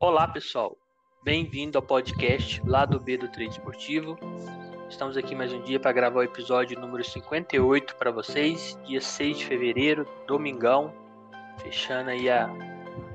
Olá, 0.00 0.26
pessoal. 0.26 0.76
Bem-vindo 1.22 1.78
ao 1.78 1.82
podcast 1.82 2.60
lá 2.66 2.84
do 2.84 2.98
B 2.98 3.16
do 3.16 3.28
Trade 3.28 3.52
Esportivo. 3.52 4.18
Estamos 4.90 5.16
aqui 5.16 5.34
mais 5.34 5.52
um 5.52 5.62
dia 5.62 5.78
para 5.78 5.92
gravar 5.92 6.18
o 6.18 6.22
episódio 6.22 6.78
número 6.78 7.02
58 7.02 7.94
para 7.96 8.10
vocês, 8.10 8.78
dia 8.84 9.00
6 9.00 9.38
de 9.38 9.46
fevereiro, 9.46 10.06
domingão, 10.26 10.92
fechando 11.58 12.10
aí 12.10 12.28
a 12.28 12.50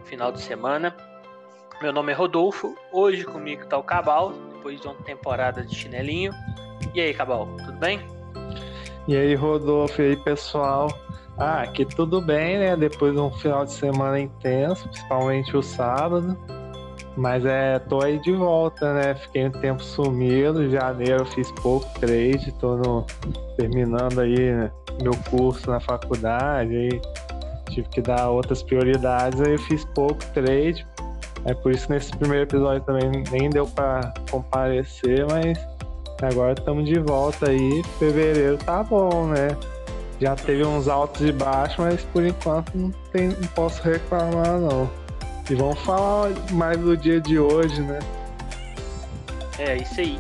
final 0.05 0.31
de 0.31 0.42
semana. 0.42 0.96
Meu 1.82 1.92
nome 1.92 2.14
é 2.14 2.16
Rodolfo, 2.16 2.76
hoje 2.91 3.25
comigo 3.25 3.64
está 3.64 3.77
o 3.77 3.84
Cabal, 3.84 4.32
depois 4.54 4.80
de 4.80 4.88
uma 4.88 4.96
temporada 5.04 5.64
de 5.64 5.75
chinelinho. 5.75 6.32
E 6.96 7.02
aí, 7.02 7.14
Cabal, 7.14 7.46
tudo 7.57 7.77
bem? 7.77 8.00
E 9.07 9.16
aí, 9.16 9.36
Rodolfo, 9.36 10.02
e 10.02 10.07
aí, 10.07 10.16
pessoal? 10.16 10.88
Ah, 11.38 11.61
aqui 11.61 11.86
tudo 11.86 12.21
bem, 12.21 12.57
né? 12.57 12.75
Depois 12.75 13.14
de 13.14 13.20
um 13.20 13.32
final 13.32 13.66
de 13.66 13.73
semana 13.73 14.20
intenso, 14.20 14.88
principalmente 14.89 15.55
o 15.55 15.61
sábado. 15.61 16.38
Mas 17.20 17.46
é, 17.46 17.80
tô 17.80 18.02
aí 18.02 18.18
de 18.18 18.32
volta, 18.32 18.94
né? 18.94 19.14
Fiquei 19.14 19.46
um 19.46 19.52
tempo 19.52 19.84
sumido. 19.84 20.64
Em 20.64 20.70
janeiro 20.70 21.20
eu 21.20 21.26
fiz 21.26 21.52
pouco 21.62 21.86
trade, 22.00 22.50
tô 22.54 22.77
no, 22.77 23.05
terminando 23.58 24.22
aí 24.22 24.54
né, 24.54 24.72
meu 25.04 25.12
curso 25.30 25.70
na 25.70 25.82
faculdade. 25.82 26.74
Aí 26.74 27.02
tive 27.72 27.90
que 27.90 28.02
dar 28.02 28.30
outras 28.30 28.63
prioridades, 28.63 29.41
aí 29.41 29.52
eu 29.52 29.60
fiz 29.60 29.84
pouco 29.94 30.26
trade. 30.34 30.88
É 31.44 31.54
por 31.54 31.74
isso 31.74 31.88
que 31.88 31.94
nesse 31.94 32.16
primeiro 32.16 32.46
episódio 32.46 32.82
também 32.84 33.12
nem 33.32 33.49
deu 33.49 33.68
para 33.68 34.13
comparecer, 34.32 35.26
mas 35.30 35.60
agora 36.22 36.54
estamos 36.54 36.86
de 36.86 36.99
volta 36.99 37.49
aí. 37.49 37.84
Fevereiro 37.99 38.58
tá 38.60 38.82
bom, 38.82 39.27
né? 39.27 39.49
Já 40.22 40.38
teve 40.38 40.66
uns 40.66 40.88
altos 40.88 41.22
e 41.22 41.34
baixos, 41.34 41.80
mas 41.80 42.02
por 42.13 42.24
enquanto 42.24 42.74
não, 42.76 42.91
tem, 43.12 43.27
não 43.27 43.48
posso 43.55 43.84
reclamar 43.84 44.58
não. 44.58 45.09
E 45.49 45.55
vamos 45.55 45.80
falar 45.80 46.30
mais 46.52 46.77
do 46.77 46.95
dia 46.95 47.20
de 47.20 47.39
hoje, 47.39 47.81
né? 47.81 47.98
É, 49.57 49.77
isso 49.77 49.99
aí. 49.99 50.20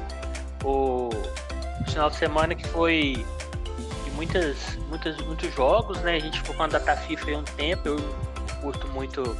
O 0.63 1.09
final 1.87 2.09
de 2.09 2.15
semana 2.15 2.55
que 2.55 2.67
foi 2.69 3.25
de 4.03 4.11
muitas, 4.15 4.75
muitas, 4.89 5.17
muitos 5.21 5.53
jogos, 5.53 6.01
né? 6.01 6.15
A 6.15 6.19
gente 6.19 6.39
ficou 6.41 6.55
com 6.55 6.63
a 6.63 6.67
data 6.67 6.95
FIFA 6.95 7.31
há 7.31 7.37
um 7.37 7.43
tempo, 7.43 7.89
eu 7.89 7.97
curto 8.61 8.87
muito 8.87 9.37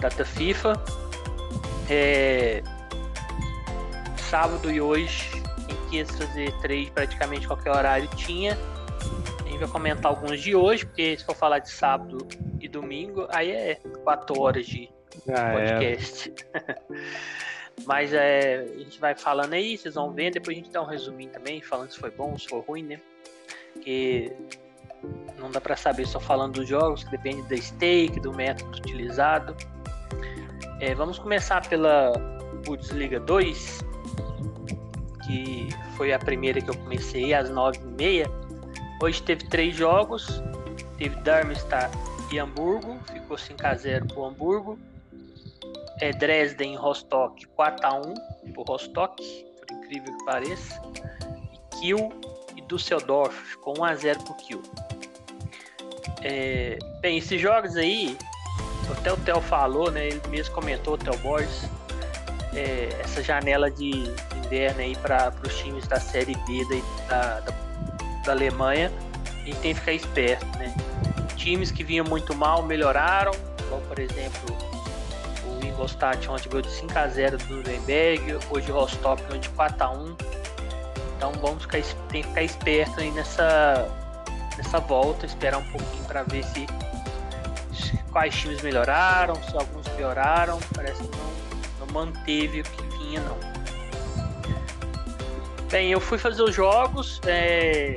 data 0.00 0.24
FIFA. 0.24 0.82
É... 1.90 2.62
Sábado 4.16 4.70
e 4.70 4.80
hoje, 4.80 5.30
quem 5.66 6.04
quis 6.04 6.16
fazer 6.16 6.52
três 6.60 6.88
praticamente 6.88 7.46
qualquer 7.46 7.72
horário 7.72 8.08
tinha. 8.16 8.56
A 9.48 9.50
gente 9.50 9.60
vai 9.60 9.68
comentar 9.68 10.12
alguns 10.12 10.42
de 10.42 10.54
hoje, 10.54 10.84
porque 10.84 11.16
se 11.16 11.24
for 11.24 11.34
falar 11.34 11.60
de 11.60 11.70
sábado 11.70 12.18
e 12.60 12.68
domingo, 12.68 13.26
aí 13.30 13.50
é 13.50 13.74
quatro 14.04 14.38
horas 14.38 14.66
de 14.66 14.90
ah, 15.26 15.54
é. 15.54 15.70
podcast. 15.70 16.34
É. 16.52 16.74
Mas 17.86 18.12
é, 18.12 18.60
a 18.60 18.78
gente 18.78 19.00
vai 19.00 19.14
falando 19.14 19.54
aí, 19.54 19.78
vocês 19.78 19.94
vão 19.94 20.12
ver, 20.12 20.32
depois 20.32 20.54
a 20.54 20.60
gente 20.60 20.70
dá 20.70 20.82
um 20.82 20.84
resuminho 20.84 21.30
também, 21.30 21.62
falando 21.62 21.90
se 21.90 21.98
foi 21.98 22.10
bom, 22.10 22.36
se 22.36 22.46
foi 22.46 22.60
ruim, 22.60 22.82
né? 22.82 23.00
Porque 23.72 24.30
não 25.38 25.50
dá 25.50 25.62
para 25.62 25.76
saber 25.76 26.06
só 26.06 26.20
falando 26.20 26.54
dos 26.54 26.68
jogos, 26.68 27.04
que 27.04 27.10
depende 27.10 27.40
da 27.48 27.56
stake, 27.56 28.20
do 28.20 28.34
método 28.34 28.76
utilizado. 28.76 29.56
É, 30.78 30.94
vamos 30.94 31.18
começar 31.18 31.66
pela 31.66 32.12
Bundesliga 32.66 33.18
2, 33.18 33.78
que 35.24 35.68
foi 35.96 36.12
a 36.12 36.18
primeira 36.18 36.60
que 36.60 36.68
eu 36.68 36.76
comecei 36.76 37.32
às 37.32 37.50
9h30. 37.50 38.47
Hoje 39.00 39.22
teve 39.22 39.44
três 39.46 39.76
jogos, 39.76 40.42
teve 40.96 41.14
Darmstadt 41.20 41.96
e 42.32 42.38
Hamburgo, 42.38 42.98
ficou 43.12 43.36
5x0 43.36 44.08
pro 44.08 44.24
Hamburgo. 44.24 44.78
É 46.00 46.10
Dresden 46.10 46.74
e 46.74 46.76
Rostock 46.76 47.46
4x1 47.56 48.52
pro 48.52 48.62
Rostock, 48.62 49.22
por 49.66 49.76
incrível 49.76 50.16
que 50.16 50.24
pareça. 50.24 50.82
E 51.52 51.76
Kiel 51.76 52.10
e 52.56 52.60
Düsseldorf 52.62 53.34
ficou 53.34 53.74
1x0 53.74 54.22
pro 54.24 54.34
Kiel. 54.34 54.62
É, 56.22 56.78
bem, 57.00 57.18
esses 57.18 57.40
jogos 57.40 57.76
aí, 57.76 58.16
até 58.90 59.12
o 59.12 59.16
Theo 59.18 59.40
falou, 59.40 59.90
né? 59.92 60.08
Ele 60.08 60.20
mesmo 60.28 60.54
comentou, 60.54 60.94
o 60.94 60.98
Theo 60.98 61.16
Borges, 61.18 61.68
é, 62.54 62.88
essa 63.00 63.22
janela 63.22 63.70
de 63.70 63.90
inverno 64.44 64.80
aí 64.80 64.96
para 64.96 65.32
os 65.46 65.56
times 65.58 65.86
da 65.86 66.00
Série 66.00 66.36
B 66.46 66.64
da, 67.08 67.40
da, 67.40 67.40
da 67.40 67.67
Alemanha, 68.32 68.92
a 69.24 69.44
gente 69.44 69.58
tem 69.60 69.74
que 69.74 69.80
ficar 69.80 69.92
esperto, 69.92 70.46
né? 70.58 70.74
times 71.36 71.70
que 71.70 71.84
vinham 71.84 72.04
muito 72.04 72.34
mal 72.34 72.62
melhoraram, 72.62 73.32
como 73.68 73.80
por 73.82 73.98
exemplo 73.98 74.56
o 75.46 75.64
Ingolstadt 75.64 76.28
ontem 76.28 76.48
ganhou 76.48 76.62
de 76.62 76.70
5 76.70 76.98
a 76.98 77.06
0 77.08 77.38
do 77.38 77.56
Nuremberg, 77.56 78.38
hoje 78.50 78.70
o 78.70 78.74
Rostock 78.74 79.22
ganhou 79.22 79.38
de 79.38 79.48
4 79.50 79.84
a 79.84 79.90
1 79.90 80.16
então 81.16 81.32
vamos 81.32 81.62
ficar, 81.62 81.82
tem 82.10 82.22
que 82.22 82.28
ficar 82.28 82.42
esperto 82.42 83.00
aí 83.00 83.10
nessa, 83.10 83.88
nessa 84.56 84.78
volta, 84.78 85.26
esperar 85.26 85.58
um 85.58 85.70
pouquinho 85.70 86.04
para 86.04 86.22
ver 86.22 86.44
se 86.44 86.66
quais 88.12 88.34
times 88.34 88.62
melhoraram, 88.62 89.34
se 89.42 89.56
alguns 89.56 89.86
pioraram, 89.88 90.58
parece 90.74 91.02
que 91.02 91.16
não, 91.16 91.86
não 91.86 91.92
manteve 91.92 92.60
o 92.60 92.64
que 92.64 92.98
vinha 92.98 93.20
não. 93.20 93.36
Bem, 95.70 95.90
eu 95.90 96.00
fui 96.00 96.18
fazer 96.18 96.42
os 96.42 96.54
jogos, 96.54 97.20
é, 97.26 97.96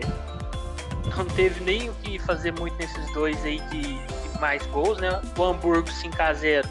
não 1.17 1.25
teve 1.25 1.63
nem 1.63 1.89
o 1.89 1.93
que 1.95 2.19
fazer 2.19 2.51
muito 2.53 2.75
nesses 2.77 3.13
dois 3.13 3.43
aí 3.43 3.59
de, 3.69 3.81
de 3.81 4.39
mais 4.39 4.65
gols, 4.67 4.99
né? 4.99 5.09
O 5.37 5.43
Hamburgo 5.43 5.87
5x0. 5.87 6.65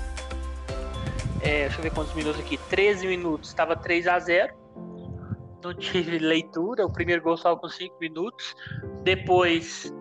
É, 1.42 1.62
deixa 1.62 1.78
eu 1.78 1.82
ver 1.82 1.92
quantos 1.92 2.14
minutos 2.14 2.40
aqui. 2.40 2.58
13 2.68 3.06
minutos, 3.06 3.48
estava 3.48 3.74
3 3.74 4.06
a 4.06 4.18
0 4.18 4.54
Não 5.62 5.74
tive 5.74 6.18
leitura. 6.20 6.84
O 6.84 6.92
primeiro 6.92 7.22
gol 7.22 7.36
só 7.36 7.56
com 7.56 7.68
5 7.68 7.96
minutos. 8.00 8.54
Depois, 9.02 9.92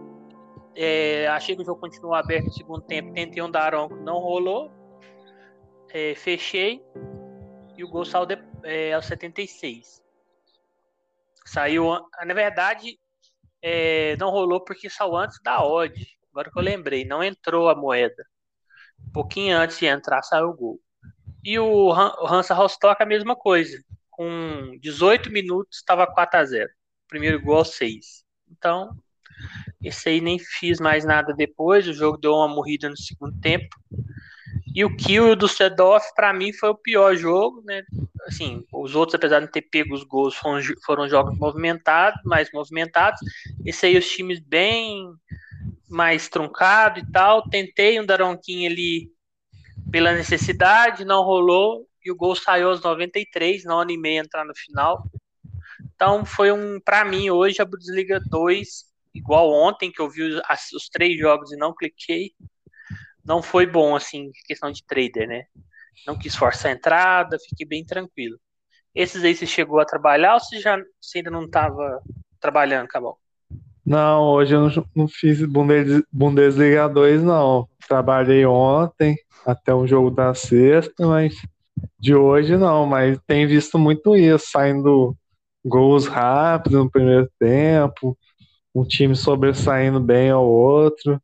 é, 0.75 1.27
achei 1.27 1.55
que 1.55 1.61
o 1.61 1.65
jogo 1.65 1.79
continuou 1.79 2.13
aberto 2.13 2.45
no 2.45 2.53
segundo 2.53 2.81
tempo. 2.81 3.13
Tentei 3.13 3.41
um 3.41 3.49
Daronco, 3.49 3.95
não 3.95 4.19
rolou. 4.19 4.71
É, 5.93 6.13
fechei. 6.15 6.83
E 7.77 7.83
o 7.83 7.89
gol 7.89 8.03
saiu 8.03 8.25
de, 8.25 8.37
é, 8.63 8.93
aos 8.93 9.05
76. 9.05 10.03
Saiu, 11.45 11.85
na 12.25 12.33
verdade, 12.33 12.99
é, 13.61 14.15
não 14.17 14.29
rolou 14.29 14.63
porque 14.63 14.89
saiu 14.89 15.15
antes 15.15 15.39
da 15.43 15.63
odd. 15.63 15.93
Agora 16.31 16.51
que 16.51 16.57
eu 16.57 16.63
lembrei, 16.63 17.05
não 17.05 17.23
entrou 17.23 17.69
a 17.69 17.75
moeda. 17.75 18.25
Um 19.07 19.11
pouquinho 19.11 19.57
antes 19.57 19.79
de 19.79 19.85
entrar, 19.85 20.21
saiu 20.23 20.49
o 20.49 20.53
gol. 20.55 20.79
E 21.43 21.57
o 21.59 21.91
Hansa 21.93 22.53
Rostock 22.53 23.01
a 23.01 23.05
mesma 23.05 23.35
coisa. 23.35 23.81
Com 24.09 24.77
18 24.81 25.31
minutos, 25.31 25.77
estava 25.77 26.05
4 26.05 26.39
a 26.39 26.45
0 26.45 26.69
Primeiro 27.07 27.41
gol 27.41 27.63
6. 27.65 28.23
Então, 28.51 28.91
esse 29.81 30.09
aí 30.09 30.21
nem 30.21 30.37
fiz 30.37 30.79
mais 30.79 31.05
nada 31.05 31.33
depois. 31.33 31.87
O 31.87 31.93
jogo 31.93 32.17
deu 32.17 32.33
uma 32.33 32.47
morrida 32.47 32.89
no 32.89 32.97
segundo 32.97 33.39
tempo. 33.39 33.75
E 34.75 34.85
o 34.85 34.95
Kill 34.95 35.35
do 35.35 35.47
Sedorf, 35.47 36.05
para 36.15 36.33
mim, 36.33 36.53
foi 36.53 36.69
o 36.69 36.75
pior 36.75 37.15
jogo, 37.15 37.61
né? 37.65 37.83
Assim, 38.27 38.63
os 38.71 38.95
outros, 38.95 39.15
apesar 39.15 39.39
de 39.39 39.45
não 39.45 39.51
ter 39.51 39.63
pego 39.63 39.95
os 39.95 40.03
gols, 40.03 40.35
foram, 40.35 40.61
foram 40.85 41.09
jogos 41.09 41.37
movimentados, 41.37 42.21
mais 42.23 42.51
movimentados. 42.51 43.19
Esse 43.65 43.87
aí, 43.87 43.97
os 43.97 44.07
times 44.09 44.39
bem 44.39 45.11
mais 45.87 46.29
truncado 46.29 46.99
e 46.99 47.11
tal. 47.11 47.49
Tentei 47.49 47.99
um 47.99 48.05
Daronquinho 48.05 48.69
ali 48.69 49.09
pela 49.91 50.13
necessidade, 50.13 51.05
não 51.05 51.23
rolou. 51.23 51.87
E 52.05 52.11
o 52.11 52.15
gol 52.15 52.35
saiu 52.35 52.69
aos 52.69 52.81
93, 52.81 53.63
não 53.65 53.79
animei 53.79 54.19
a 54.19 54.21
entrar 54.21 54.45
no 54.45 54.55
final. 54.55 55.03
Então, 55.95 56.25
foi 56.25 56.51
um, 56.51 56.79
para 56.79 57.03
mim, 57.03 57.29
hoje, 57.29 57.61
a 57.61 57.65
Bundesliga 57.65 58.21
2, 58.29 58.88
igual 59.13 59.51
ontem, 59.51 59.91
que 59.91 60.01
eu 60.01 60.09
vi 60.09 60.23
os, 60.23 60.41
os 60.75 60.89
três 60.89 61.17
jogos 61.17 61.51
e 61.51 61.57
não 61.57 61.73
cliquei 61.73 62.33
não 63.29 63.43
foi 63.43 63.67
bom, 63.67 63.95
assim, 63.95 64.31
questão 64.45 64.71
de 64.71 64.83
trader, 64.83 65.27
né? 65.27 65.43
Não 66.07 66.17
quis 66.17 66.35
forçar 66.35 66.71
a 66.71 66.75
entrada, 66.75 67.37
fiquei 67.47 67.67
bem 67.67 67.85
tranquilo. 67.85 68.37
Esses 68.95 69.23
aí 69.23 69.35
você 69.35 69.45
chegou 69.45 69.79
a 69.79 69.85
trabalhar 69.85 70.33
ou 70.33 70.39
você, 70.39 70.59
já, 70.59 70.77
você 70.99 71.19
ainda 71.19 71.29
não 71.29 71.45
estava 71.45 72.01
trabalhando, 72.39 72.87
Cabal? 72.87 73.19
Não, 73.85 74.23
hoje 74.23 74.55
eu 74.55 74.61
não, 74.61 74.85
não 74.95 75.07
fiz 75.07 75.41
Bundesliga 76.11 76.89
2, 76.89 77.21
não. 77.21 77.67
Trabalhei 77.87 78.45
ontem, 78.45 79.15
até 79.45 79.73
o 79.73 79.85
jogo 79.85 80.09
da 80.09 80.33
sexta, 80.33 81.05
mas 81.05 81.35
de 81.99 82.15
hoje 82.15 82.57
não. 82.57 82.85
Mas 82.87 83.19
tem 83.27 83.45
visto 83.45 83.77
muito 83.77 84.15
isso, 84.15 84.47
saindo 84.51 85.15
gols 85.63 86.07
rápidos 86.07 86.79
no 86.79 86.89
primeiro 86.89 87.29
tempo, 87.39 88.17
um 88.73 88.83
time 88.83 89.15
sobressaindo 89.15 89.99
bem 89.99 90.29
ao 90.29 90.45
outro. 90.45 91.21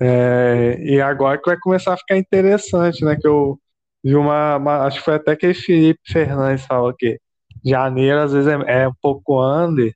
É, 0.00 0.78
e 0.80 1.00
agora 1.00 1.38
que 1.38 1.46
vai 1.46 1.56
começar 1.58 1.94
a 1.94 1.96
ficar 1.96 2.16
interessante, 2.16 3.04
né? 3.04 3.16
Que 3.16 3.26
eu 3.26 3.58
vi 4.02 4.16
uma, 4.16 4.56
uma 4.56 4.86
Acho 4.86 4.98
que 4.98 5.04
foi 5.04 5.14
até 5.14 5.36
que 5.36 5.54
Felipe 5.54 6.00
Fernandes 6.06 6.66
falou 6.66 6.92
que 6.94 7.18
janeiro 7.64 8.18
às 8.18 8.32
vezes 8.32 8.48
é, 8.48 8.82
é 8.84 8.88
um 8.88 8.94
pouco 9.00 9.40
under, 9.44 9.94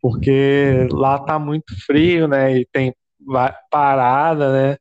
porque 0.00 0.88
lá 0.90 1.18
tá 1.18 1.38
muito 1.38 1.74
frio, 1.86 2.26
né? 2.28 2.58
E 2.58 2.66
tem 2.72 2.94
parada, 3.70 4.52
né? 4.52 4.76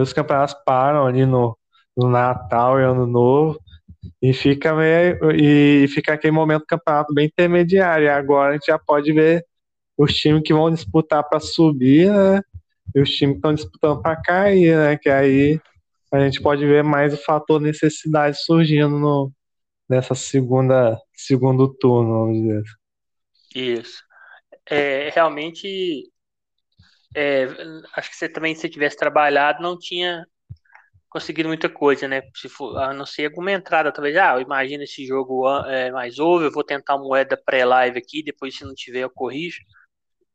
Os 0.00 0.12
campeonatos 0.12 0.56
param 0.66 1.06
ali 1.06 1.24
no, 1.24 1.56
no 1.96 2.08
Natal 2.08 2.80
e 2.80 2.84
Ano 2.84 3.06
Novo. 3.06 3.58
E 4.22 4.32
fica 4.32 4.74
meio, 4.74 5.18
e 5.32 5.86
fica 5.88 6.14
aquele 6.14 6.32
momento 6.32 6.60
do 6.60 6.66
campeonato 6.66 7.14
bem 7.14 7.26
intermediário. 7.26 8.06
E 8.06 8.08
agora 8.08 8.50
a 8.50 8.52
gente 8.54 8.66
já 8.66 8.78
pode 8.78 9.12
ver 9.12 9.44
os 9.98 10.14
times 10.14 10.42
que 10.44 10.54
vão 10.54 10.70
disputar 10.70 11.28
para 11.28 11.40
subir, 11.40 12.10
né? 12.10 12.40
E 12.94 13.00
os 13.00 13.10
times 13.10 13.34
que 13.34 13.38
estão 13.38 13.52
disputando 13.52 14.00
para 14.00 14.16
cair, 14.16 14.76
né? 14.76 14.96
Que 14.96 15.10
aí 15.10 15.60
a 16.12 16.20
gente 16.20 16.40
pode 16.40 16.64
ver 16.64 16.84
mais 16.84 17.12
o 17.12 17.22
fator 17.22 17.60
necessidade 17.60 18.40
surgindo 18.42 18.96
no, 18.98 19.32
nessa 19.88 20.14
segunda 20.14 20.96
segundo 21.14 21.68
turno, 21.74 22.20
vamos 22.20 22.40
dizer. 22.40 22.62
Isso. 23.54 24.02
É, 24.70 25.10
realmente, 25.10 26.10
é, 27.14 27.44
acho 27.96 28.10
que 28.10 28.16
você 28.16 28.28
também, 28.28 28.54
se 28.54 28.68
tivesse 28.68 28.96
trabalhado, 28.96 29.62
não 29.62 29.76
tinha 29.76 30.24
conseguido 31.08 31.48
muita 31.48 31.68
coisa, 31.68 32.06
né? 32.06 32.22
Se 32.34 32.48
for, 32.48 32.76
a 32.78 32.92
não 32.92 33.06
ser 33.06 33.26
alguma 33.26 33.50
entrada, 33.50 33.90
talvez, 33.90 34.16
ah, 34.16 34.40
imagina 34.40 34.84
esse 34.84 35.06
jogo 35.06 35.48
é, 35.64 35.90
mais 35.90 36.18
over, 36.18 36.46
eu 36.46 36.52
vou 36.52 36.62
tentar 36.62 36.98
moeda 36.98 37.36
pré-live 37.36 37.98
aqui, 37.98 38.22
depois 38.22 38.56
se 38.56 38.64
não 38.64 38.74
tiver 38.74 39.00
eu 39.00 39.10
corrijo. 39.10 39.58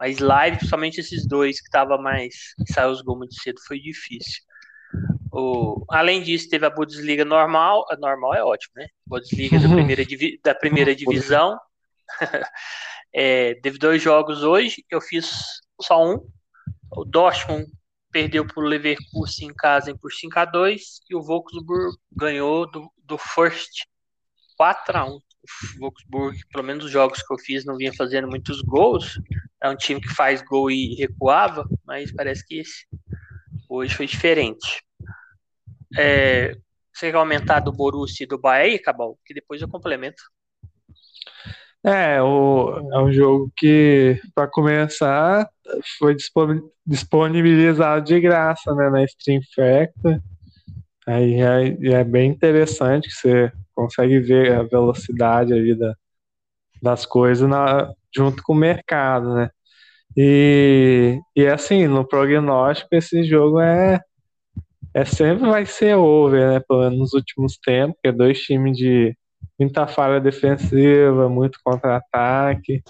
Mas 0.03 0.19
live, 0.19 0.57
principalmente 0.57 1.00
esses 1.00 1.25
dois 1.25 1.61
que 1.61 1.69
tava 1.69 1.97
mais. 1.97 2.53
que 2.67 2.73
saiu 2.73 2.89
os 2.89 3.01
gols 3.01 3.19
muito 3.19 3.35
cedo, 3.35 3.57
foi 3.65 3.79
difícil. 3.79 4.44
O, 5.31 5.85
além 5.89 6.21
disso, 6.21 6.50
teve 6.50 6.65
a 6.65 6.69
Bundesliga 6.69 7.23
normal. 7.23 7.85
A 7.89 7.95
normal 7.95 8.35
é 8.35 8.44
ótimo, 8.44 8.73
né? 8.75 8.88
Bundesliga 9.07 9.57
da 9.57 9.69
primeira, 9.71 10.03
da 10.44 10.53
primeira 10.53 10.94
divisão. 10.94 11.57
é, 13.15 13.55
teve 13.61 13.77
dois 13.77 14.01
jogos 14.01 14.44
hoje. 14.44 14.83
Eu 14.91 15.00
fiz 15.00 15.31
só 15.79 16.03
um. 16.05 16.19
O 16.91 17.05
Dortmund 17.05 17.65
perdeu 18.11 18.45
para 18.45 18.61
o 18.61 18.67
Leverkusen 18.67 19.47
em 19.47 19.53
casa 19.53 19.97
por 19.97 20.11
5 20.11 20.38
a 20.38 20.44
2 20.44 20.81
e 21.09 21.15
o 21.15 21.21
Wolfsburg 21.21 21.95
ganhou 22.11 22.69
do, 22.69 22.91
do 22.97 23.17
First 23.17 23.85
4 24.57 24.97
a 24.97 25.05
1 25.05 25.19
o 25.78 25.80
Wolfsburg, 25.81 26.38
pelo 26.51 26.63
menos 26.63 26.86
os 26.86 26.92
jogos 26.92 27.22
que 27.22 27.34
eu 27.34 27.38
fiz, 27.38 27.66
não 27.66 27.78
vinha 27.78 27.94
fazendo 27.94 28.28
muitos 28.28 28.62
gols. 28.62 29.19
É 29.62 29.69
um 29.69 29.75
time 29.75 30.01
que 30.01 30.10
faz 30.10 30.42
gol 30.42 30.72
e 30.72 30.95
recuava, 30.95 31.68
mas 31.86 32.12
parece 32.12 32.45
que 32.45 32.60
esse 32.60 32.86
hoje 33.69 33.95
foi 33.95 34.06
diferente. 34.06 34.84
É, 35.98 36.56
você 36.94 37.12
quer 37.12 37.18
aumentar 37.18 37.60
do 37.60 37.72
Borussia 37.72 38.24
e 38.24 38.28
do 38.28 38.40
Bahia, 38.40 38.81
Cabal? 38.81 39.18
Que 39.25 39.34
depois 39.34 39.62
eu 39.62 39.68
complemento. 39.68 40.22
É, 41.86 42.22
o, 42.22 42.89
é 42.94 43.00
um 43.00 43.12
jogo 43.12 43.51
que, 43.57 44.18
para 44.34 44.48
começar, 44.48 45.50
foi 46.00 46.16
disponibilizado 46.86 48.06
de 48.06 48.19
graça 48.22 48.74
né, 48.74 48.89
na 48.89 49.04
Stream 49.04 49.42
Factor. 49.54 50.22
Aí 51.06 51.42
é, 51.42 51.96
é, 51.96 52.04
bem 52.04 52.31
interessante 52.31 53.10
que 53.10 53.16
você 53.16 53.51
consegue 53.74 54.20
ver 54.20 54.54
a 54.54 54.64
velocidade 54.64 55.54
ali 55.54 55.75
da, 55.75 55.96
das 56.81 57.06
coisas 57.06 57.48
na, 57.48 57.92
junto 58.16 58.44
com 58.44 58.54
o 58.54 58.56
mercado, 58.56 59.34
né? 59.36 59.50
E, 60.16 61.20
e 61.36 61.48
assim, 61.48 61.88
no 61.88 62.08
prognóstico, 62.08 62.90
esse 62.94 63.24
jogo 63.24 63.60
é, 63.60 64.00
é 64.94 65.06
sempre 65.06 65.50
vai 65.50 65.66
ser 65.66 65.96
over, 65.96 66.54
né? 66.54 66.60
Pelo 66.68 66.81
menos 66.81 67.00
nos 67.00 67.14
últimos 67.14 67.58
tempos, 67.58 67.98
que 68.02 68.10
é 68.10 68.12
dois 68.12 68.40
times 68.42 68.78
de 68.78 69.16
muita 69.60 69.88
falha 69.88 70.20
defensiva, 70.20 71.30
muito 71.30 71.60
contra-ataque. 71.64 72.84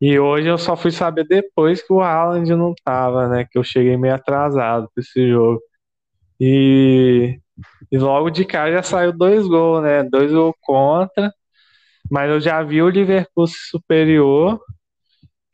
E 0.00 0.18
hoje 0.18 0.48
eu 0.48 0.58
só 0.58 0.76
fui 0.76 0.90
saber 0.90 1.26
depois 1.26 1.82
que 1.82 1.92
o 1.92 2.00
Haaland 2.00 2.50
não 2.54 2.74
tava, 2.84 3.28
né? 3.28 3.46
Que 3.50 3.58
eu 3.58 3.64
cheguei 3.64 3.96
meio 3.96 4.14
atrasado 4.14 4.88
para 4.94 5.02
esse 5.02 5.28
jogo. 5.28 5.60
E, 6.40 7.38
e 7.90 7.98
logo 7.98 8.30
de 8.30 8.44
cara 8.44 8.72
já 8.72 8.82
saiu 8.82 9.12
dois 9.12 9.46
gols, 9.46 9.82
né? 9.82 10.02
Dois 10.04 10.32
gols 10.32 10.54
contra. 10.60 11.32
Mas 12.10 12.30
eu 12.30 12.40
já 12.40 12.62
vi 12.62 12.82
o 12.82 12.88
Liverpool 12.88 13.46
superior. 13.46 14.60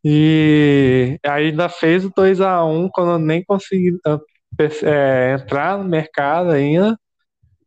E 0.04 1.18
ainda 1.26 1.68
fez 1.68 2.04
o 2.04 2.12
2 2.14 2.40
a 2.40 2.64
1 2.64 2.88
quando 2.90 3.12
eu 3.12 3.18
nem 3.18 3.44
consegui 3.44 3.98
é, 4.84 5.34
entrar 5.34 5.78
no 5.78 5.84
mercado 5.84 6.50
ainda. 6.50 6.96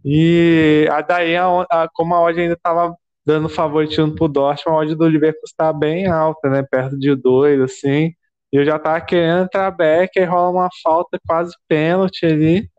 E 0.05 0.87
a 0.91 1.01
daí, 1.01 1.35
a, 1.35 1.47
a, 1.69 1.89
como 1.93 2.15
a 2.15 2.21
odd 2.21 2.39
ainda 2.39 2.53
estava 2.53 2.95
dando 3.25 3.49
favoritismo 3.49 4.15
pro 4.15 4.27
Dortmund, 4.27 4.77
a 4.77 4.81
odd 4.81 4.95
do 4.95 5.07
Liverpool 5.07 5.43
está 5.45 5.73
bem 5.73 6.07
alta, 6.07 6.49
né? 6.49 6.63
Perto 6.63 6.97
de 6.97 7.15
2, 7.15 7.61
assim. 7.61 8.13
E 8.51 8.57
eu 8.57 8.65
já 8.65 8.77
estava 8.77 9.01
querendo 9.01 9.43
entrar 9.43 9.69
back, 9.71 10.17
aí 10.17 10.25
rola 10.25 10.49
uma 10.49 10.69
falta 10.83 11.19
quase 11.27 11.53
pênalti 11.67 12.25
ali. 12.25 12.69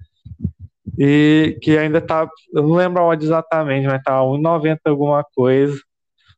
E 1.01 1.59
que 1.63 1.79
ainda 1.79 2.01
tá, 2.01 2.29
eu 2.55 2.63
não 2.63 2.75
lembro 2.75 3.03
odd 3.03 3.25
exatamente, 3.25 3.87
mas 3.87 4.03
tava 4.03 4.25
1,90 4.25 4.79
alguma 4.85 5.25
coisa. 5.35 5.81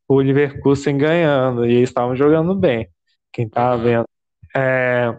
O 0.09 0.20
Leverkusen 0.20 0.99
ganhando. 0.99 1.67
E 1.67 1.75
eles 1.75 1.91
estavam 1.91 2.14
jogando 2.17 2.55
bem. 2.55 2.88
Quem 3.32 3.49
tava 3.49 3.82
vendo. 3.82 4.06
É, 4.56 5.19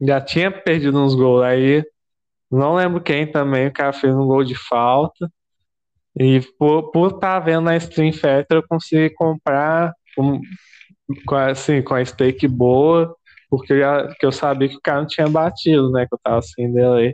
já 0.00 0.20
tinha 0.20 0.50
perdido 0.50 1.02
uns 1.02 1.14
gols 1.14 1.42
aí 1.42 1.84
não 2.50 2.74
lembro 2.74 3.00
quem 3.00 3.30
também, 3.30 3.68
o 3.68 3.72
cara 3.72 3.92
fez 3.92 4.14
um 4.14 4.26
gol 4.26 4.42
de 4.44 4.56
falta. 4.56 5.30
E 6.18 6.40
por, 6.58 6.90
estar 7.06 7.18
tá 7.20 7.40
vendo 7.40 7.62
na 7.62 7.76
Stream 7.76 8.12
Factor, 8.12 8.58
eu 8.58 8.68
consegui 8.68 9.10
comprar 9.14 9.92
com, 10.16 10.40
com, 11.26 11.36
assim, 11.36 11.82
com 11.82 11.94
a 11.94 12.04
stake 12.04 12.48
boa, 12.48 13.14
porque 13.48 13.72
eu, 13.74 13.78
já, 13.78 14.08
que 14.16 14.26
eu 14.26 14.32
sabia 14.32 14.68
que 14.68 14.76
o 14.76 14.80
cara 14.82 15.00
não 15.00 15.06
tinha 15.06 15.28
batido, 15.28 15.90
né? 15.92 16.06
Que 16.06 16.14
eu 16.14 16.20
tava 16.22 16.42
sem 16.42 16.72
delay. 16.72 17.12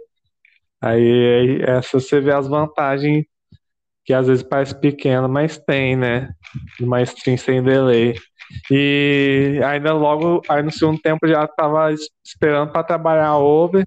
Aí, 0.81 1.61
essa 1.62 1.99
você 2.00 2.20
vê 2.20 2.32
as 2.32 2.49
vantagens 2.49 3.25
que 4.05 4.14
às 4.14 4.28
vezes 4.28 4.43
parece 4.44 4.78
pequena, 4.81 5.26
mas 5.26 5.58
tem, 5.58 5.96
né? 5.96 6.31
Uma 6.81 7.02
stream 7.02 7.37
sem 7.37 7.62
delay. 7.62 8.14
E 8.70 9.61
ainda 9.64 9.93
logo, 9.93 10.40
aí 10.49 10.62
no 10.62 10.70
segundo 10.70 11.00
tempo 11.00 11.26
já 11.26 11.46
tava 11.49 11.93
esperando 12.25 12.70
para 12.70 12.84
trabalhar 12.84 13.37
over. 13.37 13.84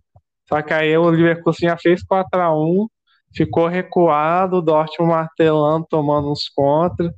Só 0.50 0.62
que 0.62 0.74
aí 0.74 0.98
o 0.98 1.10
Leverkusen 1.10 1.70
já 1.70 1.78
fez 1.78 2.04
4x1, 2.04 2.88
ficou 3.34 3.68
recuado, 3.68 4.58
o 4.58 4.62
Dortmund 4.62 5.12
martelando, 5.14 5.86
tomando 5.90 6.32
uns 6.32 6.50
contra. 6.50 7.14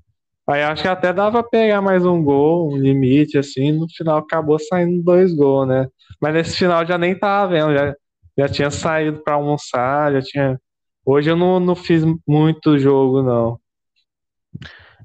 Aí 0.47 0.61
acho 0.63 0.83
que 0.83 0.87
até 0.87 1.13
dava 1.13 1.41
pegar 1.43 1.81
mais 1.81 2.05
um 2.05 2.23
gol, 2.23 2.71
um 2.71 2.77
limite, 2.77 3.37
assim, 3.37 3.71
no 3.71 3.87
final 3.89 4.17
acabou 4.17 4.59
saindo 4.59 5.01
dois 5.03 5.33
gols, 5.33 5.67
né? 5.67 5.87
Mas 6.21 6.33
nesse 6.33 6.57
final 6.57 6.85
já 6.85 6.97
nem 6.97 7.17
tava 7.17 7.53
vendo, 7.53 7.73
já, 7.73 7.95
já 8.37 8.47
tinha 8.47 8.71
saído 8.71 9.23
para 9.23 9.35
almoçar, 9.35 10.13
já 10.13 10.21
tinha. 10.21 10.61
Hoje 11.05 11.29
eu 11.29 11.35
não, 11.35 11.59
não 11.59 11.75
fiz 11.75 12.03
muito 12.27 12.77
jogo, 12.77 13.21
não. 13.21 13.59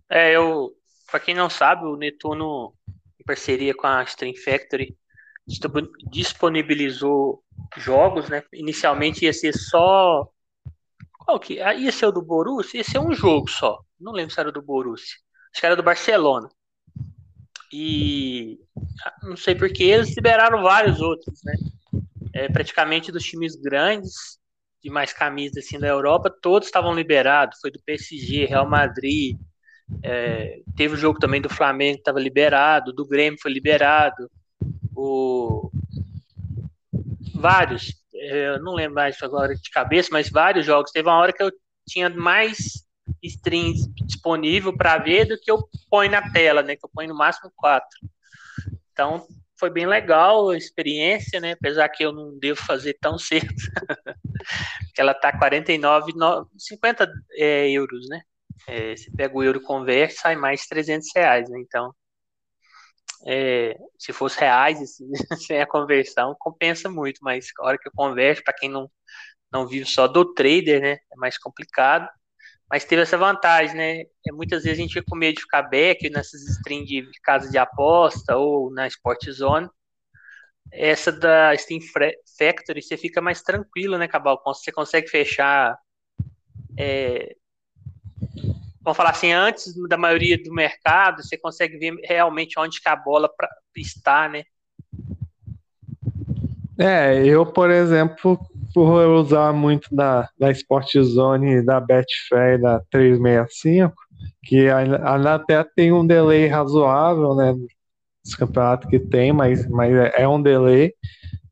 É, 0.09 0.35
eu. 0.35 0.73
Pra 1.11 1.21
quem 1.21 1.35
não 1.35 1.49
sabe, 1.49 1.87
o 1.87 1.97
Netuno, 1.97 2.75
em 3.21 3.25
parceria 3.25 3.75
com 3.75 3.87
a 3.87 4.03
Stream 4.03 4.35
Factory, 4.35 4.97
disponibilizou 6.11 7.43
jogos, 7.77 8.29
né? 8.29 8.43
Inicialmente 8.53 9.25
ia 9.25 9.33
ser 9.33 9.53
só. 9.53 10.29
Qual 11.19 11.39
que? 11.39 11.61
Ah, 11.61 11.75
ia 11.75 11.93
ser 11.93 12.07
o 12.07 12.13
do 12.13 12.23
Borussia? 12.23 12.79
Ia 12.79 12.85
ser 12.85 12.99
um 12.99 13.13
jogo 13.13 13.49
só. 13.49 13.81
Não 14.01 14.13
lembro 14.13 14.35
se 14.35 14.41
era 14.41 14.53
do 14.53 14.63
Borussia. 14.63 15.17
Acho 15.53 15.61
que 15.61 15.67
era 15.67 15.77
do 15.77 15.83
Barcelona. 15.83 16.49
E 17.73 18.61
ah, 19.05 19.15
não 19.23 19.37
sei 19.37 19.55
porque 19.55 19.85
eles 19.85 20.15
liberaram 20.15 20.63
vários 20.63 21.01
outros, 21.01 21.41
né? 21.45 21.55
É, 22.37 22.51
praticamente 22.51 23.11
dos 23.11 23.25
times 23.25 23.57
grandes, 23.57 24.39
de 24.83 24.91
mais 24.91 25.11
camisas 25.11 25.65
assim 25.65 25.79
da 25.79 25.89
Europa, 25.89 26.31
todos 26.43 26.69
estavam 26.69 26.95
liberados. 26.95 27.59
Foi 27.63 27.71
do 27.71 27.81
PSG, 27.83 28.45
Real 28.45 28.69
Madrid. 28.69 29.39
É, 30.03 30.61
teve 30.77 30.95
o 30.95 30.99
jogo 30.99 31.19
também 31.19 31.41
do 31.41 31.49
Flamengo 31.49 31.95
que 31.95 32.01
estava 32.03 32.21
liberado, 32.21 32.93
do 32.93 33.07
Grêmio 33.07 33.41
foi 33.41 33.51
liberado. 33.51 34.31
O, 34.95 35.71
vários, 37.35 37.95
é, 38.15 38.49
eu 38.49 38.63
não 38.63 38.75
lembro 38.75 38.97
mais 38.97 39.17
agora 39.23 39.55
de 39.55 39.71
cabeça, 39.71 40.11
mas 40.13 40.29
vários 40.29 40.67
jogos. 40.67 40.93
Teve 40.93 41.09
uma 41.09 41.17
hora 41.17 41.33
que 41.33 41.43
eu 41.43 41.51
tinha 41.89 42.11
mais 42.11 42.85
streams 43.23 43.91
disponível 44.05 44.77
para 44.77 44.99
ver 44.99 45.25
do 45.25 45.41
que 45.41 45.51
eu 45.51 45.67
ponho 45.89 46.11
na 46.11 46.31
tela, 46.33 46.63
né? 46.63 46.77
Que 46.77 46.85
eu 46.85 46.91
ponho 46.93 47.09
no 47.09 47.17
máximo 47.17 47.51
quatro. 47.57 47.99
Então 48.93 49.27
foi 49.59 49.71
bem 49.71 49.87
legal 49.87 50.51
a 50.51 50.57
experiência, 50.57 51.41
né? 51.41 51.53
Apesar 51.53 51.89
que 51.89 52.05
eu 52.05 52.13
não 52.13 52.39
devo 52.39 52.61
fazer 52.63 52.97
tão 53.01 53.19
cedo. 53.19 53.53
ela 54.99 55.15
tá 55.15 55.37
49, 55.37 56.13
50 56.59 57.11
é, 57.33 57.71
euros, 57.71 58.09
né? 58.09 58.21
É, 58.69 58.97
você 58.97 59.11
pega 59.17 59.37
o 59.37 59.43
euro 59.43 59.61
converte, 59.61 60.15
sai 60.15 60.37
mais 60.37 60.67
300 60.67 61.09
reais, 61.15 61.49
né? 61.51 61.61
Então 61.61 61.93
é, 63.27 63.77
se 63.99 64.13
fosse 64.13 64.39
reais, 64.39 64.79
sem 65.47 65.61
a 65.61 65.67
conversão, 65.67 66.37
compensa 66.39 66.89
muito, 66.89 67.19
mas 67.23 67.47
a 67.59 67.67
hora 67.67 67.79
que 67.79 67.89
eu 67.89 67.93
converso, 67.95 68.43
para 68.45 68.55
quem 68.55 68.69
não, 68.69 68.91
não 69.53 69.67
vive 69.67 69.87
só 69.87 70.07
do 70.07 70.33
trader, 70.35 70.81
né, 70.81 70.93
é 71.13 71.17
mais 71.17 71.39
complicado. 71.39 72.09
Mas 72.69 72.85
teve 72.85 73.03
essa 73.03 73.17
vantagem, 73.17 73.77
né? 73.77 74.01
É, 74.27 74.33
muitas 74.33 74.65
vezes 74.65 74.79
a 74.79 74.83
gente 74.83 74.95
fica 74.95 75.07
com 75.09 75.17
medo 75.17 75.37
de 75.37 75.43
ficar 75.43 75.63
back 75.63 76.11
nessas 76.11 76.43
streams 76.43 76.89
de 76.89 77.21
casa 77.23 77.51
de 77.51 77.59
aposta 77.59 78.37
ou 78.37 78.71
na 78.73 78.87
Sport 78.89 79.31
Zone. 79.31 79.69
Essa 80.73 81.13
da 81.13 81.57
Steam 81.57 81.81
Factory, 82.39 82.83
você 82.83 82.97
fica 82.97 83.21
mais 83.21 83.41
tranquilo, 83.41 83.97
né, 83.97 84.09
Cabal? 84.09 84.43
Você 84.45 84.73
consegue 84.73 85.09
fechar 85.09 85.79
é, 86.79 87.37
vamos 88.87 88.97
falar 88.97 89.11
assim, 89.11 89.33
antes 89.33 89.75
da 89.89 89.97
maioria 89.97 90.41
do 90.41 90.55
mercado, 90.55 91.21
você 91.21 91.37
consegue 91.37 91.77
ver 91.77 91.95
realmente 92.05 92.57
onde 92.57 92.81
que 92.81 92.89
a 92.89 92.95
bola 92.95 93.29
está, 93.75 94.29
né? 94.29 94.45
É, 96.79 97.25
eu, 97.27 97.47
por 97.47 97.71
exemplo, 97.71 98.39
por 98.75 99.07
usar 99.09 99.53
muito 99.53 99.89
da, 99.95 100.29
da 100.39 100.51
Sport 100.51 100.93
Zone, 101.01 101.63
da 101.65 101.81
Betfair, 101.81 102.61
da 102.61 102.81
365, 102.91 103.95
que 104.45 104.69
ainda 104.69 105.35
até 105.35 105.65
tem 105.65 105.93
um 105.93 106.07
delay 106.07 106.47
razoável, 106.47 107.35
né? 107.35 107.55
Os 108.25 108.35
campeonatos 108.35 108.89
que 108.91 108.99
tem, 108.99 109.33
mas, 109.33 109.67
mas 109.69 109.93
é, 109.95 110.23
é 110.23 110.29
um 110.29 110.43
delay. 110.43 110.93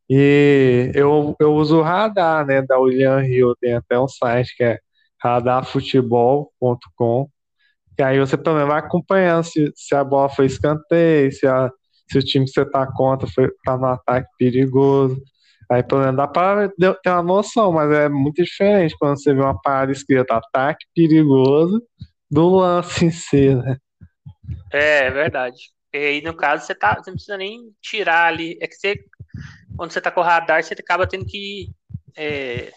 E 0.09 0.91
eu, 0.95 1.35
eu 1.41 1.55
uso 1.55 1.79
o 1.79 1.83
radar, 1.83 2.47
né, 2.47 2.63
da 2.63 2.79
William 2.79 3.25
Hill, 3.25 3.55
tem 3.61 3.75
até 3.75 3.99
um 3.99 4.09
site 4.09 4.55
que 4.57 4.65
é 4.65 4.79
radarfutebol.com, 5.23 7.29
e 7.99 8.03
aí 8.03 8.19
você 8.19 8.37
também 8.37 8.67
vai 8.67 8.79
acompanhando 8.81 9.45
se, 9.45 9.73
se 9.77 9.95
a 9.95 10.03
bola 10.05 10.29
foi 10.29 10.47
escanteio, 10.47 11.31
se, 11.33 11.47
a, 11.47 11.71
se 12.15 12.19
o 12.19 12.25
time 12.25 12.45
que 12.45 12.53
você 12.53 12.65
tá 12.65 12.87
contra 12.87 13.29
foi, 13.29 13.51
tá 13.65 13.77
no 13.77 13.87
ataque 13.87 14.29
perigoso. 14.39 15.21
Aí 15.71 15.83
pelo 15.83 16.03
menos 16.03 16.17
dá 16.17 16.29
para 16.29 16.69
ter 16.69 17.11
uma 17.11 17.23
noção, 17.23 17.73
mas 17.73 17.91
é 17.91 18.09
muito 18.09 18.43
diferente 18.43 18.95
quando 18.99 19.19
você 19.19 19.33
vê 19.35 19.41
uma 19.41 19.61
parada 19.61 19.93
escrita 19.93 20.37
ataque 20.37 20.87
perigoso 20.95 21.83
do 22.31 22.57
lance 22.57 23.07
em 23.07 23.11
si, 23.11 23.55
né? 23.55 23.79
É, 24.73 25.07
é 25.07 25.11
verdade. 25.11 25.57
E 25.93 25.97
aí, 25.97 26.23
no 26.23 26.35
caso, 26.35 26.67
você, 26.67 26.75
tá, 26.75 26.95
você 26.95 27.11
não 27.11 27.17
precisa 27.17 27.37
nem 27.37 27.71
tirar 27.81 28.27
ali. 28.27 28.59
É 28.61 28.67
que 28.67 28.75
você, 28.75 28.97
quando 29.77 29.93
você 29.93 30.01
tá 30.01 30.11
com 30.11 30.21
o 30.21 30.25
radar, 30.25 30.63
você 30.63 30.75
acaba 30.75 31.07
tendo 31.07 31.25
que. 31.25 31.71
É, 32.17 32.73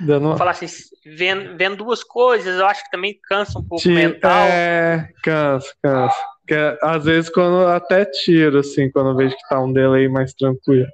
Dando... 0.00 0.36
Falar 0.36 0.52
assim, 0.52 0.66
vendo, 1.04 1.56
vendo 1.56 1.76
duas 1.76 2.02
coisas, 2.02 2.58
eu 2.58 2.66
acho 2.66 2.82
que 2.82 2.90
também 2.90 3.18
cansa 3.22 3.58
um 3.58 3.64
pouco 3.64 3.88
o 3.88 3.92
mental. 3.92 4.46
É, 4.48 5.08
cansa, 5.22 5.72
cansa. 5.82 6.31
Que, 6.52 6.78
às 6.82 7.02
vezes 7.02 7.30
quando 7.30 7.66
até 7.66 8.04
tiro, 8.04 8.58
assim, 8.58 8.90
quando 8.90 9.16
vejo 9.16 9.34
que 9.34 9.48
tá 9.48 9.58
um 9.58 9.72
delay 9.72 10.06
mais 10.06 10.34
tranquilo. 10.34 10.86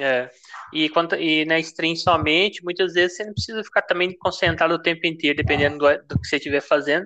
É. 0.00 0.30
E, 0.72 0.88
quando, 0.88 1.16
e 1.16 1.44
na 1.44 1.58
stream 1.58 1.96
somente, 1.96 2.62
muitas 2.62 2.92
vezes 2.92 3.16
você 3.16 3.24
não 3.24 3.32
precisa 3.32 3.64
ficar 3.64 3.82
também 3.82 4.16
concentrado 4.16 4.74
o 4.74 4.78
tempo 4.78 5.04
inteiro, 5.04 5.36
dependendo 5.36 5.78
do, 5.78 5.88
do 6.06 6.20
que 6.20 6.28
você 6.28 6.36
estiver 6.36 6.60
fazendo. 6.60 7.04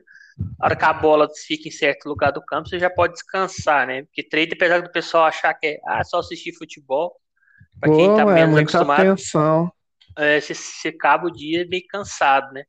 A 0.60 0.66
hora 0.66 0.76
que 0.76 0.84
a 0.84 0.92
bola 0.92 1.26
fica 1.46 1.68
em 1.68 1.72
certo 1.72 2.06
lugar 2.06 2.32
do 2.32 2.44
campo, 2.44 2.68
você 2.68 2.78
já 2.78 2.90
pode 2.90 3.14
descansar, 3.14 3.86
né? 3.86 4.02
Porque 4.02 4.22
trade, 4.22 4.52
apesar 4.52 4.82
do 4.82 4.92
pessoal 4.92 5.24
achar 5.24 5.54
que 5.54 5.66
é 5.66 5.80
ah, 5.86 6.04
só 6.04 6.18
assistir 6.18 6.52
futebol, 6.52 7.16
para 7.80 7.94
quem 7.94 8.14
tá 8.14 8.20
é 8.20 8.24
menos 8.26 8.58
é 8.58 8.60
acostumado, 8.60 9.00
atenção. 9.00 9.72
É, 10.18 10.38
você, 10.38 10.52
você 10.52 10.88
acaba 10.88 11.28
o 11.28 11.32
dia 11.32 11.66
meio 11.66 11.84
cansado, 11.88 12.52
né? 12.52 12.64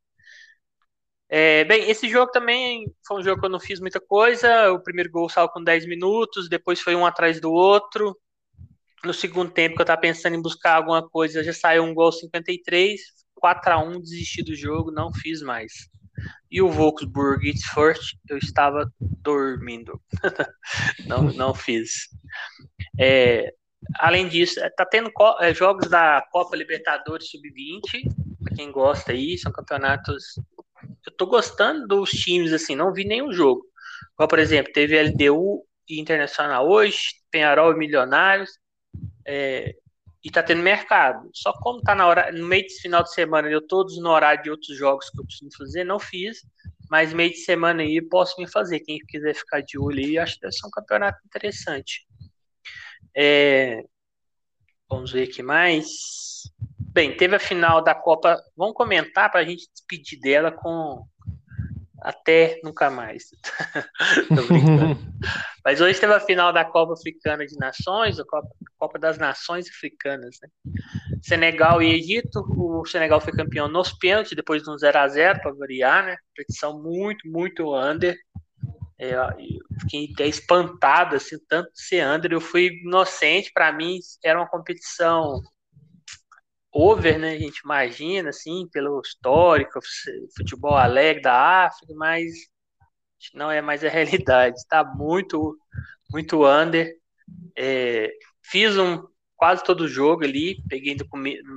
É, 1.29 1.65
bem, 1.65 1.89
esse 1.89 2.07
jogo 2.09 2.31
também 2.31 2.85
foi 3.05 3.19
um 3.19 3.23
jogo 3.23 3.39
que 3.39 3.45
eu 3.45 3.49
não 3.51 3.59
fiz 3.59 3.79
muita 3.79 3.99
coisa. 3.99 4.71
O 4.71 4.81
primeiro 4.81 5.11
gol 5.11 5.29
saiu 5.29 5.49
com 5.49 5.63
10 5.63 5.85
minutos, 5.85 6.49
depois 6.49 6.79
foi 6.79 6.95
um 6.95 7.05
atrás 7.05 7.41
do 7.41 7.51
outro. 7.51 8.17
No 9.03 9.13
segundo 9.13 9.51
tempo, 9.51 9.75
que 9.75 9.81
eu 9.81 9.83
estava 9.83 10.01
pensando 10.01 10.35
em 10.35 10.41
buscar 10.41 10.75
alguma 10.75 11.07
coisa, 11.07 11.43
já 11.43 11.53
saiu 11.53 11.83
um 11.83 11.93
gol 11.93 12.11
53, 12.11 12.99
4 13.35 13.73
a 13.73 13.77
1 13.77 14.01
desisti 14.01 14.43
do 14.43 14.55
jogo, 14.55 14.91
não 14.91 15.13
fiz 15.13 15.41
mais. 15.41 15.71
E 16.49 16.61
o 16.61 16.69
Wolfsburg 16.69 17.53
First, 17.73 18.17
eu 18.29 18.37
estava 18.37 18.91
dormindo. 18.99 20.01
não, 21.05 21.23
não 21.33 21.53
fiz. 21.53 22.07
É, 22.99 23.53
além 23.99 24.27
disso, 24.27 24.59
está 24.59 24.85
tendo 24.85 25.11
é, 25.39 25.53
jogos 25.53 25.89
da 25.89 26.25
Copa 26.31 26.55
Libertadores 26.55 27.29
Sub-20, 27.29 28.09
para 28.43 28.55
quem 28.55 28.71
gosta 28.71 29.11
aí, 29.11 29.37
são 29.37 29.51
campeonatos. 29.51 30.23
Eu 31.05 31.11
estou 31.11 31.27
gostando 31.27 31.87
dos 31.87 32.09
times, 32.11 32.53
assim, 32.53 32.75
não 32.75 32.93
vi 32.93 33.05
nenhum 33.05 33.31
jogo. 33.31 33.65
Como, 34.15 34.27
por 34.27 34.39
exemplo, 34.39 34.71
teve 34.73 34.97
LDU 34.97 35.65
e 35.87 35.99
Internacional 35.99 36.67
hoje, 36.69 36.99
Penharol 37.31 37.71
e 37.71 37.77
Milionários, 37.77 38.51
é, 39.25 39.75
e 40.23 40.31
tá 40.31 40.43
tendo 40.43 40.61
mercado. 40.61 41.29
Só 41.33 41.53
como 41.53 41.81
tá 41.81 41.95
na 41.95 42.07
hora, 42.07 42.31
no 42.31 42.45
meio 42.45 42.63
desse 42.63 42.81
final 42.81 43.03
de 43.03 43.13
semana, 43.13 43.49
eu 43.49 43.65
todos 43.65 43.97
no 44.01 44.09
horário 44.09 44.43
de 44.43 44.49
outros 44.51 44.77
jogos 44.77 45.09
que 45.09 45.19
eu 45.19 45.25
preciso 45.25 45.57
fazer, 45.57 45.83
não 45.83 45.99
fiz, 45.99 46.39
mas 46.89 47.13
meio 47.13 47.31
de 47.31 47.37
semana 47.37 47.81
aí 47.81 48.01
posso 48.01 48.39
me 48.39 48.49
fazer. 48.49 48.79
Quem 48.81 48.99
quiser 48.99 49.33
ficar 49.33 49.61
de 49.61 49.79
olho 49.79 49.99
aí, 49.99 50.17
acho 50.17 50.35
que 50.35 50.41
deve 50.41 50.53
ser 50.53 50.67
um 50.67 50.71
campeonato 50.71 51.17
interessante. 51.25 52.05
É, 53.15 53.83
vamos 54.89 55.11
ver 55.11 55.23
aqui 55.23 55.43
mais. 55.43 55.87
Bem, 56.79 57.15
teve 57.15 57.35
a 57.35 57.39
final 57.39 57.81
da 57.83 57.93
Copa. 57.93 58.41
Vamos 58.55 58.75
comentar 58.75 59.31
para 59.31 59.41
a 59.41 59.43
gente 59.43 59.69
despedir 59.71 60.19
dela 60.19 60.51
com 60.51 61.05
até 61.99 62.59
nunca 62.63 62.89
mais. 62.89 63.25
Mas 65.65 65.81
hoje 65.81 65.99
teve 65.99 66.13
a 66.13 66.19
final 66.19 66.53
da 66.53 66.63
Copa 66.63 66.93
Africana 66.93 67.45
de 67.45 67.57
Nações, 67.57 68.19
a 68.19 68.25
Copa, 68.25 68.47
Copa 68.77 68.97
das 68.97 69.17
Nações 69.17 69.67
Africanas. 69.67 70.37
Né? 70.41 70.49
Senegal 71.21 71.81
e 71.81 71.93
Egito. 71.93 72.39
O 72.55 72.85
Senegal 72.85 73.19
foi 73.19 73.33
campeão 73.33 73.67
nos 73.67 73.91
pênaltis, 73.91 74.35
depois 74.35 74.63
de 74.63 74.69
um 74.69 74.75
0x0 74.75 75.41
para 75.41 75.53
variar, 75.53 76.05
né? 76.05 76.17
Petição 76.35 76.81
muito, 76.81 77.27
muito 77.27 77.75
under. 77.75 78.15
É, 78.99 79.13
eu 79.13 79.79
fiquei 79.81 80.09
até 80.13 80.27
espantado, 80.27 81.15
assim, 81.15 81.37
tanto 81.47 81.69
ser 81.73 82.05
under. 82.05 82.31
Eu 82.31 82.41
fui 82.41 82.67
inocente, 82.83 83.51
para 83.53 83.71
mim 83.71 83.99
era 84.23 84.39
uma 84.39 84.49
competição 84.49 85.41
over, 86.71 87.19
né? 87.19 87.33
A 87.33 87.39
gente 87.39 87.59
imagina, 87.63 88.29
assim, 88.29 88.67
pelo 88.71 89.01
histórico, 89.01 89.79
futebol 90.35 90.75
alegre 90.75 91.21
da 91.21 91.65
África, 91.65 91.93
mas 91.95 92.31
não 93.33 93.51
é 93.51 93.61
mais 93.61 93.83
a 93.83 93.89
realidade. 93.89 94.57
Está 94.57 94.83
muito, 94.83 95.57
muito 96.11 96.45
under. 96.45 96.91
É, 97.57 98.11
fiz 98.43 98.77
um 98.77 99.03
quase 99.35 99.63
todo 99.63 99.81
o 99.81 99.87
jogo 99.87 100.23
ali, 100.23 100.63
peguei 100.67 100.95
do, 100.95 101.05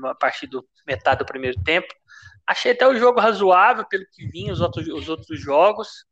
a 0.06 0.14
partir 0.14 0.46
do 0.46 0.66
metade 0.86 1.20
do 1.20 1.26
primeiro 1.26 1.60
tempo. 1.62 1.88
Achei 2.46 2.72
até 2.72 2.86
o 2.86 2.96
jogo 2.96 3.20
razoável 3.20 3.86
pelo 3.88 4.04
que 4.12 4.26
vinha 4.26 4.52
os 4.52 4.60
outros, 4.60 4.86
os 4.88 5.08
outros 5.08 5.40
jogos, 5.40 6.04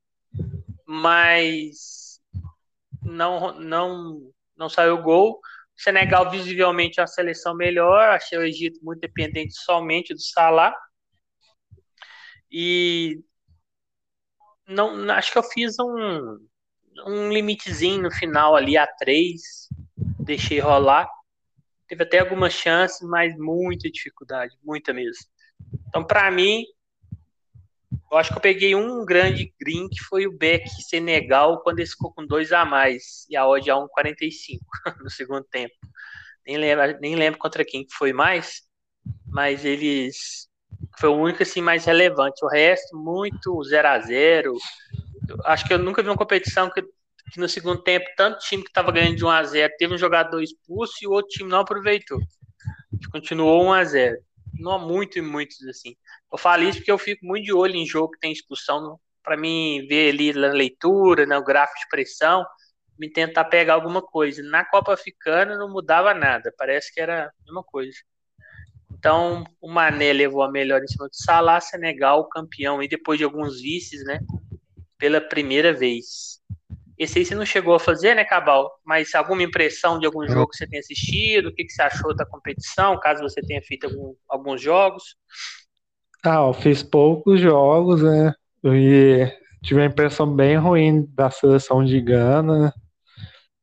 mas 0.89 2.19
não, 3.03 3.61
não, 3.61 4.33
não 4.57 4.71
saiu 4.71 5.03
gol. 5.03 5.39
Senegal, 5.77 6.31
visivelmente, 6.31 6.99
é 6.99 7.03
uma 7.03 7.07
seleção 7.07 7.55
melhor. 7.55 8.09
Achei 8.09 8.39
o 8.39 8.43
Egito 8.43 8.81
muito 8.83 9.01
dependente 9.01 9.53
somente 9.53 10.15
do 10.15 10.21
Salah. 10.21 10.75
E 12.51 13.23
não, 14.67 15.11
acho 15.11 15.31
que 15.31 15.39
eu 15.39 15.43
fiz 15.43 15.79
um, 15.79 16.39
um 17.07 17.31
limitezinho 17.31 18.03
no 18.03 18.11
final 18.11 18.57
ali 18.57 18.79
a 18.79 18.87
três, 18.87 19.69
deixei 20.19 20.59
rolar. 20.59 21.07
Teve 21.87 22.03
até 22.03 22.21
algumas 22.21 22.55
chances, 22.55 23.07
mas 23.07 23.37
muita 23.37 23.91
dificuldade, 23.91 24.57
muita 24.65 24.95
mesmo. 24.95 25.27
Então, 25.89 26.03
para 26.03 26.31
mim, 26.31 26.65
eu 28.11 28.17
acho 28.17 28.31
que 28.31 28.39
eu 28.39 28.43
peguei 28.43 28.75
um 28.75 29.05
grande 29.05 29.53
green 29.61 29.89
que 29.89 30.03
foi 30.05 30.27
o 30.27 30.33
Beck 30.33 30.69
Senegal 30.89 31.61
quando 31.63 31.81
ele 31.81 31.89
ficou 31.89 32.13
com 32.13 32.27
dois 32.27 32.53
a 32.53 32.65
mais 32.65 33.27
e 33.29 33.37
a 33.37 33.47
odd 33.47 33.71
a 33.71 33.75
1,45 33.75 34.59
no 35.03 35.11
segundo 35.11 35.45
tempo. 35.45 35.75
Nem 36.47 36.57
lembro, 36.57 36.99
nem 37.01 37.15
lembro 37.17 37.39
contra 37.39 37.65
quem 37.65 37.87
foi 37.93 38.13
mais, 38.13 38.63
mas 39.27 39.65
eles 39.65 40.49
foi 40.99 41.11
o 41.11 41.17
único 41.17 41.43
assim 41.43 41.61
mais 41.61 41.85
relevante. 41.85 42.45
O 42.45 42.49
resto 42.49 42.97
muito 42.97 43.63
0 43.65 43.89
a 43.89 43.99
0. 44.01 44.57
Acho 45.45 45.67
que 45.67 45.75
eu 45.75 45.79
nunca 45.79 46.03
vi 46.03 46.09
uma 46.09 46.17
competição 46.17 46.71
que, 46.71 46.83
que 46.83 47.39
no 47.39 47.49
segundo 47.49 47.83
tempo 47.83 48.07
tanto 48.17 48.39
time 48.39 48.63
que 48.63 48.71
estava 48.71 48.91
ganhando 48.91 49.17
de 49.17 49.25
1 49.25 49.29
a 49.29 49.43
0 49.45 49.75
teve 49.79 49.95
um 49.95 49.99
jogador 49.99 50.43
expulso 50.43 50.95
e 51.03 51.07
o 51.07 51.13
outro 51.13 51.29
time 51.29 51.51
não 51.51 51.61
aproveitou. 51.61 52.19
Continuou 53.13 53.65
1 53.67 53.73
a 53.73 53.85
0. 53.85 54.28
Não 54.55 54.79
muito 54.79 55.19
e 55.19 55.23
muitos 55.23 55.61
assim. 55.67 55.97
Eu 56.33 56.39
falo 56.39 56.65
isso 56.65 56.79
porque 56.79 56.93
eu 56.93 56.99
fico 56.99 57.25
muito 57.25 57.45
de 57.45 57.53
olho 57.53 57.75
em 57.75 57.87
jogo 57.87 58.13
que 58.13 58.21
tem 58.21 58.33
expulsão, 58.33 58.99
para 59.23 59.37
mim 59.37 59.87
ver 59.89 60.11
ali 60.11 60.33
na 60.33 60.49
leitura, 60.49 61.27
no 61.27 61.43
gráfico 61.45 61.81
de 61.81 61.89
pressão, 61.89 62.45
me 62.99 63.11
tentar 63.11 63.45
pegar 63.45 63.75
alguma 63.75 64.03
coisa. 64.03 64.43
Na 64.43 64.65
Copa 64.65 64.93
Africana 64.95 65.57
não 65.57 65.71
mudava 65.71 66.13
nada, 66.15 66.53
parece 66.57 66.93
que 66.93 67.01
era 67.01 67.27
a 67.27 67.33
mesma 67.45 67.63
coisa. 67.63 67.97
Então, 68.91 69.45
o 69.61 69.71
Mané 69.71 70.13
levou 70.13 70.43
a 70.43 70.51
melhor 70.51 70.83
em 70.83 70.89
cima 70.89 71.09
do 71.09 71.15
Salah, 71.15 71.61
Senegal, 71.61 72.29
campeão, 72.29 72.83
e 72.83 72.89
depois 72.89 73.19
de 73.19 73.25
alguns 73.25 73.61
vices, 73.61 74.03
né? 74.05 74.19
Pela 74.99 75.21
primeira 75.21 75.73
vez. 75.73 76.38
Esse 76.99 77.19
aí 77.19 77.25
você 77.25 77.35
não 77.35 77.47
chegou 77.47 77.75
a 77.75 77.81
fazer, 77.81 78.15
né, 78.15 78.25
Cabal? 78.25 78.71
Mas 78.85 79.15
alguma 79.15 79.43
impressão 79.43 79.99
de 79.99 80.07
algum 80.07 80.27
jogo 80.27 80.49
que 80.49 80.57
você 80.57 80.67
tenha 80.67 80.81
assistido? 80.81 81.49
O 81.49 81.55
que, 81.55 81.65
que 81.65 81.73
você 81.73 81.83
achou 81.83 82.15
da 82.15 82.27
competição, 82.27 82.99
caso 82.99 83.23
você 83.23 83.41
tenha 83.41 83.63
feito 83.63 83.85
algum, 83.85 84.15
alguns 84.29 84.61
jogos? 84.61 85.17
Ah, 86.25 86.47
eu 86.47 86.53
fiz 86.53 86.83
poucos 86.83 87.41
jogos, 87.41 88.03
né? 88.03 88.35
E 88.65 89.33
tive 89.63 89.81
uma 89.81 89.87
impressão 89.87 90.35
bem 90.35 90.57
ruim 90.57 91.07
da 91.15 91.31
seleção 91.31 91.85
de 91.85 92.01
Gana, 92.01 92.59
né? 92.59 92.73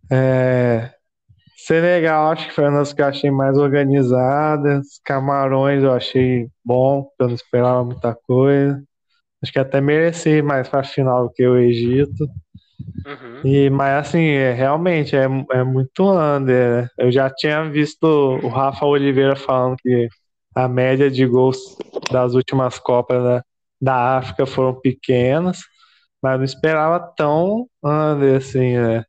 É, 0.10 0.96
Senegal, 1.58 2.32
acho 2.32 2.48
que 2.48 2.54
foi 2.54 2.66
uma 2.70 2.80
das 2.80 2.94
que 2.94 3.02
eu 3.02 3.08
achei 3.08 3.32
mais 3.32 3.58
organizadas. 3.58 5.00
Camarões 5.04 5.84
eu 5.84 5.92
achei 5.92 6.48
bom, 6.64 7.10
eu 7.20 7.28
não 7.28 7.36
esperava 7.36 7.84
muita 7.84 8.14
coisa. 8.14 8.84
Acho 9.42 9.52
que 9.52 9.60
até 9.60 9.82
mereci 9.82 10.42
mais 10.42 10.70
para 10.70 10.82
a 10.82 10.84
final 10.84 11.28
do 11.28 11.34
que 11.34 11.46
o 11.46 11.58
Egito. 11.58 12.28
Uhum. 13.06 13.42
E, 13.44 13.70
mas 13.70 14.08
assim, 14.08 14.24
é, 14.24 14.52
realmente 14.54 15.16
é, 15.16 15.26
é 15.52 15.64
muito 15.64 16.04
under. 16.04 16.84
Né? 16.84 16.90
Eu 16.98 17.12
já 17.12 17.30
tinha 17.30 17.70
visto 17.70 18.04
o 18.06 18.48
Rafa 18.48 18.86
Oliveira 18.86 19.36
falando 19.36 19.78
que 19.78 20.10
a 20.56 20.68
média 20.68 21.12
de 21.12 21.26
gols 21.26 21.58
das 22.12 22.34
últimas 22.34 22.80
Copas 22.80 23.24
da, 23.24 23.44
da 23.82 24.18
África 24.18 24.46
foram 24.46 24.80
pequenas, 24.80 25.60
mas 26.22 26.38
não 26.38 26.46
esperava 26.46 27.00
tão 27.00 27.68
under 27.84 28.38
assim, 28.38 28.78
né? 28.78 29.04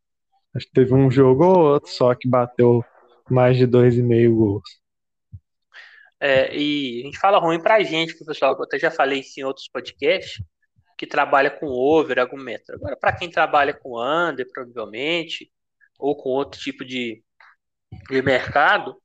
Acho 0.54 0.66
que 0.66 0.72
teve 0.72 0.94
um 0.94 1.10
jogo 1.10 1.44
ou 1.44 1.72
outro 1.72 1.90
só 1.90 2.14
que 2.14 2.28
bateu 2.28 2.84
mais 3.30 3.56
de 3.56 3.66
dois 3.66 3.96
e 3.96 4.02
meio 4.02 4.36
gols. 4.36 4.86
É, 6.18 6.56
e 6.56 7.02
a 7.02 7.04
gente 7.06 7.18
fala 7.18 7.38
ruim 7.38 7.60
pra 7.60 7.82
gente, 7.82 8.16
pessoal, 8.24 8.56
eu 8.56 8.64
até 8.64 8.78
já 8.78 8.90
falei 8.90 9.20
isso 9.20 9.38
em 9.38 9.44
outros 9.44 9.68
podcasts, 9.68 10.42
que 10.96 11.06
trabalha 11.06 11.50
com 11.50 11.66
over, 11.66 12.18
argumento. 12.18 12.72
Agora, 12.72 12.96
para 12.96 13.12
quem 13.12 13.30
trabalha 13.30 13.74
com 13.74 14.00
under, 14.00 14.48
provavelmente, 14.50 15.50
ou 15.98 16.16
com 16.16 16.30
outro 16.30 16.60
tipo 16.60 16.84
de, 16.84 17.22
de 18.08 18.22
mercado, 18.22 18.96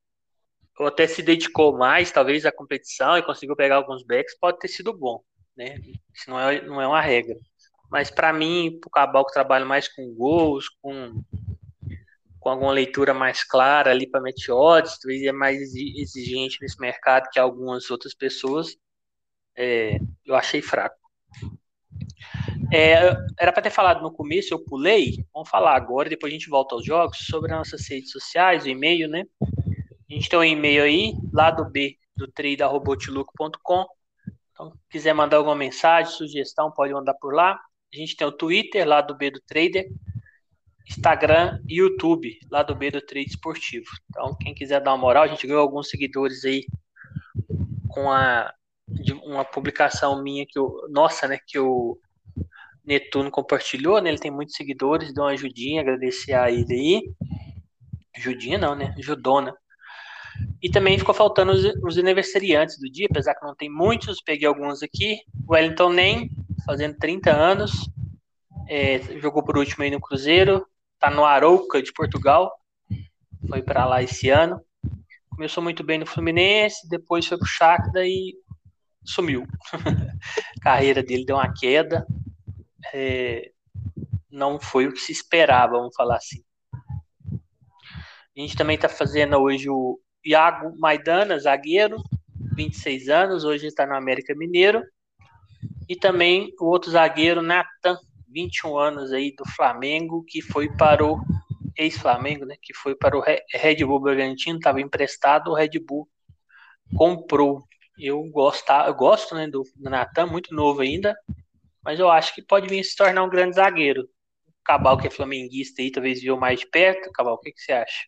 ou 0.79 0.88
até 0.88 1.05
se 1.05 1.21
dedicou 1.21 1.77
mais, 1.77 2.12
talvez, 2.12 2.45
à 2.45 2.51
competição 2.51 3.17
e 3.17 3.24
conseguiu 3.24 3.55
pegar 3.55 3.75
alguns 3.75 4.03
backs, 4.03 4.38
pode 4.39 4.60
ter 4.60 4.67
sido 4.67 4.98
bom, 4.98 5.21
né? 5.55 5.75
Isso 6.13 6.29
não 6.29 6.39
é, 6.39 6.62
não 6.62 6.81
é 6.81 6.88
uma 6.88 7.01
regra. 7.01 7.36
Mas 7.89 8.10
para 8.10 8.31
mim, 8.31 8.79
para 8.79 8.88
o 8.88 8.91
Cabal 8.91 9.25
que 9.25 9.33
trabalha 9.33 9.65
mais 9.65 9.88
com 9.89 10.13
gols, 10.13 10.69
com, 10.81 11.21
com 12.39 12.50
alguma 12.50 12.71
leitura 12.71 13.13
mais 13.13 13.43
clara 13.43 13.91
ali 13.91 14.10
para 14.10 14.21
meteodes, 14.21 14.98
talvez 14.98 15.21
é 15.24 15.31
mais 15.33 15.60
exigente 15.75 16.57
nesse 16.62 16.79
mercado 16.79 17.29
que 17.29 17.38
algumas 17.38 17.91
outras 17.91 18.15
pessoas, 18.15 18.77
é, 19.57 20.00
eu 20.25 20.36
achei 20.36 20.62
fraco. 20.62 20.98
É, 22.71 23.15
era 23.39 23.51
para 23.51 23.63
ter 23.63 23.69
falado 23.69 24.01
no 24.01 24.11
começo, 24.11 24.53
eu 24.53 24.63
pulei. 24.63 25.25
Vamos 25.33 25.49
falar 25.49 25.75
agora, 25.75 26.09
depois 26.09 26.31
a 26.31 26.35
gente 26.35 26.49
volta 26.49 26.75
aos 26.75 26.85
jogos, 26.85 27.17
sobre 27.19 27.51
as 27.51 27.57
nossas 27.57 27.87
redes 27.87 28.11
sociais, 28.11 28.63
o 28.63 28.69
e-mail, 28.69 29.09
né? 29.09 29.25
A 29.41 30.13
gente 30.13 30.29
tem 30.29 30.39
um 30.39 30.43
e-mail 30.43 30.83
aí, 30.83 31.13
lá 31.31 31.51
do 31.51 31.65
B, 31.65 31.97
do 32.15 32.27
traderrobotiluco.com. 32.27 33.85
Então, 34.51 34.73
quiser 34.89 35.13
mandar 35.13 35.37
alguma 35.37 35.55
mensagem, 35.55 36.11
sugestão, 36.11 36.71
pode 36.71 36.93
mandar 36.93 37.13
por 37.15 37.33
lá. 37.33 37.59
A 37.93 37.97
gente 37.97 38.15
tem 38.15 38.27
o 38.27 38.31
Twitter, 38.31 38.87
lá 38.87 39.01
do 39.01 39.15
B 39.15 39.31
do 39.31 39.41
Trader, 39.41 39.87
Instagram 40.87 41.59
e 41.67 41.79
YouTube, 41.79 42.37
lá 42.49 42.63
do 42.63 42.75
B 42.75 42.91
do 42.91 43.01
Trade 43.01 43.29
Esportivo. 43.29 43.85
Então, 44.09 44.35
quem 44.39 44.53
quiser 44.53 44.81
dar 44.81 44.91
uma 44.91 44.97
moral, 44.97 45.23
a 45.23 45.27
gente 45.27 45.45
ganhou 45.47 45.61
alguns 45.61 45.89
seguidores 45.89 46.45
aí 46.45 46.65
com 47.89 48.11
a 48.11 48.53
uma 49.23 49.45
publicação 49.45 50.21
minha 50.21 50.45
que 50.45 50.59
o 50.59 50.87
nossa, 50.89 51.27
né, 51.27 51.39
que 51.47 51.57
o 51.57 51.97
Netuno 52.85 53.29
compartilhou, 53.29 54.01
né? 54.01 54.09
Ele 54.09 54.19
tem 54.19 54.31
muitos 54.31 54.55
seguidores, 54.55 55.13
deu 55.13 55.23
uma 55.23 55.31
ajudinha, 55.31 55.81
agradecer 55.81 56.33
a 56.33 56.50
ele 56.50 56.73
aí. 56.73 57.13
Ajudinha 58.17 58.57
não, 58.57 58.75
né? 58.75 58.93
Judona. 59.00 59.55
E 60.61 60.69
também 60.69 60.97
ficou 60.97 61.13
faltando 61.13 61.51
os, 61.51 61.63
os 61.83 61.97
aniversariantes 61.97 62.79
do 62.79 62.89
dia, 62.89 63.07
apesar 63.09 63.35
que 63.35 63.45
não 63.45 63.55
tem 63.55 63.69
muitos, 63.69 64.21
peguei 64.21 64.47
alguns 64.47 64.81
aqui. 64.81 65.19
Wellington 65.50 65.89
Nem, 65.89 66.29
fazendo 66.65 66.97
30 66.97 67.31
anos, 67.31 67.71
é, 68.67 69.00
jogou 69.19 69.43
por 69.43 69.57
último 69.57 69.83
aí 69.83 69.91
no 69.91 70.00
Cruzeiro, 70.00 70.65
tá 71.00 71.09
no 71.09 71.25
Arouca 71.25 71.81
de 71.81 71.91
Portugal, 71.91 72.51
foi 73.47 73.61
para 73.61 73.85
lá 73.85 74.01
esse 74.01 74.29
ano. 74.29 74.61
Começou 75.29 75.63
muito 75.63 75.83
bem 75.83 75.97
no 75.97 76.05
Fluminense, 76.05 76.88
depois 76.88 77.25
foi 77.25 77.38
pro 77.38 77.47
Shakhtar 77.47 78.03
e 78.05 78.35
sumiu. 79.03 79.45
a 79.73 80.61
carreira 80.61 81.01
dele 81.01 81.25
deu 81.25 81.35
uma 81.35 81.51
queda, 81.51 82.05
é, 82.93 83.51
não 84.29 84.59
foi 84.59 84.88
o 84.88 84.93
que 84.93 85.00
se 85.00 85.11
esperava, 85.11 85.77
vamos 85.77 85.95
falar 85.95 86.17
assim. 86.17 86.43
A 88.36 88.39
gente 88.39 88.56
também 88.56 88.75
está 88.75 88.88
fazendo 88.88 89.38
hoje 89.38 89.69
o 89.69 89.99
Iago 90.25 90.73
Maidana, 90.79 91.38
zagueiro, 91.38 91.97
26 92.56 93.10
anos, 93.10 93.43
hoje 93.43 93.67
está 93.67 93.86
no 93.86 93.95
América 93.95 94.34
Mineiro. 94.36 94.84
E 95.88 95.95
também 95.95 96.53
o 96.60 96.65
outro 96.65 96.91
zagueiro, 96.91 97.41
Natan, 97.41 97.97
21 98.29 98.77
anos 98.77 99.12
aí 99.12 99.34
do 99.36 99.45
Flamengo, 99.45 100.23
que 100.25 100.41
foi 100.41 100.69
para 100.77 101.06
o 101.06 101.21
ex-Flamengo, 101.77 102.45
né? 102.45 102.56
Que 102.62 102.73
foi 102.73 102.95
para 102.95 103.17
o 103.17 103.21
Red 103.21 103.84
Bull 103.86 103.99
Bragantino, 103.99 104.58
estava 104.58 104.79
emprestado, 104.79 105.51
o 105.51 105.53
Red 105.53 105.79
Bull 105.86 106.08
comprou. 106.95 107.63
Eu 107.99 108.23
gosto, 108.29 108.71
eu 108.71 108.93
gosto 108.93 109.36
né, 109.36 109.47
do 109.47 109.63
Natan, 109.77 110.27
muito 110.27 110.56
novo 110.56 110.82
ainda, 110.82 111.15
mas 111.84 112.00
eu 112.00 112.10
acho 112.10 112.34
que 112.36 112.41
pode 112.41 112.67
vir 112.67 112.84
se 112.84 112.96
tornar 112.96 113.24
um 113.24 113.30
grande 113.30 113.56
zagueiro. 113.56 114.04
O 114.04 114.63
Cabal, 114.63 114.98
que 114.98 115.08
é 115.08 115.10
flamenguista 115.10 115.82
aí, 115.82 115.91
talvez 115.91 116.22
viu 116.22 116.38
mais 116.38 116.60
de 116.60 116.67
perto. 116.67 117.12
Cabal, 117.12 117.36
o 117.36 117.39
que, 117.39 117.52
que 117.52 117.62
você 117.62 117.74
acha? 117.74 118.06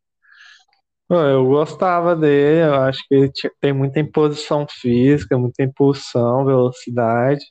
Eu 1.09 1.45
gostava 1.45 2.15
dele, 2.15 2.65
eu 2.65 2.75
acho 2.75 3.05
que 3.07 3.13
ele 3.13 3.31
tem 3.59 3.73
muita 3.73 3.99
imposição 3.99 4.65
física, 4.67 5.37
muita 5.37 5.63
impulsão, 5.63 6.45
velocidade. 6.45 7.43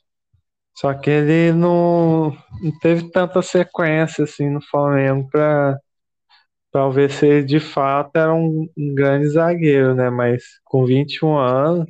Só 0.75 0.93
que 0.93 1.09
ele 1.09 1.53
não, 1.53 2.31
não 2.61 2.79
teve 2.81 3.09
tanta 3.11 3.41
sequência 3.41 4.23
assim 4.23 4.49
no 4.49 4.61
Flamengo 4.61 5.27
para 5.29 5.77
para 6.71 6.89
ver 6.89 7.11
se 7.11 7.27
ele 7.27 7.43
de 7.45 7.59
fato 7.59 8.17
era 8.17 8.33
um, 8.33 8.67
um, 8.75 8.95
grande 8.95 9.27
zagueiro, 9.29 9.93
né? 9.93 10.09
Mas 10.09 10.43
com 10.65 10.85
21 10.85 11.37
anos, 11.37 11.87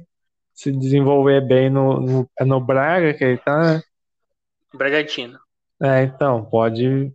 se 0.54 0.72
desenvolver 0.72 1.41
bem 1.48 1.69
no, 1.69 2.02
no, 2.02 2.30
no 2.41 2.60
Braga 2.60 3.13
que 3.13 3.24
ele 3.24 3.38
tá, 3.38 3.76
né? 3.76 3.82
Bragantino. 4.73 5.39
É, 5.81 6.03
então, 6.03 6.45
pode, 6.45 7.12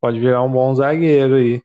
pode 0.00 0.18
virar 0.18 0.42
um 0.42 0.50
bom 0.50 0.74
zagueiro 0.74 1.36
aí. 1.36 1.62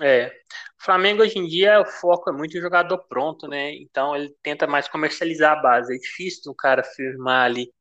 É. 0.00 0.32
O 0.80 0.84
Flamengo 0.84 1.22
hoje 1.22 1.38
em 1.38 1.46
dia 1.46 1.80
o 1.80 1.84
foco 1.84 2.30
é 2.30 2.32
muito 2.32 2.56
em 2.56 2.60
jogador 2.60 2.98
pronto, 3.08 3.48
né? 3.48 3.74
Então 3.74 4.14
ele 4.14 4.32
tenta 4.42 4.66
mais 4.66 4.88
comercializar 4.88 5.58
a 5.58 5.62
base. 5.62 5.94
É 5.94 5.98
difícil 5.98 6.52
um 6.52 6.54
cara 6.54 6.82
firmar 6.82 7.46
ali. 7.46 7.72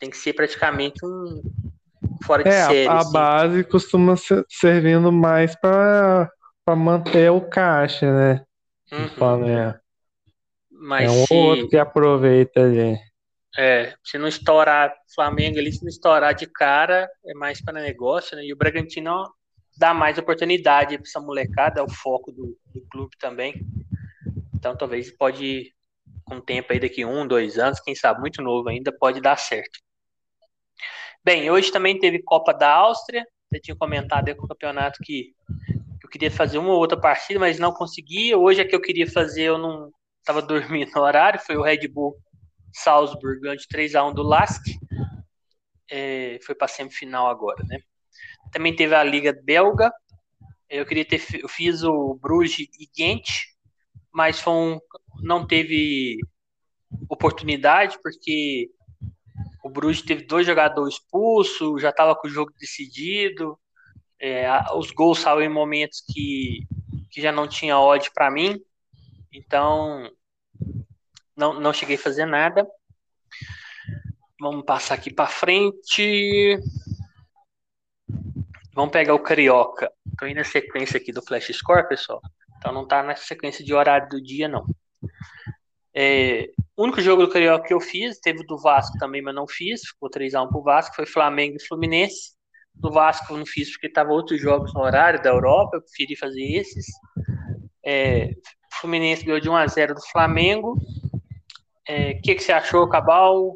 Tem 0.00 0.10
que 0.10 0.16
ser 0.16 0.32
praticamente 0.32 1.04
um 1.04 1.42
fora 2.24 2.42
de 2.42 2.50
é, 2.50 2.66
série. 2.66 2.88
A, 2.88 2.92
a 2.92 2.98
assim. 2.98 3.12
base 3.12 3.64
costuma 3.64 4.16
ser 4.16 4.44
servindo 4.48 5.12
mais 5.12 5.54
para 5.56 6.28
manter 6.76 7.30
o 7.30 7.40
caixa, 7.40 8.12
né? 8.12 8.44
Uhum. 8.92 9.08
Flamengo. 9.10 9.78
Mas 10.70 11.10
é 11.10 11.14
um 11.14 11.26
se... 11.26 11.34
outro 11.34 11.68
que 11.68 11.78
aproveita 11.78 12.60
ali. 12.60 12.98
É, 13.56 13.94
se 14.02 14.18
não 14.18 14.26
estourar 14.26 14.92
Flamengo 15.14 15.58
ali, 15.58 15.72
se 15.72 15.82
não 15.82 15.88
estourar 15.88 16.34
de 16.34 16.46
cara, 16.46 17.08
é 17.24 17.34
mais 17.34 17.62
para 17.62 17.80
negócio, 17.80 18.36
né? 18.36 18.44
E 18.44 18.52
o 18.52 18.56
Bragantino 18.56 19.32
dá 19.76 19.94
mais 19.94 20.18
oportunidade 20.18 20.98
para 20.98 21.06
essa 21.06 21.20
molecada, 21.20 21.80
é 21.80 21.82
o 21.82 21.88
foco 21.88 22.32
do, 22.32 22.58
do, 22.72 22.80
clube 22.90 23.16
também. 23.18 23.64
Então 24.54 24.76
talvez 24.76 25.10
pode, 25.16 25.72
com 26.24 26.36
o 26.36 26.40
tempo 26.40 26.72
aí, 26.72 26.80
daqui 26.80 27.04
um, 27.04 27.26
dois 27.26 27.56
anos, 27.58 27.80
quem 27.80 27.94
sabe, 27.94 28.20
muito 28.20 28.42
novo 28.42 28.68
ainda, 28.68 28.92
pode 28.92 29.20
dar 29.20 29.36
certo. 29.36 29.78
Bem, 31.24 31.48
hoje 31.48 31.70
também 31.70 31.98
teve 31.98 32.22
Copa 32.22 32.52
da 32.52 32.70
Áustria. 32.72 33.24
Você 33.48 33.60
tinha 33.60 33.76
comentado 33.76 34.28
aí 34.28 34.34
com 34.34 34.46
o 34.46 34.48
campeonato 34.48 34.98
que 35.02 35.32
eu 36.02 36.08
queria 36.08 36.30
fazer 36.30 36.58
uma 36.58 36.70
ou 36.70 36.78
outra 36.78 37.00
partida, 37.00 37.38
mas 37.38 37.58
não 37.58 37.72
conseguia. 37.72 38.36
Hoje 38.36 38.60
é 38.60 38.64
que 38.64 38.74
eu 38.74 38.80
queria 38.80 39.08
fazer, 39.10 39.44
eu 39.44 39.58
não 39.58 39.92
estava 40.18 40.42
dormindo 40.42 40.90
no 40.92 41.02
horário, 41.02 41.40
foi 41.40 41.56
o 41.56 41.62
Red 41.62 41.86
Bull 41.86 42.16
Salzburg 42.74 43.40
ganhou 43.40 43.56
de 43.56 43.68
3 43.68 43.94
a 43.94 44.04
1 44.04 44.14
do 44.14 44.22
Lask. 44.22 44.62
É, 45.90 46.38
foi 46.44 46.54
para 46.54 46.68
semifinal 46.68 47.28
agora, 47.28 47.62
né? 47.64 47.78
Também 48.52 48.74
teve 48.74 48.94
a 48.94 49.04
Liga 49.04 49.32
Belga. 49.44 49.92
Eu 50.68 50.84
queria 50.84 51.04
ter 51.04 51.22
eu 51.40 51.48
fiz 51.48 51.82
o 51.82 52.18
Bruges 52.20 52.68
e 52.78 52.88
Ghent, 52.96 53.28
mas 54.12 54.40
foi 54.40 54.52
um, 54.52 54.80
não 55.22 55.46
teve 55.46 56.18
oportunidade 57.08 57.98
porque 58.02 58.70
o 59.62 59.68
Bruges 59.68 60.02
teve 60.02 60.26
dois 60.26 60.46
jogadores 60.46 60.94
expulsos, 60.94 61.80
já 61.80 61.90
estava 61.90 62.14
com 62.14 62.26
o 62.26 62.30
jogo 62.30 62.52
decidido. 62.58 63.58
É, 64.20 64.48
os 64.74 64.90
gols 64.90 65.20
saíram 65.20 65.42
em 65.42 65.48
momentos 65.48 66.02
que, 66.12 66.60
que 67.10 67.20
já 67.20 67.32
não 67.32 67.46
tinha 67.46 67.78
ódio 67.78 68.10
para 68.14 68.30
mim. 68.30 68.60
Então, 69.32 70.10
não, 71.36 71.60
não 71.60 71.72
cheguei 71.72 71.96
a 71.96 71.98
fazer 71.98 72.26
nada. 72.26 72.66
Vamos 74.40 74.64
passar 74.64 74.94
aqui 74.94 75.12
para 75.12 75.26
frente. 75.26 76.58
Vamos 78.74 78.92
pegar 78.92 79.14
o 79.14 79.22
Carioca. 79.22 79.90
Estou 80.12 80.28
indo 80.28 80.38
na 80.38 80.44
sequência 80.44 80.96
aqui 80.98 81.12
do 81.12 81.22
Flash 81.22 81.50
Score, 81.52 81.88
pessoal. 81.88 82.20
Então 82.58 82.72
não 82.72 82.82
está 82.82 83.02
na 83.02 83.14
sequência 83.16 83.64
de 83.64 83.74
horário 83.74 84.08
do 84.08 84.22
dia, 84.22 84.48
não. 84.48 84.64
É, 85.94 86.50
o 86.76 86.82
único 86.82 87.00
jogo 87.00 87.22
do 87.22 87.30
Carioca 87.30 87.66
que 87.66 87.74
eu 87.74 87.80
fiz, 87.80 88.18
teve 88.18 88.40
o 88.40 88.46
do 88.46 88.58
Vasco 88.58 88.98
também, 88.98 89.22
mas 89.22 89.34
não 89.34 89.46
fiz. 89.46 89.82
Ficou 89.82 90.10
3x1 90.10 90.48
pro 90.48 90.62
Vasco, 90.62 90.96
foi 90.96 91.06
Flamengo 91.06 91.56
e 91.56 91.66
Fluminense. 91.66 92.34
Do 92.74 92.90
Vasco 92.90 93.32
eu 93.32 93.38
não 93.38 93.46
fiz 93.46 93.70
porque 93.70 93.88
tava 93.88 94.10
outros 94.10 94.40
jogos 94.40 94.74
no 94.74 94.80
horário 94.80 95.22
da 95.22 95.30
Europa, 95.30 95.76
eu 95.76 95.82
preferi 95.82 96.16
fazer 96.16 96.42
esses. 96.42 96.86
É, 97.86 98.30
Fluminense 98.80 99.24
ganhou 99.24 99.40
de 99.40 99.48
1x0 99.48 99.94
do 99.94 100.02
Flamengo. 100.10 100.76
O 101.88 101.92
é, 101.92 102.14
que, 102.14 102.34
que 102.34 102.42
você 102.42 102.52
achou, 102.52 102.88
Cabal? 102.88 103.52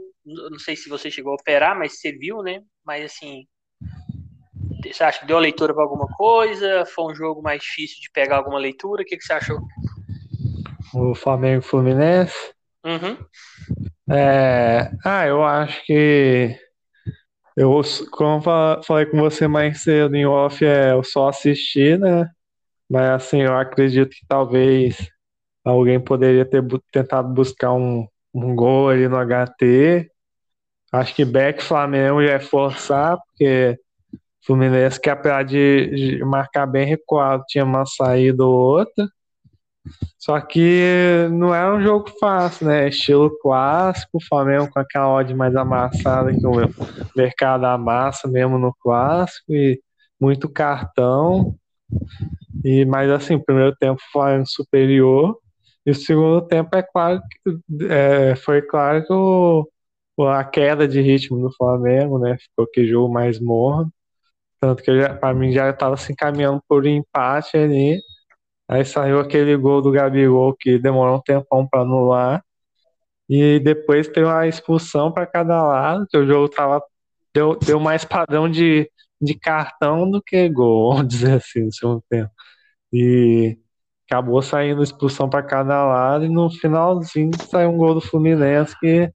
não 0.51 0.59
sei 0.59 0.77
se 0.77 0.88
você 0.88 1.11
chegou 1.11 1.33
a 1.33 1.37
operar, 1.37 1.79
mas 1.79 1.99
você 1.99 2.12
viu, 2.12 2.43
né? 2.43 2.61
Mas 2.85 3.05
assim, 3.05 3.47
você 4.85 5.03
acha 5.03 5.21
que 5.21 5.27
deu 5.27 5.37
a 5.37 5.41
leitura 5.41 5.75
para 5.75 5.83
alguma 5.83 6.07
coisa? 6.07 6.85
Foi 6.87 7.12
um 7.12 7.14
jogo 7.14 7.43
mais 7.43 7.62
difícil 7.62 7.97
de 8.01 8.11
pegar 8.12 8.37
alguma 8.37 8.59
leitura? 8.59 9.03
O 9.03 9.05
que, 9.05 9.17
que 9.17 9.25
você 9.25 9.33
achou? 9.33 9.59
O 10.95 11.14
Flamengo 11.14 11.62
Fluminense? 11.62 12.53
Uhum. 12.85 13.17
É, 14.11 14.91
ah, 15.05 15.27
eu 15.27 15.45
acho 15.45 15.85
que 15.85 16.59
eu, 17.57 17.81
como 18.11 18.41
falei 18.83 19.07
com 19.07 19.19
você 19.19 19.49
mais 19.49 19.83
cedo 19.83 20.14
em 20.14 20.27
off, 20.27 20.64
é 20.64 20.93
eu 20.93 21.03
só 21.03 21.29
assisti, 21.29 21.97
né? 21.99 22.31
Mas 22.88 23.11
assim, 23.11 23.43
eu 23.43 23.55
acredito 23.57 24.11
que 24.11 24.27
talvez 24.27 25.11
alguém 25.64 26.01
poderia 26.01 26.45
ter 26.45 26.64
tentado 26.91 27.29
buscar 27.29 27.73
um, 27.73 28.07
um 28.35 28.55
gol 28.55 28.91
ali 28.91 29.09
no 29.09 29.17
HT. 29.17 30.11
Acho 30.93 31.14
que 31.14 31.25
Beck 31.25 31.62
Flamengo 31.62 32.23
já 32.23 32.33
é 32.33 32.41
forçar, 32.41 33.19
porque 33.19 33.79
Fluminense 34.49 34.99
que 34.99 35.11
apesar 35.11 35.43
de, 35.43 36.21
marcar 36.25 36.67
bem 36.67 36.87
recuado, 36.87 37.45
tinha 37.47 37.64
uma 37.64 37.85
saída 37.85 38.45
ou 38.45 38.55
outra. 38.55 39.07
Só 40.19 40.41
que 40.41 41.29
não 41.31 41.55
é 41.55 41.71
um 41.71 41.83
jogo 41.83 42.11
fácil, 42.19 42.67
né? 42.67 42.88
Estilo 42.88 43.31
clássico, 43.41 44.17
o 44.19 44.25
Flamengo 44.25 44.71
com 44.71 44.81
aquela 44.81 45.09
odd 45.09 45.35
mais 45.35 45.55
amassada 45.55 46.33
que 46.33 46.47
o 46.47 46.53
mercado 47.14 47.64
amassa 47.67 48.27
mesmo 48.27 48.59
no 48.59 48.75
clássico 48.81 49.53
e 49.53 49.81
muito 50.21 50.49
cartão. 50.49 51.55
E 52.64 52.87
mas 52.87 53.11
assim, 53.11 53.38
primeiro 53.38 53.77
tempo 53.77 54.01
o 54.01 54.12
Flamengo 54.12 54.47
superior 54.47 55.38
e 55.88 55.90
o 55.90 55.94
segundo 55.94 56.42
tempo 56.46 56.77
é 56.77 56.83
claro 56.83 57.22
que 57.31 57.85
é, 57.90 58.37
foi 58.37 58.61
claro 58.61 59.07
que 59.07 59.12
o, 59.12 59.66
a 60.29 60.44
queda 60.44 60.87
de 60.87 61.01
ritmo 61.01 61.40
do 61.40 61.51
Flamengo, 61.57 62.18
né? 62.18 62.37
Ficou 62.38 62.66
que 62.66 62.87
jogo 62.87 63.11
mais 63.11 63.40
morno. 63.40 63.90
Tanto 64.61 64.83
que 64.83 64.92
para 65.20 65.35
mim 65.35 65.51
já 65.53 65.70
estava 65.70 65.96
se 65.96 66.12
encaminhando 66.12 66.62
por 66.68 66.87
empate 66.87 67.57
ali. 67.57 68.01
Aí 68.68 68.85
saiu 68.85 69.20
aquele 69.20 69.57
gol 69.57 69.81
do 69.83 69.90
Gabigol 69.90 70.55
que 70.55 70.79
demorou 70.79 71.16
um 71.18 71.22
tempão 71.22 71.66
para 71.66 71.83
anular. 71.83 72.44
E 73.29 73.59
depois 73.61 74.09
teve 74.09 74.27
uma 74.27 74.46
expulsão 74.46 75.11
para 75.12 75.27
cada 75.27 75.62
lado, 75.62 76.07
que 76.11 76.18
o 76.18 76.27
jogo 76.27 76.51
tava, 76.51 76.83
deu, 77.35 77.57
deu 77.59 77.81
mais 77.81 78.05
padrão 78.05 78.51
de, 78.51 78.90
de 79.20 79.35
cartão 79.35 80.11
do 80.11 80.22
que 80.22 80.48
gol, 80.51 80.92
vamos 80.96 81.09
dizer 81.09 81.35
assim, 81.35 81.64
no 81.64 81.72
segundo 81.72 82.05
tempo. 82.11 82.31
E 82.92 83.59
acabou 84.09 84.40
saindo 84.40 84.83
expulsão 84.83 85.29
para 85.29 85.42
cada 85.42 85.85
lado, 85.85 86.25
e 86.25 86.31
no 86.31 86.51
finalzinho 86.51 87.31
saiu 87.49 87.68
um 87.68 87.77
gol 87.77 87.94
do 87.94 88.01
Fluminense 88.01 88.75
que 88.81 89.12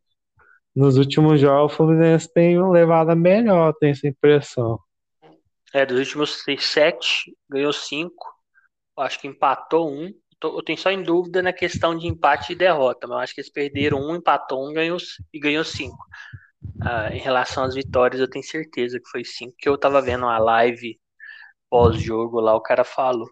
nos 0.76 0.98
últimos 0.98 1.42
jogos 1.42 1.74
o 1.74 1.76
Fluminense 1.76 2.32
tem 2.32 2.62
levado 2.72 3.10
a 3.10 3.16
melhor, 3.16 3.74
tem 3.74 3.90
essa 3.90 4.08
impressão. 4.08 4.80
É, 5.74 5.84
dos 5.84 5.98
últimos 5.98 6.44
seis, 6.44 6.64
sete, 6.66 7.36
ganhou 7.50 7.74
cinco. 7.74 8.32
Acho 8.98 9.20
que 9.20 9.28
empatou 9.28 9.92
um. 9.92 10.14
Eu 10.44 10.62
tenho 10.62 10.78
só 10.78 10.92
em 10.92 11.02
dúvida 11.02 11.42
na 11.42 11.52
questão 11.52 11.98
de 11.98 12.06
empate 12.06 12.54
e 12.54 12.56
derrota, 12.56 13.08
mas 13.08 13.24
acho 13.24 13.34
que 13.34 13.42
eles 13.42 13.52
perderam 13.52 14.00
um, 14.00 14.16
empatou 14.16 14.70
um 14.70 14.74
ganhou, 14.74 14.98
e 15.34 15.40
ganhou 15.40 15.64
cinco. 15.64 15.98
Ah, 16.82 17.10
em 17.12 17.20
relação 17.20 17.64
às 17.64 17.74
vitórias, 17.74 18.22
eu 18.22 18.30
tenho 18.30 18.46
certeza 18.46 19.00
que 19.00 19.10
foi 19.10 19.24
cinco, 19.24 19.56
que 19.58 19.68
eu 19.68 19.78
tava 19.78 20.02
vendo 20.02 20.26
uma 20.26 20.38
live 20.38 21.00
pós-jogo 21.70 22.40
lá, 22.40 22.54
o 22.56 22.62
cara 22.62 22.84
falou. 22.84 23.28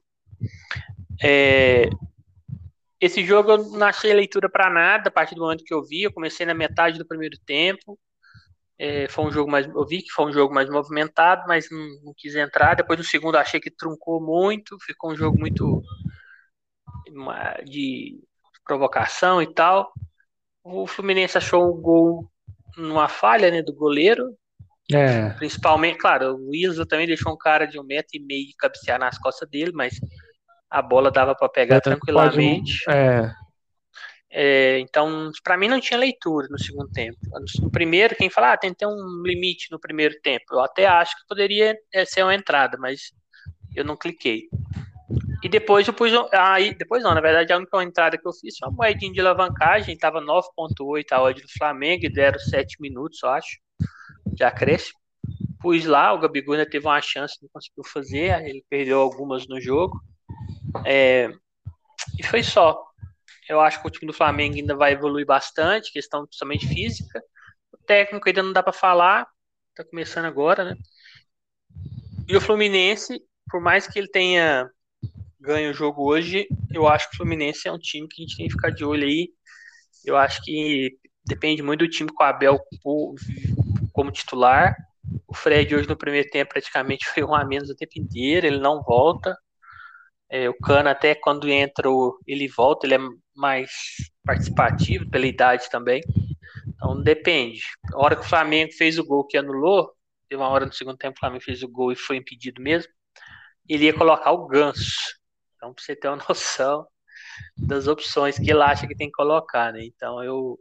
É, 1.19 1.89
esse 2.99 3.25
jogo 3.25 3.51
eu 3.51 3.57
não 3.69 3.87
achei 3.87 4.13
leitura 4.13 4.47
para 4.47 4.69
nada 4.69 5.09
a 5.09 5.11
partir 5.11 5.33
do 5.33 5.41
momento 5.41 5.63
que 5.63 5.73
eu 5.73 5.83
vi. 5.83 6.03
Eu 6.03 6.13
comecei 6.13 6.45
na 6.45 6.53
metade 6.53 6.99
do 6.99 7.07
primeiro 7.07 7.35
tempo. 7.45 7.97
É, 8.77 9.07
foi 9.07 9.25
um 9.25 9.31
jogo 9.31 9.49
mais. 9.49 9.67
Eu 9.67 9.85
vi 9.85 10.03
que 10.03 10.11
foi 10.11 10.25
um 10.25 10.31
jogo 10.31 10.53
mais 10.53 10.69
movimentado, 10.69 11.43
mas 11.47 11.69
não, 11.71 11.87
não 12.03 12.13
quis 12.15 12.35
entrar. 12.35 12.75
Depois 12.75 12.99
do 12.99 13.05
segundo 13.05 13.37
achei 13.37 13.59
que 13.59 13.71
truncou 13.71 14.21
muito, 14.21 14.77
ficou 14.85 15.11
um 15.11 15.15
jogo 15.15 15.37
muito 15.39 15.83
de 17.65 18.19
provocação 18.65 19.41
e 19.41 19.51
tal. 19.51 19.91
O 20.63 20.85
Fluminense 20.85 21.37
achou 21.37 21.69
o 21.69 21.81
gol 21.81 22.31
numa 22.77 23.07
falha 23.07 23.49
né, 23.49 23.61
do 23.61 23.73
goleiro. 23.73 24.35
É. 24.91 25.29
Principalmente, 25.31 25.97
claro, 25.97 26.35
o 26.35 26.53
Isla 26.53 26.85
também 26.85 27.07
deixou 27.07 27.33
um 27.33 27.37
cara 27.37 27.65
de 27.65 27.79
um 27.79 27.83
metro 27.83 28.09
e 28.13 28.19
meio 28.19 28.47
cabecear 28.57 28.99
nas 28.99 29.17
costas 29.17 29.49
dele, 29.49 29.71
mas 29.73 29.99
a 30.71 30.81
bola 30.81 31.11
dava 31.11 31.35
para 31.35 31.49
pegar 31.49 31.75
é, 31.75 31.81
tranquilamente. 31.81 32.85
Pode, 32.85 32.97
é. 32.97 33.35
É, 34.33 34.79
então, 34.79 35.29
para 35.43 35.57
mim 35.57 35.67
não 35.67 35.81
tinha 35.81 35.99
leitura 35.99 36.47
no 36.49 36.57
segundo 36.57 36.89
tempo. 36.89 37.17
No 37.59 37.69
primeiro, 37.69 38.15
quem 38.15 38.29
fala, 38.29 38.53
ah, 38.53 38.57
tem 38.57 38.71
que 38.71 38.77
ter 38.77 38.87
um 38.87 39.21
limite 39.25 39.67
no 39.69 39.77
primeiro 39.77 40.15
tempo. 40.21 40.45
Eu 40.51 40.61
até 40.61 40.85
acho 40.85 41.17
que 41.17 41.27
poderia 41.27 41.77
é, 41.93 42.05
ser 42.05 42.23
uma 42.23 42.33
entrada, 42.33 42.77
mas 42.79 43.11
eu 43.75 43.83
não 43.83 43.97
cliquei. 43.97 44.43
E 45.43 45.49
depois 45.49 45.85
eu 45.85 45.93
pus. 45.93 46.13
Aí, 46.31 46.73
depois 46.73 47.03
não, 47.03 47.13
na 47.13 47.19
verdade, 47.19 47.51
a 47.51 47.57
única 47.57 47.83
entrada 47.83 48.17
que 48.17 48.25
eu 48.25 48.31
fiz 48.31 48.57
foi 48.57 48.69
uma 48.69 48.75
moedinha 48.77 49.11
de 49.11 49.19
alavancagem, 49.19 49.95
estava 49.95 50.21
9,8 50.21 51.11
a 51.11 51.21
odd 51.21 51.41
do 51.41 51.51
Flamengo 51.57 52.05
e 52.05 52.13
deram 52.13 52.39
7 52.39 52.77
minutos, 52.79 53.19
eu 53.21 53.29
acho. 53.29 53.59
Já 54.39 54.49
cresce. 54.49 54.93
Pus 55.59 55.85
lá, 55.85 56.13
o 56.13 56.19
Gabigol 56.19 56.53
ainda 56.53 56.69
teve 56.69 56.85
uma 56.85 57.01
chance, 57.01 57.37
não 57.41 57.49
conseguiu 57.51 57.83
fazer, 57.83 58.41
ele 58.47 58.63
perdeu 58.69 58.99
algumas 58.99 59.45
no 59.47 59.59
jogo. 59.59 59.99
É, 60.85 61.29
e 62.17 62.23
foi 62.23 62.43
só. 62.43 62.83
Eu 63.49 63.59
acho 63.59 63.81
que 63.81 63.87
o 63.87 63.91
time 63.91 64.11
do 64.11 64.17
Flamengo 64.17 64.55
ainda 64.55 64.75
vai 64.75 64.93
evoluir 64.93 65.25
bastante, 65.25 65.91
questão 65.91 66.25
principalmente 66.25 66.67
física. 66.67 67.21
O 67.71 67.77
técnico 67.77 68.27
ainda 68.27 68.43
não 68.43 68.53
dá 68.53 68.63
para 68.63 68.73
falar, 68.73 69.27
tá 69.75 69.83
começando 69.83 70.25
agora, 70.25 70.63
né? 70.63 70.75
E 72.27 72.35
o 72.35 72.41
Fluminense, 72.41 73.21
por 73.49 73.59
mais 73.59 73.87
que 73.87 73.99
ele 73.99 74.07
tenha 74.07 74.69
ganho 75.39 75.71
o 75.71 75.73
jogo 75.73 76.03
hoje, 76.03 76.47
eu 76.71 76.87
acho 76.87 77.09
que 77.09 77.15
o 77.15 77.17
Fluminense 77.17 77.67
é 77.67 77.71
um 77.71 77.79
time 77.79 78.07
que 78.07 78.21
a 78.21 78.25
gente 78.25 78.37
tem 78.37 78.47
que 78.47 78.53
ficar 78.53 78.69
de 78.69 78.85
olho 78.85 79.03
aí. 79.03 79.29
Eu 80.05 80.15
acho 80.15 80.41
que 80.43 80.97
depende 81.25 81.61
muito 81.61 81.85
do 81.85 81.89
time 81.89 82.09
com 82.13 82.23
o 82.23 82.25
Abel 82.27 82.59
como 83.91 84.11
titular. 84.11 84.75
O 85.27 85.33
Fred 85.35 85.75
hoje 85.75 85.87
no 85.87 85.97
primeiro 85.97 86.29
tempo 86.29 86.51
praticamente 86.51 87.05
foi 87.09 87.23
um 87.23 87.35
a 87.35 87.43
menos 87.43 87.69
o 87.69 87.75
tempo 87.75 87.93
inteiro, 87.97 88.47
ele 88.47 88.59
não 88.59 88.81
volta. 88.81 89.35
É, 90.31 90.49
o 90.49 90.57
Cano 90.57 90.87
até 90.89 91.13
quando 91.13 91.49
entra 91.49 91.89
ele 92.25 92.47
volta, 92.47 92.87
ele 92.87 92.95
é 92.95 92.99
mais 93.35 93.69
participativo 94.25 95.09
pela 95.09 95.27
idade 95.27 95.69
também. 95.69 96.01
Então 96.67 97.01
depende. 97.01 97.61
A 97.93 97.99
hora 97.99 98.15
que 98.15 98.21
o 98.21 98.29
Flamengo 98.29 98.71
fez 98.73 98.97
o 98.97 99.05
gol 99.05 99.25
que 99.27 99.37
anulou, 99.37 99.91
teve 100.29 100.41
uma 100.41 100.49
hora 100.49 100.65
no 100.65 100.73
segundo 100.73 100.97
tempo 100.97 101.15
que 101.15 101.19
o 101.19 101.21
Flamengo 101.21 101.43
fez 101.43 101.61
o 101.63 101.67
gol 101.67 101.91
e 101.91 101.95
foi 101.95 102.15
impedido 102.17 102.61
mesmo, 102.61 102.91
ele 103.67 103.85
ia 103.85 103.93
colocar 103.93 104.31
o 104.31 104.47
Ganso. 104.47 104.95
Então 105.55 105.73
pra 105.73 105.83
você 105.83 105.95
ter 105.95 106.07
uma 106.07 106.23
noção 106.29 106.87
das 107.57 107.87
opções 107.87 108.37
que 108.37 108.49
ele 108.49 108.61
acha 108.61 108.87
que 108.87 108.95
tem 108.95 109.07
que 109.07 109.13
colocar, 109.13 109.73
né? 109.73 109.83
Então 109.83 110.23
eu 110.23 110.57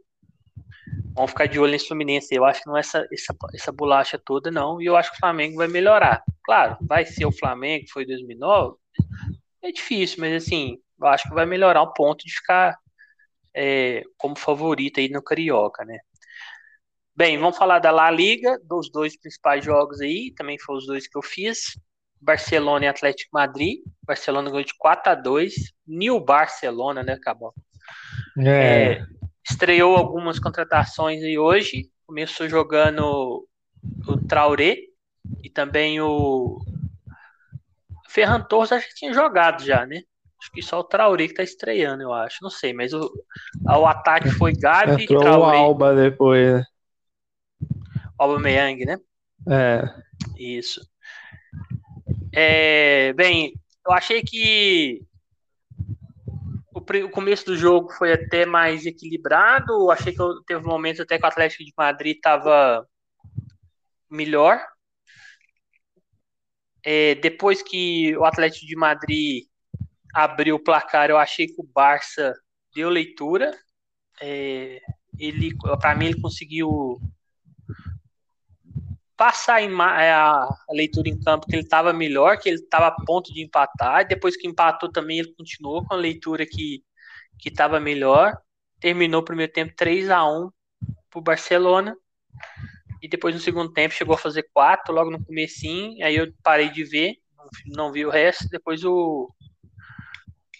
Vamos 1.13 1.31
ficar 1.31 1.45
de 1.45 1.59
olho 1.59 1.71
nesse 1.71 1.87
Fluminense. 1.87 2.33
Eu 2.33 2.45
acho 2.45 2.61
que 2.61 2.67
não 2.67 2.77
é 2.77 2.79
essa, 2.79 3.05
essa, 3.11 3.35
essa 3.53 3.71
bolacha 3.71 4.17
toda, 4.17 4.49
não. 4.49 4.81
E 4.81 4.85
eu 4.85 4.95
acho 4.95 5.11
que 5.11 5.17
o 5.17 5.19
Flamengo 5.19 5.57
vai 5.57 5.67
melhorar. 5.67 6.23
Claro, 6.43 6.77
vai 6.81 7.05
ser 7.05 7.25
o 7.25 7.31
Flamengo 7.31 7.85
foi 7.91 8.05
2009, 8.05 8.75
é 9.61 9.71
difícil, 9.71 10.17
mas 10.19 10.43
assim, 10.43 10.77
eu 10.99 11.07
acho 11.07 11.27
que 11.27 11.35
vai 11.35 11.45
melhorar 11.45 11.81
o 11.81 11.93
ponto 11.93 12.25
de 12.25 12.33
ficar 12.33 12.77
é, 13.55 14.03
como 14.17 14.37
favorito 14.37 14.99
aí 14.99 15.09
no 15.09 15.21
Carioca, 15.21 15.83
né? 15.85 15.99
Bem, 17.15 17.37
vamos 17.37 17.57
falar 17.57 17.79
da 17.79 17.91
La 17.91 18.09
Liga, 18.09 18.59
dos 18.63 18.89
dois 18.89 19.19
principais 19.19 19.63
jogos 19.63 19.99
aí, 20.01 20.33
também 20.35 20.57
foram 20.59 20.79
os 20.79 20.87
dois 20.87 21.07
que 21.07 21.17
eu 21.17 21.21
fiz. 21.21 21.77
Barcelona 22.19 22.85
e 22.85 22.87
Atlético 22.87 23.31
Madrid. 23.33 23.79
Barcelona 24.03 24.49
ganhou 24.49 24.63
de 24.63 24.77
4 24.77 25.11
a 25.11 25.15
2 25.15 25.53
New 25.87 26.19
Barcelona, 26.19 27.03
né, 27.03 27.13
acabou. 27.13 27.53
É. 28.39 28.93
É, 28.93 29.05
estreou 29.49 29.97
algumas 29.97 30.39
contratações 30.39 31.23
aí 31.23 31.37
hoje. 31.37 31.89
Começou 32.05 32.47
jogando 32.47 33.47
o 34.07 34.17
Traoré 34.27 34.77
e 35.43 35.49
também 35.49 35.99
o 35.99 36.59
Ferran 38.11 38.41
Torres 38.41 38.71
acho 38.71 38.87
que 38.89 38.95
tinha 38.95 39.13
jogado 39.13 39.63
já, 39.63 39.85
né? 39.85 40.01
Acho 40.41 40.51
que 40.51 40.61
só 40.61 40.79
o 40.79 40.83
Traoré 40.83 41.27
que 41.27 41.35
tá 41.35 41.43
estreando, 41.43 42.03
eu 42.03 42.11
acho. 42.11 42.39
Não 42.41 42.49
sei, 42.49 42.73
mas 42.73 42.93
o, 42.93 43.11
o 43.63 43.85
ataque 43.85 44.29
foi 44.31 44.53
Gabi 44.53 45.03
Entrou 45.03 45.21
Traoré. 45.21 45.57
o 45.57 45.61
Alba 45.61 45.95
depois, 45.95 46.53
né? 46.53 46.65
Alba 48.17 48.39
Meyang, 48.39 48.85
né? 48.85 48.97
É. 49.47 49.83
Isso. 50.37 50.81
É, 52.33 53.13
bem, 53.13 53.53
eu 53.85 53.93
achei 53.93 54.21
que 54.21 55.01
o, 56.73 56.79
o, 56.79 57.09
começo 57.09 57.45
do 57.45 57.55
jogo 57.55 57.91
foi 57.93 58.11
até 58.11 58.45
mais 58.45 58.85
equilibrado. 58.85 59.73
Eu 59.73 59.91
achei 59.91 60.13
que 60.13 60.21
eu, 60.21 60.43
teve 60.43 60.65
momentos 60.65 61.01
até 61.01 61.17
que 61.17 61.23
o 61.23 61.27
Atlético 61.27 61.63
de 61.63 61.73
Madrid 61.77 62.15
estava 62.15 62.85
melhor. 64.09 64.59
É, 66.83 67.15
depois 67.15 67.61
que 67.61 68.15
o 68.17 68.25
Atlético 68.25 68.65
de 68.65 68.75
Madrid 68.75 69.45
abriu 70.13 70.55
o 70.55 70.63
placar, 70.63 71.09
eu 71.09 71.17
achei 71.17 71.47
que 71.47 71.61
o 71.61 71.69
Barça 71.73 72.33
deu 72.75 72.89
leitura. 72.89 73.57
É, 74.19 74.81
ele, 75.17 75.55
para 75.79 75.95
mim, 75.95 76.07
ele 76.07 76.21
conseguiu 76.21 76.99
passar 79.15 79.61
é, 79.61 80.11
a, 80.11 80.31
a, 80.33 80.73
leitura 80.73 81.07
em 81.07 81.19
campo 81.19 81.45
que 81.45 81.55
ele 81.55 81.63
estava 81.63 81.93
melhor, 81.93 82.39
que 82.39 82.49
ele 82.49 82.57
estava 82.57 82.87
a 82.87 83.05
ponto 83.05 83.31
de 83.31 83.43
empatar. 83.43 84.07
Depois 84.07 84.35
que 84.35 84.47
empatou 84.47 84.91
também, 84.91 85.19
ele 85.19 85.33
continuou 85.35 85.85
com 85.85 85.93
a 85.93 85.97
leitura 85.97 86.45
que 86.45 86.83
que 87.41 87.49
estava 87.49 87.79
melhor. 87.79 88.37
Terminou 88.79 89.21
o 89.21 89.25
primeiro 89.25 89.51
tempo 89.51 89.73
3 89.75 90.09
a 90.09 90.23
1 90.23 90.49
para 91.09 91.19
o 91.19 91.21
Barcelona. 91.21 91.97
E 93.01 93.07
depois 93.07 93.33
no 93.33 93.41
segundo 93.41 93.71
tempo 93.71 93.93
chegou 93.93 94.15
a 94.15 94.17
fazer 94.17 94.47
4 94.53 94.93
logo 94.93 95.09
no 95.09 95.23
comecinho. 95.23 96.03
Aí 96.05 96.15
eu 96.15 96.31
parei 96.43 96.69
de 96.69 96.83
ver, 96.83 97.15
não 97.67 97.91
vi 97.91 98.05
o 98.05 98.09
resto. 98.09 98.47
Depois 98.49 98.83
o, 98.83 99.33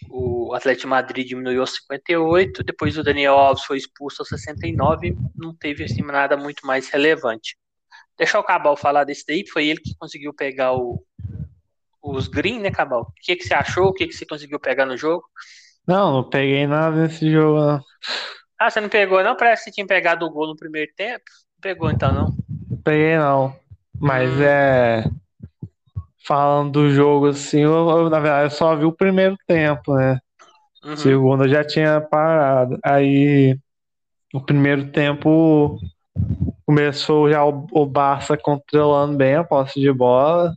o 0.10 0.54
Atlético 0.54 0.88
Madrid 0.88 1.28
diminuiu 1.28 1.62
aos 1.62 1.76
58. 1.76 2.64
Depois 2.64 2.98
o 2.98 3.04
Daniel 3.04 3.36
Alves 3.36 3.64
foi 3.64 3.78
expulso 3.78 4.22
aos 4.22 4.30
69. 4.30 5.16
Não 5.36 5.56
teve 5.56 5.84
assim, 5.84 6.02
nada 6.02 6.36
muito 6.36 6.66
mais 6.66 6.90
relevante. 6.90 7.56
Deixa 8.18 8.40
o 8.40 8.44
Cabal 8.44 8.76
falar 8.76 9.04
desse 9.04 9.26
daí, 9.28 9.48
foi 9.48 9.68
ele 9.68 9.80
que 9.80 9.96
conseguiu 9.98 10.34
pegar 10.34 10.74
o, 10.74 11.04
os 12.04 12.28
green, 12.28 12.60
né, 12.60 12.72
Cabal? 12.72 13.02
O 13.02 13.14
que, 13.22 13.36
que 13.36 13.44
você 13.44 13.54
achou? 13.54 13.88
O 13.88 13.94
que, 13.94 14.08
que 14.08 14.14
você 14.14 14.26
conseguiu 14.26 14.60
pegar 14.60 14.86
no 14.86 14.98
jogo? 14.98 15.24
Não, 15.88 16.12
não 16.14 16.30
peguei 16.30 16.68
nada 16.68 17.04
nesse 17.04 17.32
jogo, 17.32 17.60
não. 17.60 17.82
Ah, 18.60 18.70
você 18.70 18.80
não 18.80 18.90
pegou, 18.90 19.24
não? 19.24 19.36
Parece 19.36 19.64
que 19.64 19.70
você 19.70 19.76
tinha 19.76 19.88
pegado 19.88 20.26
o 20.26 20.30
gol 20.30 20.48
no 20.48 20.56
primeiro 20.56 20.92
tempo. 20.96 21.24
Pegou, 21.62 21.92
então, 21.92 22.12
não? 22.14 22.36
Peguei, 22.84 23.18
não. 23.18 23.56
Mas 24.00 24.32
hum. 24.32 24.44
é. 24.44 25.04
Falando 26.26 26.72
do 26.72 26.90
jogo, 26.92 27.28
assim, 27.28 27.62
eu, 27.62 27.90
eu, 27.90 28.10
na 28.10 28.20
verdade, 28.20 28.46
eu 28.46 28.58
só 28.58 28.76
vi 28.76 28.86
o 28.86 28.92
primeiro 28.92 29.36
tempo, 29.48 29.96
né? 29.96 30.20
Uhum. 30.84 30.96
Segundo, 30.96 31.44
eu 31.46 31.50
já 31.50 31.64
tinha 31.64 32.02
parado. 32.02 32.80
Aí, 32.84 33.58
o 34.34 34.42
primeiro 34.42 34.92
tempo 34.92 35.80
começou 36.66 37.30
já 37.30 37.44
o, 37.44 37.68
o 37.72 37.86
Barça 37.86 38.38
controlando 38.38 39.18
bem 39.18 39.36
a 39.36 39.44
posse 39.44 39.80
de 39.80 39.92
bola. 39.92 40.56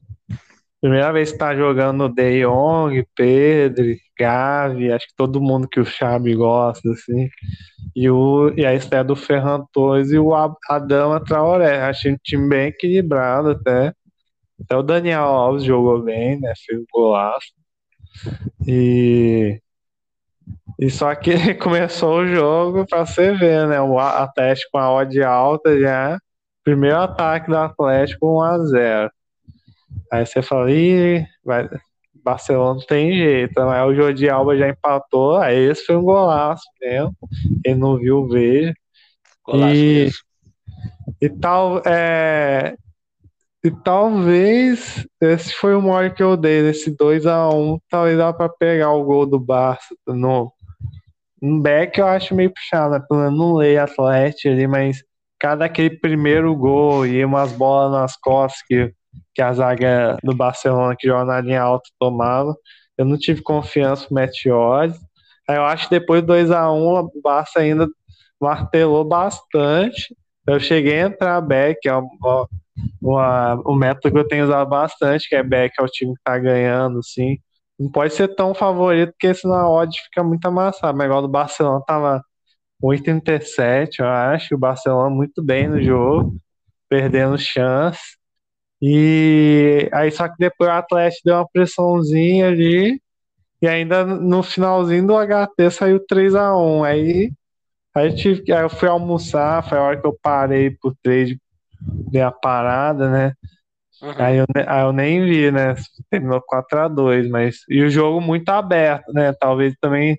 Primeira 0.80 1.12
vez 1.12 1.32
que 1.32 1.38
tá 1.38 1.54
jogando 1.56 2.08
De 2.08 2.42
Jong, 2.42 3.06
Pedro, 3.14 3.84
Gavi, 4.18 4.92
acho 4.92 5.06
que 5.08 5.14
todo 5.16 5.40
mundo 5.40 5.68
que 5.68 5.80
o 5.80 5.84
Xabi 5.84 6.34
gosta, 6.34 6.90
assim. 6.90 7.28
E, 7.94 8.08
o, 8.10 8.52
e 8.56 8.64
a 8.66 8.74
estreia 8.74 9.04
do 9.04 9.16
Ferran 9.16 9.64
Torres 9.72 10.10
e 10.10 10.18
o 10.18 10.32
Adama 10.68 11.24
Traoré. 11.24 11.82
Achei 11.82 12.12
um 12.12 12.18
time 12.22 12.48
bem 12.48 12.68
equilibrado 12.68 13.50
até. 13.50 13.92
Até 14.62 14.76
o 14.76 14.82
Daniel 14.82 15.24
Alves 15.24 15.64
jogou 15.64 16.02
bem, 16.02 16.40
né? 16.40 16.52
Fez 16.66 16.80
um 16.80 16.84
golaço. 16.92 17.52
E, 18.66 19.60
e 20.78 20.90
só 20.90 21.14
que 21.14 21.54
começou 21.56 22.20
o 22.20 22.26
jogo 22.26 22.86
para 22.86 23.04
você 23.04 23.32
ver, 23.32 23.66
né? 23.68 23.80
O 23.80 23.98
Atlético 23.98 24.72
com 24.72 24.78
a 24.78 24.92
odd 24.92 25.22
alta 25.22 25.78
já. 25.78 26.18
Primeiro 26.64 26.98
ataque 26.98 27.48
do 27.50 27.56
Atlético 27.58 28.38
1 28.38 28.40
a 28.40 28.58
0 28.66 29.10
Aí 30.12 30.26
você 30.26 30.42
fala, 30.42 30.70
ih, 30.70 31.24
vai, 31.44 31.68
Barcelona 32.24 32.80
não 32.80 32.86
tem 32.86 33.12
jeito, 33.12 33.52
mas 33.56 33.86
o 33.86 33.94
Jordi 33.94 34.28
Alba 34.28 34.56
já 34.56 34.68
empatou, 34.68 35.36
aí 35.36 35.56
esse 35.56 35.84
foi 35.84 35.96
um 35.96 36.02
golaço 36.02 36.64
mesmo, 36.80 37.14
ele 37.64 37.74
não 37.74 37.96
viu, 37.98 38.26
veja. 38.26 38.72
Golaço 39.44 39.74
e, 39.74 39.94
mesmo. 39.94 40.18
E 41.20 41.28
tal, 41.28 41.82
é, 41.86 42.76
e 43.62 43.70
talvez 43.70 45.06
esse 45.20 45.52
foi 45.54 45.74
o 45.74 45.82
maior 45.82 46.14
que 46.14 46.22
eu 46.22 46.36
dei, 46.36 46.68
esse 46.68 46.90
2x1, 46.90 47.54
um, 47.54 47.78
talvez 47.90 48.16
dá 48.16 48.32
pra 48.32 48.48
pegar 48.48 48.92
o 48.92 49.04
gol 49.04 49.26
do 49.26 49.38
Barça 49.38 49.94
no, 50.06 50.52
no 51.40 51.60
back 51.60 51.98
eu 51.98 52.06
acho 52.06 52.34
meio 52.34 52.52
puxado, 52.52 52.94
né? 52.94 53.30
Não 53.30 53.54
leio 53.54 53.82
Atlético 53.82 54.48
ali, 54.48 54.66
mas 54.66 55.02
cada 55.38 55.66
aquele 55.66 55.98
primeiro 55.98 56.54
gol 56.56 57.06
e 57.06 57.22
umas 57.24 57.52
bolas 57.52 57.92
nas 57.92 58.16
costas 58.16 58.62
que 58.66 58.92
que 59.34 59.42
a 59.42 59.52
zaga 59.52 60.16
do 60.22 60.34
Barcelona, 60.34 60.94
que 60.98 61.06
joga 61.08 61.24
na 61.24 61.40
linha 61.40 61.62
alta, 61.62 61.88
tomava. 61.98 62.54
Eu 62.96 63.04
não 63.04 63.18
tive 63.18 63.42
confiança 63.42 64.06
no 64.10 64.14
Meteores. 64.14 64.96
Aí 65.48 65.56
eu 65.56 65.64
acho 65.64 65.88
que 65.88 65.98
depois 65.98 66.22
do 66.22 66.32
2x1, 66.32 67.10
o 67.14 67.20
Barça 67.22 67.60
ainda 67.60 67.88
martelou 68.40 69.04
bastante. 69.04 70.14
Eu 70.46 70.60
cheguei 70.60 71.00
a 71.02 71.06
entrar 71.06 71.40
back, 71.40 71.78
é 71.88 71.96
um 71.96 73.74
método 73.76 74.12
que 74.12 74.18
eu 74.18 74.28
tenho 74.28 74.44
usado 74.44 74.68
bastante, 74.68 75.28
que 75.28 75.34
é 75.34 75.42
back, 75.42 75.74
é 75.78 75.82
o 75.82 75.86
time 75.86 76.14
que 76.14 76.22
tá 76.22 76.38
ganhando, 76.38 76.98
assim. 76.98 77.38
Não 77.78 77.90
pode 77.90 78.14
ser 78.14 78.28
tão 78.36 78.54
favorito, 78.54 79.10
porque 79.12 79.34
senão 79.34 79.54
a 79.54 79.68
odd 79.68 79.98
fica 80.04 80.22
muito 80.22 80.46
amassada. 80.46 80.92
Mas 80.96 81.06
igual 81.06 81.22
do 81.22 81.28
Barcelona 81.28 81.82
tava 81.86 82.22
8,37, 82.82 84.00
eu 84.00 84.06
acho. 84.06 84.54
O 84.54 84.58
Barcelona 84.58 85.10
muito 85.10 85.42
bem 85.42 85.68
no 85.68 85.82
jogo, 85.82 86.36
perdendo 86.88 87.36
chance. 87.38 88.16
E 88.86 89.88
aí 89.94 90.10
só 90.10 90.28
que 90.28 90.34
depois 90.38 90.68
o 90.68 90.74
Atlético 90.74 91.22
deu 91.24 91.36
uma 91.36 91.48
pressãozinha 91.48 92.48
ali. 92.48 93.00
E 93.62 93.66
ainda 93.66 94.04
no 94.04 94.42
finalzinho 94.42 95.06
do 95.06 95.14
HT 95.16 95.70
saiu 95.70 96.04
3 96.06 96.34
a 96.34 96.54
1 96.54 96.84
Aí, 96.84 97.32
aí, 97.94 98.14
tive, 98.14 98.52
aí 98.52 98.62
eu 98.62 98.68
fui 98.68 98.86
almoçar, 98.86 99.66
foi 99.66 99.78
a 99.78 99.82
hora 99.82 99.98
que 99.98 100.06
eu 100.06 100.14
parei 100.22 100.70
pro 100.70 100.94
trade, 101.02 101.40
dei 101.80 102.20
a 102.20 102.30
parada, 102.30 103.10
né? 103.10 103.32
Uhum. 104.02 104.14
Aí, 104.18 104.36
eu, 104.36 104.44
aí 104.66 104.82
eu 104.82 104.92
nem 104.92 105.24
vi, 105.24 105.50
né? 105.50 105.74
Terminou 106.10 106.42
4 106.42 106.80
a 106.80 106.88
2 106.88 107.26
mas. 107.30 107.60
E 107.70 107.82
o 107.82 107.88
jogo 107.88 108.20
muito 108.20 108.50
aberto, 108.50 109.14
né? 109.14 109.32
Talvez 109.32 109.74
também 109.80 110.18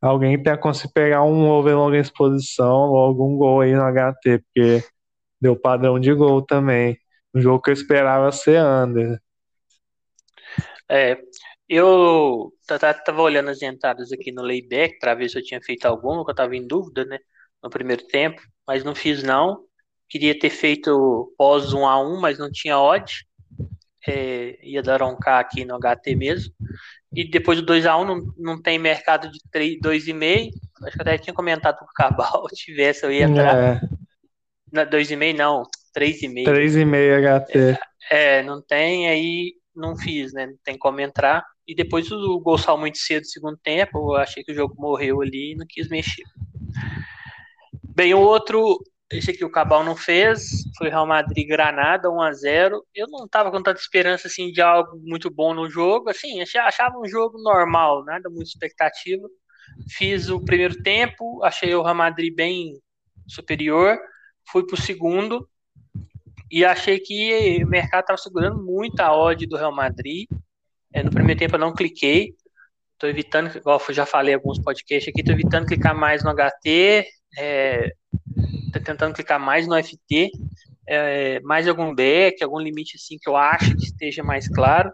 alguém 0.00 0.40
tenha 0.40 0.56
conseguido 0.56 0.94
pegar 0.94 1.24
um 1.24 1.48
over 1.48 1.74
longa 1.74 1.98
exposição 1.98 2.90
ou 2.90 2.98
algum 2.98 3.36
gol 3.36 3.62
aí 3.62 3.74
no 3.74 3.82
HT, 3.82 4.38
porque 4.38 4.84
deu 5.40 5.56
padrão 5.56 5.98
de 5.98 6.14
gol 6.14 6.40
também 6.40 6.96
um 7.34 7.40
jogo 7.40 7.62
que 7.62 7.70
eu 7.70 7.74
esperava 7.74 8.30
ser 8.32 8.62
under. 8.62 9.20
É, 10.88 11.20
eu 11.68 12.52
tava 13.04 13.22
olhando 13.22 13.50
as 13.50 13.62
entradas 13.62 14.10
aqui 14.12 14.32
no 14.32 14.42
layback 14.42 14.98
para 14.98 15.14
ver 15.14 15.28
se 15.28 15.38
eu 15.38 15.42
tinha 15.42 15.60
feito 15.62 15.86
alguma, 15.86 16.24
que 16.24 16.30
eu 16.32 16.34
tava 16.34 16.56
em 16.56 16.66
dúvida, 16.66 17.04
né, 17.04 17.18
no 17.62 17.70
primeiro 17.70 18.04
tempo, 18.08 18.42
mas 18.66 18.82
não 18.82 18.94
fiz 18.94 19.22
não. 19.22 19.64
Queria 20.08 20.36
ter 20.36 20.50
feito 20.50 21.32
pós 21.38 21.72
1 21.72 21.86
a 21.86 22.02
1, 22.02 22.20
mas 22.20 22.38
não 22.38 22.50
tinha 22.50 22.76
odd. 22.76 23.24
É, 24.08 24.58
ia 24.66 24.82
dar 24.82 25.02
um 25.02 25.16
K 25.16 25.38
aqui 25.38 25.64
no 25.64 25.78
HT 25.78 26.16
mesmo. 26.16 26.52
E 27.14 27.28
depois 27.28 27.60
do 27.60 27.66
2 27.66 27.86
a 27.86 27.96
1 27.96 28.04
não, 28.04 28.34
não 28.36 28.62
tem 28.62 28.76
mercado 28.76 29.30
de 29.30 29.38
2,5. 29.80 30.50
Acho 30.82 30.96
que 30.96 31.02
até 31.02 31.18
tinha 31.18 31.34
comentado 31.34 31.78
com 31.78 31.84
o 31.84 31.94
Cabal, 31.94 32.46
tivesse 32.54 33.04
eu 33.04 33.12
ia 33.12 33.24
entrar. 33.24 33.56
É. 33.56 33.80
2,5 34.86 35.36
não, 35.36 35.62
3,5. 35.96 36.44
3,5 36.44 37.46
HT. 37.46 37.58
É, 38.10 38.38
é, 38.38 38.42
não 38.42 38.62
tem, 38.62 39.08
aí 39.08 39.54
não 39.74 39.96
fiz, 39.96 40.32
né? 40.32 40.46
Não 40.46 40.58
tem 40.64 40.78
como 40.78 41.00
entrar. 41.00 41.44
E 41.66 41.74
depois 41.74 42.10
o 42.10 42.40
gol 42.40 42.58
saiu 42.58 42.78
muito 42.78 42.98
cedo 42.98 43.22
no 43.22 43.28
segundo 43.28 43.56
tempo, 43.58 44.12
eu 44.12 44.16
achei 44.16 44.42
que 44.42 44.52
o 44.52 44.54
jogo 44.54 44.74
morreu 44.76 45.20
ali 45.20 45.52
e 45.52 45.56
não 45.56 45.66
quis 45.68 45.88
mexer. 45.88 46.24
Bem, 47.94 48.14
o 48.14 48.20
outro, 48.20 48.78
esse 49.12 49.30
aqui 49.30 49.44
o 49.44 49.50
Cabal 49.50 49.84
não 49.84 49.96
fez, 49.96 50.48
foi 50.78 50.88
Real 50.88 51.06
Madrid 51.06 51.46
Granada 51.46 52.10
1 52.10 52.22
a 52.22 52.32
0. 52.32 52.84
Eu 52.94 53.06
não 53.08 53.28
tava 53.28 53.50
com 53.50 53.62
tanta 53.62 53.80
esperança 53.80 54.28
assim 54.28 54.50
de 54.50 54.60
algo 54.60 54.98
muito 55.02 55.30
bom 55.30 55.52
no 55.52 55.68
jogo, 55.68 56.10
assim, 56.10 56.40
achava 56.40 56.98
um 56.98 57.06
jogo 57.06 57.36
normal, 57.42 58.04
nada 58.04 58.30
muito 58.30 58.48
expectativa. 58.48 59.28
Fiz 59.90 60.28
o 60.28 60.44
primeiro 60.44 60.82
tempo, 60.82 61.42
achei 61.44 61.74
o 61.74 61.82
Real 61.82 61.94
Madrid 61.94 62.34
bem 62.34 62.80
superior, 63.28 63.98
fui 64.50 64.66
pro 64.66 64.80
segundo, 64.80 65.48
e 66.50 66.64
achei 66.64 66.98
que 66.98 67.62
o 67.62 67.68
mercado 67.68 68.00
estava 68.00 68.18
segurando 68.18 68.62
muito 68.62 68.98
a 69.00 69.14
odd 69.16 69.46
do 69.46 69.56
Real 69.56 69.74
Madrid. 69.74 70.28
É, 70.92 71.02
no 71.02 71.10
primeiro 71.10 71.38
tempo 71.38 71.54
eu 71.54 71.60
não 71.60 71.72
cliquei. 71.72 72.34
Estou 72.94 73.08
evitando, 73.08 73.56
igual 73.56 73.80
eu 73.88 73.94
já 73.94 74.04
falei 74.04 74.34
em 74.34 74.36
alguns 74.36 74.58
podcasts 74.58 75.08
aqui, 75.08 75.20
estou 75.20 75.34
evitando 75.34 75.66
clicar 75.66 75.94
mais 75.94 76.24
no 76.24 76.34
HT. 76.34 77.06
Estou 78.66 78.82
tentando 78.82 79.14
clicar 79.14 79.38
mais 79.38 79.68
no 79.68 79.76
FT. 79.76 80.32
É, 80.88 81.38
mais 81.40 81.68
algum 81.68 81.94
back, 81.94 82.42
algum 82.42 82.58
limite 82.58 82.96
assim 82.96 83.16
que 83.16 83.28
eu 83.28 83.36
acho 83.36 83.76
que 83.76 83.84
esteja 83.84 84.24
mais 84.24 84.48
claro. 84.48 84.92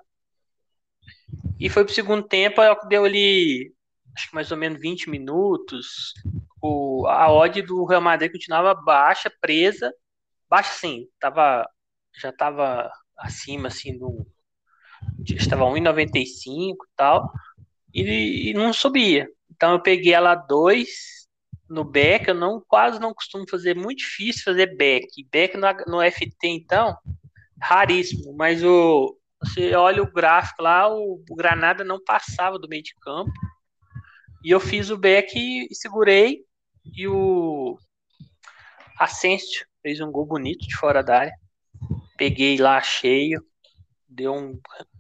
E 1.59 1.71
foi 1.71 1.85
para 1.85 1.92
o 1.92 1.95
segundo 1.95 2.23
tempo, 2.23 2.61
deu 2.87 3.07
ali, 3.07 3.73
acho 4.14 4.29
que 4.29 4.35
mais 4.35 4.51
ou 4.53 4.59
menos 4.59 4.79
20 4.79 5.09
minutos. 5.09 6.12
O, 6.61 7.07
a 7.07 7.33
odd 7.33 7.62
do 7.62 7.87
Real 7.87 8.03
Madrid 8.03 8.31
continuava 8.31 8.75
baixa, 8.75 9.33
presa 9.40 9.90
baixo 10.49 10.79
sim, 10.79 11.07
tava, 11.21 11.69
já 12.21 12.31
estava 12.31 12.91
acima 13.19 13.69
assim 13.69 13.99
do 13.99 14.27
estava 15.29 15.65
1,95 15.65 16.75
e 16.75 16.75
tal, 16.97 17.31
e, 17.95 18.51
e 18.51 18.55
não 18.55 18.73
subia. 18.73 19.29
Então 19.51 19.73
eu 19.73 19.83
peguei 19.83 20.13
ela 20.13 20.35
2 20.35 20.89
no 21.69 21.85
back, 21.85 22.29
eu 22.29 22.35
não 22.35 22.63
quase 22.67 23.01
não 23.01 23.15
costumo 23.15 23.45
fazer, 23.49 23.75
muito 23.75 23.99
difícil 23.99 24.45
fazer 24.45 24.77
back. 24.77 25.09
Back 25.31 25.57
no, 25.57 25.67
no 25.87 26.11
FT 26.11 26.49
então, 26.49 26.97
raríssimo, 27.61 28.35
mas 28.37 28.63
o 28.63 29.19
você 29.41 29.75
olha 29.75 30.03
o 30.03 30.11
gráfico 30.11 30.63
lá, 30.63 30.89
o, 30.89 31.23
o 31.29 31.37
Granada 31.37 31.85
não 31.85 32.03
passava 32.03 32.59
do 32.59 32.69
meio 32.69 32.83
de 32.83 32.95
campo. 33.01 33.33
E 34.43 34.51
eu 34.51 34.61
fiz 34.61 34.91
o 34.91 34.97
back 34.97 35.39
e, 35.39 35.69
e 35.71 35.75
segurei 35.75 36.45
e 36.95 37.07
o 37.07 37.79
Asensio 38.99 39.67
fez 39.87 40.01
um 40.01 40.11
gol 40.11 40.27
bonito 40.27 40.66
de 40.66 40.75
fora 40.75 41.01
da 41.01 41.20
área. 41.20 41.33
Peguei 42.18 42.57
lá 42.59 42.83
cheio, 42.83 43.40
deu 44.09 44.35
um 44.35 44.59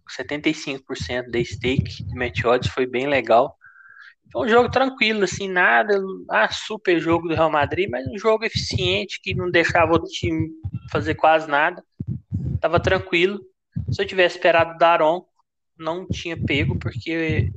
75% 0.08 1.28
de 1.28 1.44
stake 1.44 2.04
de 2.04 2.14
match 2.14 2.44
odds, 2.44 2.70
foi 2.70 2.86
bem 2.86 3.08
legal. 3.08 3.56
Foi 4.32 4.46
um 4.46 4.48
jogo 4.48 4.70
tranquilo, 4.70 5.24
assim, 5.24 5.48
nada, 5.48 6.00
ah, 6.30 6.48
super 6.52 7.00
jogo 7.00 7.26
do 7.26 7.34
Real 7.34 7.50
Madrid, 7.50 7.88
mas 7.90 8.06
um 8.06 8.16
jogo 8.16 8.44
eficiente 8.44 9.20
que 9.20 9.34
não 9.34 9.50
deixava 9.50 9.94
o 9.94 10.04
time 10.04 10.50
fazer 10.92 11.16
quase 11.16 11.48
nada. 11.48 11.82
Tava 12.60 12.78
tranquilo. 12.78 13.40
Se 13.90 14.00
eu 14.00 14.06
tivesse 14.06 14.36
esperado 14.36 14.74
o 14.74 14.78
Daron, 14.78 15.26
não 15.76 16.06
tinha 16.06 16.40
pego, 16.40 16.78
porque 16.78 17.50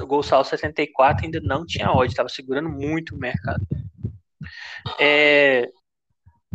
o 0.00 0.06
gol 0.06 0.24
sal 0.24 0.44
74 0.44 1.26
ainda 1.26 1.40
não 1.40 1.64
tinha 1.64 1.92
odd, 1.92 2.12
tava 2.12 2.28
segurando 2.28 2.68
muito 2.68 3.14
o 3.14 3.18
mercado. 3.18 3.64
É, 4.98 5.70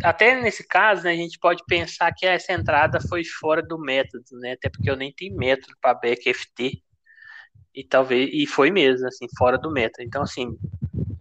até 0.04 0.40
nesse 0.40 0.68
caso, 0.68 1.04
né, 1.04 1.12
a 1.12 1.16
gente 1.16 1.40
pode 1.40 1.64
pensar 1.66 2.14
que 2.14 2.26
essa 2.26 2.54
entrada 2.54 3.00
foi 3.02 3.24
fora 3.24 3.62
do 3.62 3.80
método, 3.80 4.26
né? 4.40 4.54
Até 4.54 4.70
porque 4.70 4.90
eu 4.90 4.96
nem 4.96 5.12
tenho 5.12 5.36
método 5.36 5.74
para 5.82 5.94
back 5.94 6.30
FT. 6.30 6.82
E 7.74 7.84
talvez 7.84 8.30
e 8.34 8.46
foi 8.48 8.72
mesmo, 8.72 9.08
assim, 9.08 9.28
fora 9.38 9.58
do 9.58 9.72
método. 9.72 10.04
Então, 10.04 10.24
assim, 10.24 10.58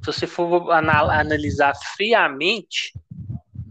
se 0.00 0.06
você 0.06 0.26
for 0.26 0.70
analisar 0.70 1.74
friamente, 1.96 2.92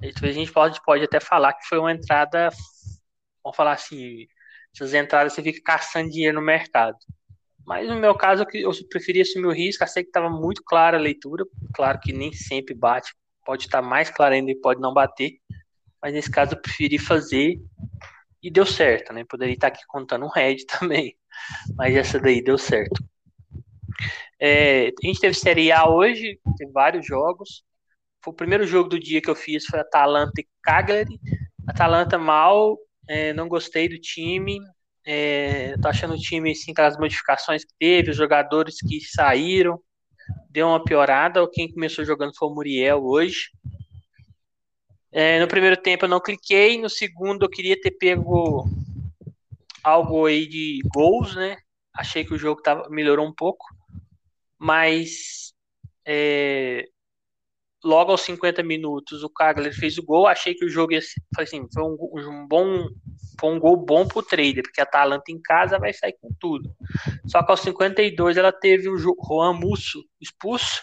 a 0.01 0.31
gente 0.31 0.51
pode, 0.51 0.81
pode 0.83 1.03
até 1.03 1.19
falar 1.19 1.53
que 1.53 1.67
foi 1.67 1.79
uma 1.79 1.91
entrada, 1.91 2.49
vamos 3.43 3.55
falar 3.55 3.73
assim, 3.73 4.27
essas 4.73 4.93
entradas 4.93 5.33
você 5.33 5.41
fica 5.41 5.61
caçando 5.63 6.09
dinheiro 6.09 6.39
no 6.39 6.45
mercado. 6.45 6.97
Mas 7.65 7.87
no 7.87 7.95
meu 7.95 8.13
caso, 8.13 8.45
eu 8.53 8.71
preferia 8.89 9.23
assumir 9.23 9.47
o 9.47 9.53
risco, 9.53 9.83
achei 9.83 10.03
que 10.03 10.09
estava 10.09 10.29
muito 10.29 10.61
clara 10.63 10.97
a 10.97 11.01
leitura, 11.01 11.43
claro 11.73 11.99
que 11.99 12.13
nem 12.13 12.31
sempre 12.31 12.75
bate 12.75 13.11
pode 13.45 13.65
estar 13.65 13.81
mais 13.81 14.09
claro 14.09 14.33
ainda 14.33 14.51
e 14.51 14.59
pode 14.59 14.81
não 14.81 14.93
bater, 14.93 15.39
mas 16.01 16.13
nesse 16.13 16.29
caso 16.29 16.53
eu 16.53 16.61
preferi 16.61 16.97
fazer 16.97 17.57
e 18.41 18.51
deu 18.51 18.65
certo, 18.65 19.13
né? 19.13 19.23
Poderia 19.23 19.53
estar 19.53 19.67
aqui 19.67 19.83
contando 19.87 20.25
um 20.25 20.29
head 20.29 20.65
também, 20.67 21.15
mas 21.77 21.95
essa 21.95 22.19
daí 22.19 22.43
deu 22.43 22.57
certo. 22.57 23.03
É, 24.39 24.87
a 24.87 25.07
gente 25.07 25.19
teve 25.19 25.33
Série 25.33 25.71
A 25.71 25.87
hoje, 25.87 26.39
teve 26.57 26.71
vários 26.71 27.05
jogos. 27.05 27.63
Foi 28.23 28.33
o 28.33 28.35
primeiro 28.35 28.65
jogo 28.65 28.89
do 28.89 28.99
dia 28.99 29.21
que 29.21 29.29
eu 29.29 29.35
fiz 29.35 29.65
foi 29.65 29.79
Atalanta 29.79 30.41
e 30.41 30.47
Cagliari. 30.61 31.19
Atalanta 31.67 32.17
mal, 32.17 32.77
é, 33.07 33.33
não 33.33 33.47
gostei 33.47 33.87
do 33.87 33.99
time. 33.99 34.59
É, 35.05 35.77
tô 35.77 35.87
achando 35.87 36.15
o 36.15 36.19
time 36.19 36.51
assim, 36.51 36.71
aquelas 36.71 36.97
modificações 36.97 37.63
que 37.63 37.73
teve, 37.79 38.09
os 38.09 38.17
jogadores 38.17 38.77
que 38.79 38.99
saíram 38.99 39.79
deu 40.49 40.67
uma 40.67 40.83
piorada. 40.83 41.47
Quem 41.51 41.71
começou 41.71 42.05
jogando 42.05 42.35
foi 42.35 42.47
o 42.47 42.53
Muriel 42.53 43.03
hoje. 43.03 43.51
É, 45.11 45.39
no 45.39 45.47
primeiro 45.47 45.77
tempo 45.77 46.05
eu 46.05 46.09
não 46.09 46.19
cliquei, 46.19 46.77
no 46.77 46.89
segundo 46.89 47.45
eu 47.45 47.49
queria 47.49 47.79
ter 47.79 47.91
pego 47.91 48.67
algo 49.81 50.25
aí 50.25 50.45
de 50.45 50.79
gols, 50.93 51.35
né? 51.35 51.55
Achei 51.93 52.25
que 52.25 52.33
o 52.33 52.37
jogo 52.37 52.61
tava, 52.61 52.89
melhorou 52.89 53.25
um 53.25 53.33
pouco, 53.33 53.65
mas 54.59 55.53
é, 56.05 56.85
logo 57.85 58.11
aos 58.11 58.21
50 58.21 58.63
minutos 58.63 59.23
o 59.23 59.29
Cagliari 59.29 59.73
fez 59.73 59.97
o 59.97 60.03
gol, 60.03 60.27
achei 60.27 60.55
que 60.55 60.65
o 60.65 60.69
jogo 60.69 60.93
ia 60.93 61.01
ser, 61.01 61.21
assim, 61.37 61.65
foi 61.71 61.83
um, 61.83 61.95
um, 62.01 62.47
bom 62.47 62.87
foi 63.39 63.51
um 63.51 63.59
gol 63.59 63.77
bom 63.77 64.07
pro 64.07 64.23
trader, 64.23 64.63
porque 64.63 64.81
a 64.81 64.83
Atalanta 64.83 65.31
em 65.31 65.39
casa 65.39 65.77
vai 65.77 65.93
sair 65.93 66.15
com 66.19 66.29
tudo. 66.39 66.73
Só 67.27 67.43
que 67.43 67.51
aos 67.51 67.59
52 67.59 68.37
ela 68.37 68.51
teve 68.51 68.89
o 68.89 68.97
Juan 68.97 69.53
Musso 69.53 70.03
expulso, 70.19 70.81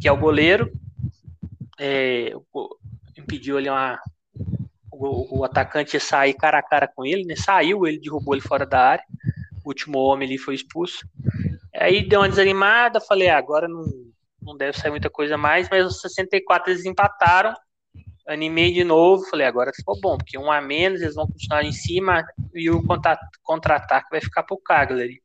que 0.00 0.08
é 0.08 0.12
o 0.12 0.18
goleiro, 0.18 0.72
é, 1.78 2.32
impediu 3.16 3.56
ali 3.56 3.68
uma 3.68 3.98
o, 4.90 5.40
o, 5.40 5.44
atacante 5.44 5.94
ia 5.94 6.00
sair 6.00 6.34
cara 6.34 6.58
a 6.58 6.62
cara 6.62 6.88
com 6.88 7.04
ele, 7.04 7.24
né? 7.24 7.36
Saiu, 7.36 7.86
ele 7.86 7.98
derrubou 7.98 8.34
ele 8.34 8.42
fora 8.42 8.64
da 8.64 8.80
área. 8.80 9.04
O 9.64 9.68
último 9.68 9.98
homem 9.98 10.28
ali 10.28 10.38
foi 10.38 10.54
expulso. 10.54 11.06
Aí 11.74 12.08
deu 12.08 12.20
uma 12.20 12.28
desanimada, 12.28 13.00
falei, 13.00 13.28
ah, 13.28 13.38
agora 13.38 13.66
não 13.68 13.84
não 14.44 14.56
deve 14.56 14.78
sair 14.78 14.90
muita 14.90 15.10
coisa 15.10 15.36
mais, 15.36 15.68
mas 15.70 15.86
os 15.86 16.00
64 16.00 16.70
eles 16.70 16.84
empataram. 16.84 17.54
Animei 18.26 18.72
de 18.72 18.84
novo, 18.84 19.24
falei, 19.28 19.46
agora 19.46 19.70
ficou 19.74 20.00
bom, 20.00 20.16
porque 20.16 20.38
um 20.38 20.50
a 20.50 20.60
menos, 20.60 21.02
eles 21.02 21.14
vão 21.14 21.26
continuar 21.26 21.62
em 21.62 21.72
cima 21.72 22.24
e 22.54 22.70
o 22.70 22.82
contra-ataque 23.42 24.08
vai 24.10 24.20
ficar 24.20 24.42
pro 24.44 24.56
Cagliari. 24.58 25.22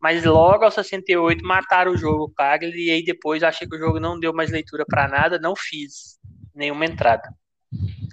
Mas 0.00 0.24
logo 0.24 0.64
aos 0.64 0.74
68 0.74 1.44
mataram 1.44 1.92
o 1.92 1.96
jogo 1.96 2.24
o 2.24 2.30
Cagliari 2.30 2.86
e 2.86 2.90
aí 2.90 3.04
depois 3.04 3.42
achei 3.42 3.68
que 3.68 3.76
o 3.76 3.78
jogo 3.78 4.00
não 4.00 4.18
deu 4.18 4.32
mais 4.32 4.50
leitura 4.50 4.84
para 4.86 5.08
nada, 5.08 5.38
não 5.38 5.54
fiz 5.54 6.18
nenhuma 6.54 6.86
entrada. 6.86 7.28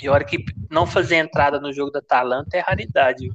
E 0.01 0.07
a 0.07 0.11
hora 0.11 0.25
que 0.25 0.43
não 0.69 0.85
fazer 0.85 1.15
entrada 1.15 1.59
no 1.59 1.71
jogo 1.71 1.91
da 1.91 1.99
Atalanta 1.99 2.57
é 2.57 2.59
raridade. 2.59 3.31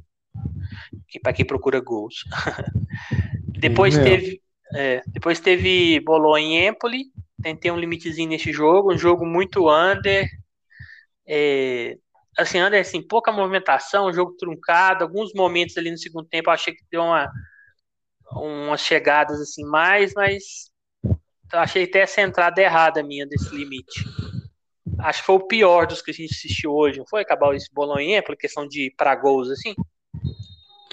Que 1.07 1.19
para 1.19 1.33
quem 1.33 1.45
procura 1.45 1.79
gols. 1.79 2.23
depois 3.59 3.97
teve 3.97 4.41
é, 4.73 5.01
depois 5.07 5.39
teve 5.39 5.99
Bolonha 6.01 6.45
em 6.45 6.67
Empoli, 6.67 7.05
tentei 7.41 7.71
um 7.71 7.79
limitezinho 7.79 8.29
nesse 8.29 8.51
jogo, 8.51 8.93
um 8.93 8.97
jogo 8.97 9.25
muito 9.25 9.69
under. 9.69 10.27
É, 11.27 11.97
assim, 12.37 12.61
under, 12.61 12.79
assim, 12.79 13.01
pouca 13.01 13.31
movimentação, 13.31 14.07
um 14.07 14.13
jogo 14.13 14.33
truncado, 14.37 15.03
alguns 15.03 15.33
momentos 15.33 15.77
ali 15.77 15.91
no 15.91 15.97
segundo 15.97 16.27
tempo 16.27 16.49
achei 16.49 16.73
que 16.73 16.83
deu 16.91 17.01
uma, 17.01 17.29
umas 18.31 18.81
chegadas 18.81 19.39
assim 19.39 19.63
mais, 19.65 20.13
mas 20.13 20.71
achei 21.53 21.85
até 21.85 21.99
essa 21.99 22.21
entrada 22.21 22.61
errada 22.61 23.03
minha 23.03 23.25
desse 23.25 23.53
limite. 23.55 24.03
Acho 24.99 25.19
que 25.21 25.25
foi 25.25 25.35
o 25.35 25.47
pior 25.47 25.85
dos 25.85 26.01
que 26.01 26.11
a 26.11 26.13
gente 26.13 26.33
assistiu 26.33 26.71
hoje, 26.73 26.99
não 26.99 27.05
foi 27.07 27.21
acabar 27.21 27.53
esse 27.55 27.71
Bolonha 27.73 28.23
por 28.23 28.35
questão 28.35 28.67
de 28.67 28.93
para 28.97 29.15
gols 29.15 29.49
assim? 29.49 29.75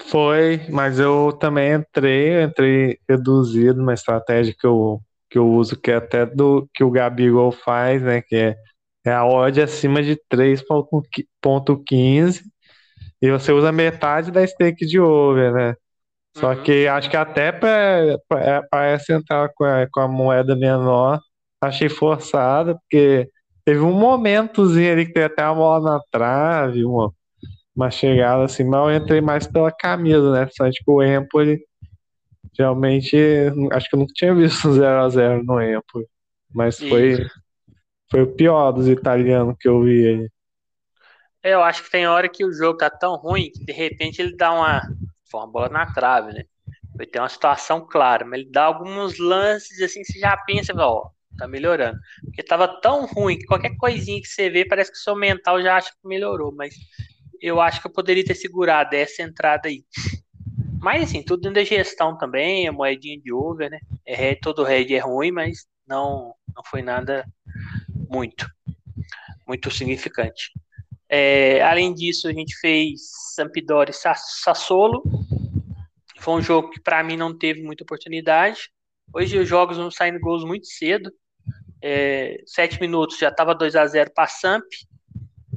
Foi, 0.07 0.61
mas 0.69 0.99
eu 0.99 1.31
também 1.33 1.73
entrei, 1.73 2.43
entrei 2.43 2.99
reduzido, 3.09 3.81
uma 3.81 3.93
estratégia 3.93 4.53
que 4.57 4.67
eu, 4.67 5.01
que 5.29 5.37
eu 5.37 5.47
uso, 5.47 5.79
que 5.79 5.91
é 5.91 5.95
até 5.95 6.25
do 6.25 6.69
que 6.73 6.83
o 6.83 6.91
Gabigol 6.91 7.51
faz, 7.51 8.01
né? 8.01 8.21
Que 8.21 8.35
é, 8.35 8.55
é 9.05 9.11
a 9.11 9.25
odd 9.25 9.61
acima 9.61 10.03
de 10.03 10.17
3.15 10.31 12.43
e 13.21 13.31
você 13.31 13.51
usa 13.51 13.71
metade 13.71 14.31
da 14.31 14.45
stake 14.45 14.85
de 14.85 14.99
over, 14.99 15.53
né? 15.53 15.75
Só 16.37 16.51
uhum. 16.51 16.63
que 16.63 16.87
acho 16.87 17.09
que 17.09 17.17
até 17.17 17.51
para 17.51 18.85
essa 18.85 19.13
entrar 19.13 19.49
com 19.55 19.63
a, 19.63 19.87
com 19.91 20.01
a 20.01 20.07
moeda 20.07 20.55
menor, 20.55 21.19
achei 21.61 21.89
forçada, 21.89 22.75
porque 22.75 23.29
teve 23.63 23.79
um 23.79 23.93
momentozinho 23.93 24.91
ali 24.91 25.05
que 25.05 25.13
tem 25.13 25.23
até 25.23 25.43
a 25.43 25.53
bola 25.53 25.93
na 25.93 25.99
trave, 26.11 26.83
uma, 26.85 27.11
uma 27.75 27.91
chegada 27.91 28.45
assim, 28.45 28.63
mal 28.63 28.91
entrei 28.91 29.21
mais 29.21 29.45
pela 29.45 29.71
camisa, 29.71 30.31
né? 30.31 30.47
Só 30.51 30.69
tipo 30.69 30.93
o 30.93 31.03
Empoli, 31.03 31.59
realmente, 32.57 33.17
acho 33.71 33.89
que 33.89 33.95
eu 33.95 33.99
nunca 33.99 34.13
tinha 34.15 34.33
visto 34.33 34.67
um 34.67 34.71
0x0 34.79 35.43
no 35.43 35.61
Empoli, 35.61 36.07
mas 36.53 36.79
foi, 36.79 37.17
foi 38.09 38.21
o 38.21 38.33
pior 38.33 38.71
dos 38.71 38.87
italianos 38.87 39.55
que 39.59 39.67
eu 39.67 39.83
vi 39.83 40.07
aí. 40.07 40.29
Eu 41.43 41.61
acho 41.61 41.83
que 41.83 41.91
tem 41.91 42.07
hora 42.07 42.27
que 42.27 42.43
o 42.43 42.51
jogo 42.51 42.77
tá 42.77 42.89
tão 42.89 43.15
ruim 43.17 43.51
que 43.51 43.63
de 43.63 43.73
repente 43.73 44.19
ele 44.19 44.35
dá 44.35 44.51
uma, 44.51 44.81
uma 45.33 45.47
bola 45.47 45.69
na 45.69 45.85
trave, 45.93 46.33
né? 46.33 46.43
Vai 46.95 47.05
ter 47.05 47.19
uma 47.19 47.29
situação 47.29 47.85
clara, 47.85 48.25
mas 48.25 48.39
ele 48.39 48.49
dá 48.49 48.63
alguns 48.63 49.19
lances 49.19 49.79
assim, 49.81 50.03
você 50.03 50.17
já 50.17 50.35
pensa, 50.37 50.73
ó, 50.75 51.09
tá 51.37 51.47
melhorando. 51.47 51.99
Porque 52.23 52.41
tava 52.41 52.79
tão 52.81 53.05
ruim 53.05 53.37
que 53.37 53.45
qualquer 53.45 53.75
coisinha 53.77 54.19
que 54.21 54.27
você 54.27 54.49
vê 54.49 54.65
parece 54.65 54.91
que 54.91 54.97
o 54.97 55.01
seu 55.01 55.15
mental 55.15 55.61
já 55.61 55.75
acha 55.75 55.91
que 55.91 56.07
melhorou, 56.07 56.51
mas 56.51 56.73
eu 57.45 57.61
acho 57.61 57.79
que 57.79 57.85
eu 57.85 57.91
poderia 57.91 58.25
ter 58.25 58.33
segurado 58.33 58.95
essa 58.95 59.21
entrada 59.21 59.69
aí. 59.69 59.85
Mas 60.81 61.03
assim, 61.03 61.21
tudo 61.21 61.41
dentro 61.41 61.55
da 61.55 61.63
gestão 61.63 62.17
também, 62.17 62.67
a 62.67 62.71
moedinha 62.71 63.19
de 63.19 63.31
over, 63.31 63.69
né? 63.69 63.79
É, 64.03 64.33
todo 64.33 64.63
red 64.63 64.91
é 64.95 64.99
ruim, 64.99 65.31
mas 65.31 65.67
não, 65.87 66.33
não 66.55 66.63
foi 66.65 66.81
nada 66.81 67.23
muito, 68.09 68.49
muito 69.47 69.69
significante. 69.69 70.51
É, 71.07 71.61
além 71.61 71.93
disso, 71.93 72.27
a 72.27 72.33
gente 72.33 72.57
fez 72.59 73.01
Sampdoria 73.35 73.91
e 73.91 73.93
Sassolo. 73.93 75.03
Foi 76.19 76.33
um 76.33 76.41
jogo 76.41 76.71
que 76.71 76.81
para 76.81 77.03
mim 77.03 77.15
não 77.15 77.37
teve 77.37 77.61
muita 77.61 77.83
oportunidade. 77.83 78.71
Hoje 79.13 79.37
os 79.37 79.47
jogos 79.47 79.77
vão 79.77 79.91
saindo 79.91 80.19
gols 80.19 80.43
muito 80.43 80.65
cedo. 80.65 81.11
É, 81.79 82.41
sete 82.47 82.81
minutos 82.81 83.19
já 83.19 83.29
estava 83.29 83.53
2 83.53 83.75
a 83.75 83.85
0 83.85 84.11
para 84.15 84.27
Samp 84.27 84.65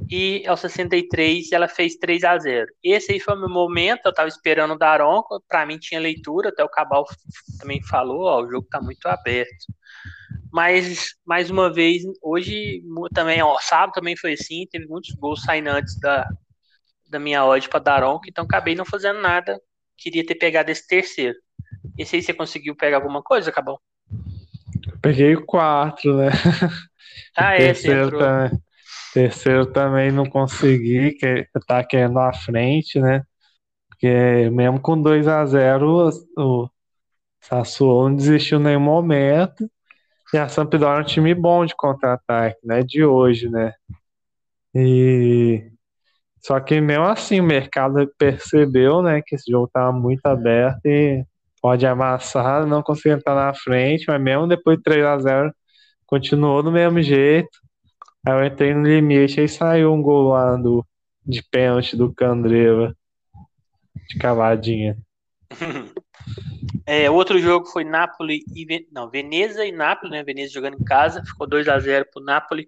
e 0.09 0.43
aos 0.47 0.59
63 0.61 1.51
ela 1.51 1.67
fez 1.67 1.95
3 1.95 2.23
a 2.23 2.37
0 2.37 2.71
Esse 2.83 3.11
aí 3.11 3.19
foi 3.19 3.35
o 3.35 3.39
meu 3.39 3.49
momento, 3.49 4.05
eu 4.05 4.13
tava 4.13 4.27
esperando 4.27 4.73
o 4.73 4.77
Daronco, 4.77 5.41
para 5.47 5.65
mim 5.67 5.77
tinha 5.77 5.99
leitura, 5.99 6.49
até 6.49 6.63
o 6.63 6.69
Cabal 6.69 7.05
também 7.59 7.81
falou, 7.83 8.23
ó, 8.23 8.41
o 8.41 8.49
jogo 8.49 8.67
tá 8.69 8.81
muito 8.81 9.05
aberto. 9.05 9.67
Mas, 10.51 11.13
mais 11.23 11.51
uma 11.51 11.71
vez, 11.71 12.01
hoje 12.23 12.81
também, 13.13 13.39
ó, 13.43 13.55
sábado 13.61 13.93
também 13.93 14.17
foi 14.17 14.33
assim, 14.33 14.65
teve 14.71 14.87
muitos 14.87 15.13
gols 15.13 15.43
saindo 15.43 15.67
antes 15.67 15.99
da, 15.99 16.27
da 17.07 17.19
minha 17.19 17.45
odd 17.45 17.69
para 17.69 17.79
Daronco, 17.79 18.25
então 18.27 18.45
acabei 18.45 18.73
não 18.73 18.85
fazendo 18.85 19.21
nada, 19.21 19.61
queria 19.95 20.25
ter 20.25 20.35
pegado 20.35 20.71
esse 20.71 20.87
terceiro. 20.87 21.37
Esse 21.95 22.15
aí 22.15 22.23
você 22.23 22.33
conseguiu 22.33 22.75
pegar 22.75 22.97
alguma 22.97 23.21
coisa, 23.21 23.51
Cabal? 23.51 23.79
Peguei 25.03 25.35
o 25.35 25.45
4, 25.45 26.17
né? 26.17 26.29
Ah, 27.37 27.53
é, 27.55 27.57
terceiro, 27.57 28.17
também, 28.17 28.59
terceiro 29.13 29.65
também 29.65 30.11
não 30.11 30.25
consegui, 30.25 31.13
que 31.13 31.47
tá 31.67 31.83
querendo 31.83 32.19
à 32.19 32.33
frente, 32.33 32.99
né? 32.99 33.23
Porque 33.89 34.49
mesmo 34.51 34.79
com 34.79 35.01
2 35.01 35.27
a 35.27 35.45
0 35.45 36.09
o 36.37 36.69
Sassuolo 37.41 38.09
não 38.09 38.15
desistiu 38.15 38.59
em 38.59 38.63
nenhum 38.63 38.79
momento. 38.81 39.69
E 40.33 40.37
a 40.37 40.47
Sampdoria 40.49 40.99
é 40.99 41.01
um 41.01 41.03
time 41.03 41.33
bom 41.35 41.65
de 41.65 41.75
contra-ataque, 41.75 42.59
né? 42.65 42.83
De 42.83 43.03
hoje, 43.03 43.49
né? 43.49 43.73
E 44.73 45.71
só 46.41 46.59
que 46.59 46.79
mesmo 46.81 47.05
assim 47.05 47.39
o 47.39 47.43
mercado 47.43 48.09
percebeu, 48.17 49.01
né, 49.01 49.21
que 49.25 49.35
esse 49.35 49.51
jogo 49.51 49.67
estava 49.67 49.91
muito 49.91 50.25
aberto 50.25 50.85
e 50.85 51.23
pode 51.61 51.85
amassar, 51.85 52.65
não 52.65 52.81
conseguiu 52.81 53.17
entrar 53.17 53.35
na 53.35 53.53
frente, 53.53 54.05
mas 54.07 54.21
mesmo 54.21 54.47
depois 54.47 54.77
de 54.77 54.83
3 54.83 55.05
a 55.05 55.19
0 55.19 55.53
continuou 56.05 56.63
do 56.63 56.71
mesmo 56.71 57.01
jeito. 57.01 57.49
Aí 58.25 58.33
eu 58.33 58.45
entrei 58.45 58.73
no 58.73 58.83
limite 58.83 59.41
e 59.41 59.47
saiu 59.47 59.93
um 59.93 60.01
gol 60.01 60.29
lá 60.29 60.55
do, 60.55 60.85
de 61.25 61.41
pênalti 61.43 61.95
do 61.95 62.13
Candreva 62.13 62.95
de 64.07 64.17
cavadinha. 64.17 64.97
É, 66.85 67.09
outro 67.09 67.39
jogo 67.39 67.67
foi 67.67 67.83
Napoli 67.83 68.43
e 68.53 68.87
não, 68.91 69.09
Veneza 69.09 69.65
e 69.65 69.71
Napoli, 69.71 70.11
né? 70.11 70.23
Veneza 70.23 70.53
jogando 70.53 70.79
em 70.79 70.83
casa, 70.83 71.23
ficou 71.23 71.47
2 71.47 71.67
a 71.67 71.79
0 71.79 72.05
pro 72.11 72.21
Napoli. 72.21 72.67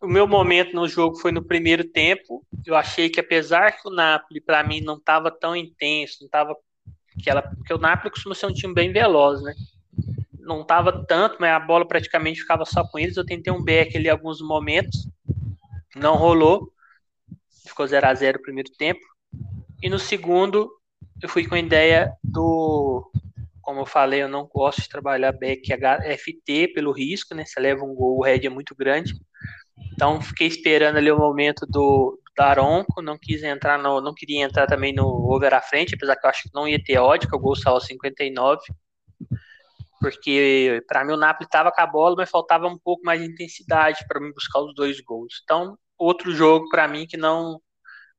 O 0.00 0.06
meu 0.06 0.26
momento 0.26 0.74
no 0.74 0.88
jogo 0.88 1.16
foi 1.16 1.30
no 1.30 1.44
primeiro 1.44 1.84
tempo. 1.84 2.44
Eu 2.64 2.74
achei 2.74 3.10
que 3.10 3.20
apesar 3.20 3.72
que 3.72 3.86
o 3.88 3.92
Napoli 3.92 4.40
para 4.40 4.64
mim 4.64 4.80
não 4.80 4.96
estava 4.96 5.30
tão 5.30 5.54
intenso, 5.54 6.18
não 6.20 6.26
estava 6.26 6.56
aquela, 7.18 7.42
porque 7.42 7.74
o 7.74 7.78
Napoli 7.78 8.10
costuma 8.10 8.34
ser 8.34 8.46
um 8.46 8.54
time 8.54 8.72
bem 8.72 8.92
veloz, 8.92 9.42
né? 9.42 9.52
Não 10.46 10.62
estava 10.62 11.04
tanto, 11.06 11.36
mas 11.40 11.50
a 11.50 11.60
bola 11.60 11.86
praticamente 11.86 12.40
ficava 12.40 12.64
só 12.64 12.86
com 12.86 12.98
eles. 12.98 13.16
Eu 13.16 13.26
tentei 13.26 13.52
um 13.52 13.62
back 13.62 13.96
ali 13.96 14.08
alguns 14.08 14.40
momentos, 14.40 15.08
não 15.94 16.16
rolou. 16.16 16.72
Ficou 17.66 17.86
0 17.86 18.06
a 18.06 18.14
0 18.14 18.38
o 18.38 18.42
primeiro 18.42 18.70
tempo. 18.78 19.00
E 19.82 19.88
no 19.88 19.98
segundo, 19.98 20.70
eu 21.20 21.28
fui 21.28 21.46
com 21.46 21.54
a 21.54 21.58
ideia 21.58 22.12
do. 22.22 23.10
Como 23.60 23.80
eu 23.80 23.86
falei, 23.86 24.22
eu 24.22 24.28
não 24.28 24.46
gosto 24.46 24.82
de 24.82 24.88
trabalhar 24.88 25.32
back 25.32 25.68
FT 26.16 26.68
pelo 26.68 26.92
risco, 26.92 27.34
né? 27.34 27.44
Você 27.44 27.58
leva 27.58 27.84
um 27.84 27.94
gol, 27.94 28.18
o 28.18 28.24
head 28.24 28.46
é 28.46 28.50
muito 28.50 28.74
grande. 28.76 29.12
Então 29.92 30.20
fiquei 30.20 30.46
esperando 30.46 30.96
ali 30.98 31.10
o 31.10 31.18
momento 31.18 31.66
do, 31.68 32.20
Daronco, 32.36 33.00
não 33.00 33.16
quis 33.18 33.42
entrar 33.42 33.78
no, 33.78 34.00
não 34.00 34.12
queria 34.12 34.44
entrar 34.44 34.66
também 34.66 34.92
no 34.94 35.06
over 35.06 35.54
à 35.54 35.62
frente, 35.62 35.94
apesar 35.94 36.16
que 36.16 36.26
eu 36.26 36.30
acho 36.30 36.42
que 36.42 36.50
não 36.54 36.68
ia 36.68 36.82
ter 36.82 36.98
ódio, 36.98 37.28
que 37.28 37.34
o 37.34 37.40
gol 37.40 37.56
saiu 37.56 37.80
59. 37.80 38.60
Porque 40.00 40.82
para 40.86 41.04
mim 41.04 41.12
o 41.12 41.16
Napoli 41.16 41.46
estava 41.46 41.72
com 41.72 41.80
a 41.80 41.86
bola, 41.86 42.16
mas 42.16 42.30
faltava 42.30 42.66
um 42.66 42.78
pouco 42.78 43.02
mais 43.04 43.20
de 43.20 43.26
intensidade 43.26 44.04
para 44.06 44.20
mim 44.20 44.32
buscar 44.32 44.60
os 44.60 44.74
dois 44.74 45.00
gols. 45.00 45.40
Então, 45.42 45.78
outro 45.98 46.32
jogo 46.32 46.68
para 46.68 46.86
mim 46.88 47.06
que 47.06 47.16
não 47.16 47.60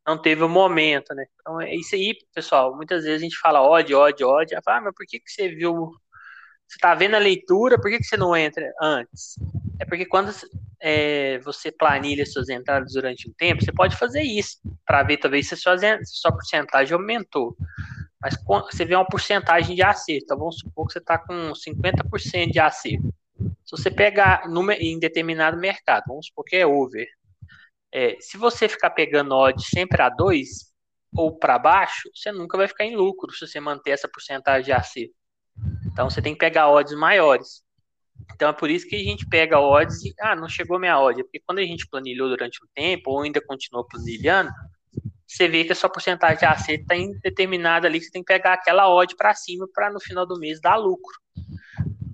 não 0.07 0.17
teve 0.17 0.41
o 0.41 0.47
momento, 0.47 1.13
né? 1.13 1.25
Então 1.41 1.59
é 1.59 1.75
isso 1.75 1.93
aí, 1.93 2.15
pessoal. 2.33 2.73
Muitas 2.73 3.03
vezes 3.03 3.19
a 3.19 3.23
gente 3.23 3.37
fala 3.37 3.61
ódio, 3.61 3.99
ódio, 3.99 4.29
ódio. 4.29 4.57
Ah, 4.65 4.81
mas 4.81 4.93
por 4.95 5.05
que, 5.05 5.19
que 5.19 5.29
você 5.29 5.49
viu? 5.49 5.91
Você 6.65 6.77
tá 6.79 6.95
vendo 6.95 7.15
a 7.15 7.19
leitura, 7.19 7.79
por 7.79 7.91
que, 7.91 7.97
que 7.97 8.05
você 8.05 8.15
não 8.15 8.35
entra 8.35 8.71
antes? 8.81 9.35
É 9.79 9.85
porque 9.85 10.05
quando 10.05 10.31
é, 10.81 11.39
você 11.39 11.71
planilha 11.71 12.25
suas 12.25 12.49
entradas 12.49 12.93
durante 12.93 13.29
um 13.29 13.33
tempo, 13.37 13.63
você 13.63 13.71
pode 13.71 13.95
fazer 13.95 14.21
isso, 14.21 14.57
para 14.85 15.03
ver 15.03 15.17
talvez 15.17 15.47
se 15.47 15.55
sua, 15.55 15.77
sua 16.03 16.31
porcentagem 16.31 16.93
aumentou. 16.93 17.55
Mas 18.21 18.35
você 18.45 18.83
vê 18.83 18.95
uma 18.95 19.05
porcentagem 19.05 19.75
de 19.75 19.83
acerto. 19.83 20.23
Então 20.23 20.37
vamos 20.37 20.57
supor 20.59 20.87
que 20.87 20.93
você 20.93 20.99
está 20.99 21.17
com 21.17 21.53
50% 21.53 22.51
de 22.51 22.59
acerto. 22.59 23.13
Se 23.63 23.71
você 23.71 23.91
pegar 23.91 24.43
em 24.79 24.99
determinado 24.99 25.57
mercado, 25.57 26.05
vamos 26.07 26.27
supor 26.27 26.45
que 26.45 26.55
é 26.55 26.65
over, 26.65 27.07
é, 27.91 28.17
se 28.19 28.37
você 28.37 28.67
ficar 28.67 28.89
pegando 28.91 29.35
odd 29.35 29.61
sempre 29.63 30.01
a 30.01 30.09
2 30.09 30.47
ou 31.15 31.37
para 31.37 31.59
baixo, 31.59 32.09
você 32.13 32.31
nunca 32.31 32.57
vai 32.57 32.67
ficar 32.67 32.85
em 32.85 32.95
lucro 32.95 33.31
se 33.31 33.47
você 33.47 33.59
manter 33.59 33.91
essa 33.91 34.09
porcentagem 34.09 34.65
de 34.65 34.71
acerto. 34.71 35.13
Então 35.91 36.09
você 36.09 36.21
tem 36.21 36.33
que 36.33 36.39
pegar 36.39 36.69
odds 36.69 36.95
maiores. 36.95 37.63
Então 38.33 38.49
é 38.49 38.53
por 38.53 38.69
isso 38.69 38.87
que 38.87 38.95
a 38.95 39.03
gente 39.03 39.27
pega 39.27 39.59
odds 39.59 40.03
e, 40.03 40.13
ah, 40.19 40.35
não 40.35 40.49
chegou 40.49 40.79
minha 40.79 40.99
odd. 40.99 41.23
Porque 41.23 41.41
quando 41.45 41.59
a 41.59 41.63
gente 41.63 41.87
planilhou 41.87 42.29
durante 42.29 42.63
um 42.63 42.67
tempo, 42.73 43.11
ou 43.11 43.21
ainda 43.21 43.41
continuou 43.41 43.85
planilhando, 43.87 44.51
você 45.27 45.47
vê 45.47 45.65
que 45.65 45.73
a 45.73 45.75
sua 45.75 45.89
porcentagem 45.89 46.39
de 46.39 46.45
acerto 46.45 46.83
está 46.83 46.95
determinada 47.21 47.87
ali, 47.87 48.01
você 48.01 48.09
tem 48.09 48.23
que 48.23 48.33
pegar 48.33 48.53
aquela 48.53 48.89
odd 48.89 49.15
para 49.15 49.35
cima 49.35 49.67
para 49.73 49.91
no 49.91 49.99
final 49.99 50.25
do 50.25 50.39
mês 50.39 50.61
dar 50.61 50.77
lucro. 50.77 51.19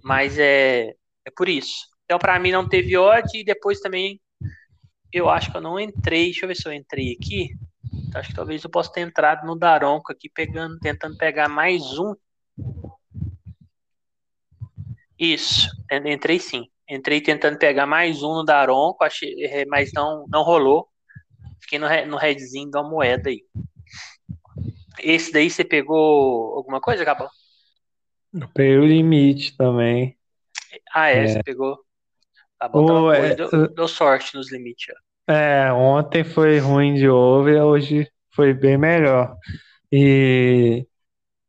Mas 0.04 0.38
é, 0.40 0.96
é 1.26 1.32
por 1.36 1.48
isso. 1.48 1.88
Então, 2.06 2.18
para 2.18 2.40
mim, 2.40 2.52
não 2.52 2.68
teve 2.68 2.98
odd 2.98 3.28
e 3.34 3.44
depois 3.44 3.80
também 3.80 4.20
eu 5.12 5.30
acho 5.30 5.52
que 5.52 5.58
eu 5.58 5.62
não 5.62 5.80
entrei. 5.80 6.26
Deixa 6.26 6.46
eu 6.46 6.48
ver 6.48 6.56
se 6.56 6.68
eu 6.68 6.74
entrei 6.74 7.14
aqui. 7.14 7.50
Acho 8.16 8.30
que 8.30 8.36
talvez 8.36 8.64
eu 8.64 8.70
possa 8.70 8.92
ter 8.92 9.02
entrado 9.02 9.46
no 9.46 9.58
Daronco 9.58 10.12
aqui, 10.12 10.30
pegando, 10.30 10.78
tentando 10.80 11.16
pegar 11.18 11.48
mais 11.48 11.82
um. 12.00 12.16
Isso, 15.18 15.70
entrei 16.06 16.40
sim. 16.40 16.68
Entrei 16.90 17.22
tentando 17.22 17.58
pegar 17.58 17.86
mais 17.86 18.22
um 18.24 18.34
no 18.34 18.44
Daronco, 18.44 19.04
achei, 19.04 19.46
é, 19.46 19.66
mas 19.66 19.92
não, 19.94 20.26
não 20.28 20.44
rolou. 20.44 20.90
Fiquei 21.64 21.80
no, 21.80 21.88
no 22.08 22.18
headzinho 22.18 22.70
da 22.70 22.84
moeda 22.84 23.30
aí. 23.30 23.42
Esse 25.02 25.32
daí 25.32 25.50
você 25.50 25.64
pegou 25.64 26.56
alguma 26.56 26.82
coisa, 26.82 27.06
Gabão? 27.06 27.30
Eu 28.34 28.48
peguei 28.54 28.78
o 28.78 28.86
limite 28.86 29.56
também. 29.56 30.18
Ah, 30.94 31.10
é, 31.10 31.24
é. 31.24 31.28
você 31.28 31.44
pegou. 31.44 31.80
Tá 32.60 32.68
bom, 32.68 33.12
é, 33.12 33.36
deu, 33.36 33.70
deu, 33.70 33.88
sorte 33.88 34.36
nos 34.36 34.52
limites. 34.52 34.94
Ó. 35.28 35.34
É, 35.34 35.72
ontem 35.72 36.24
foi 36.24 36.60
ruim 36.60 36.96
de 36.96 37.08
over, 37.08 37.62
hoje 37.62 38.10
foi 38.34 38.54
bem 38.54 38.78
melhor. 38.78 39.36
E 39.92 40.86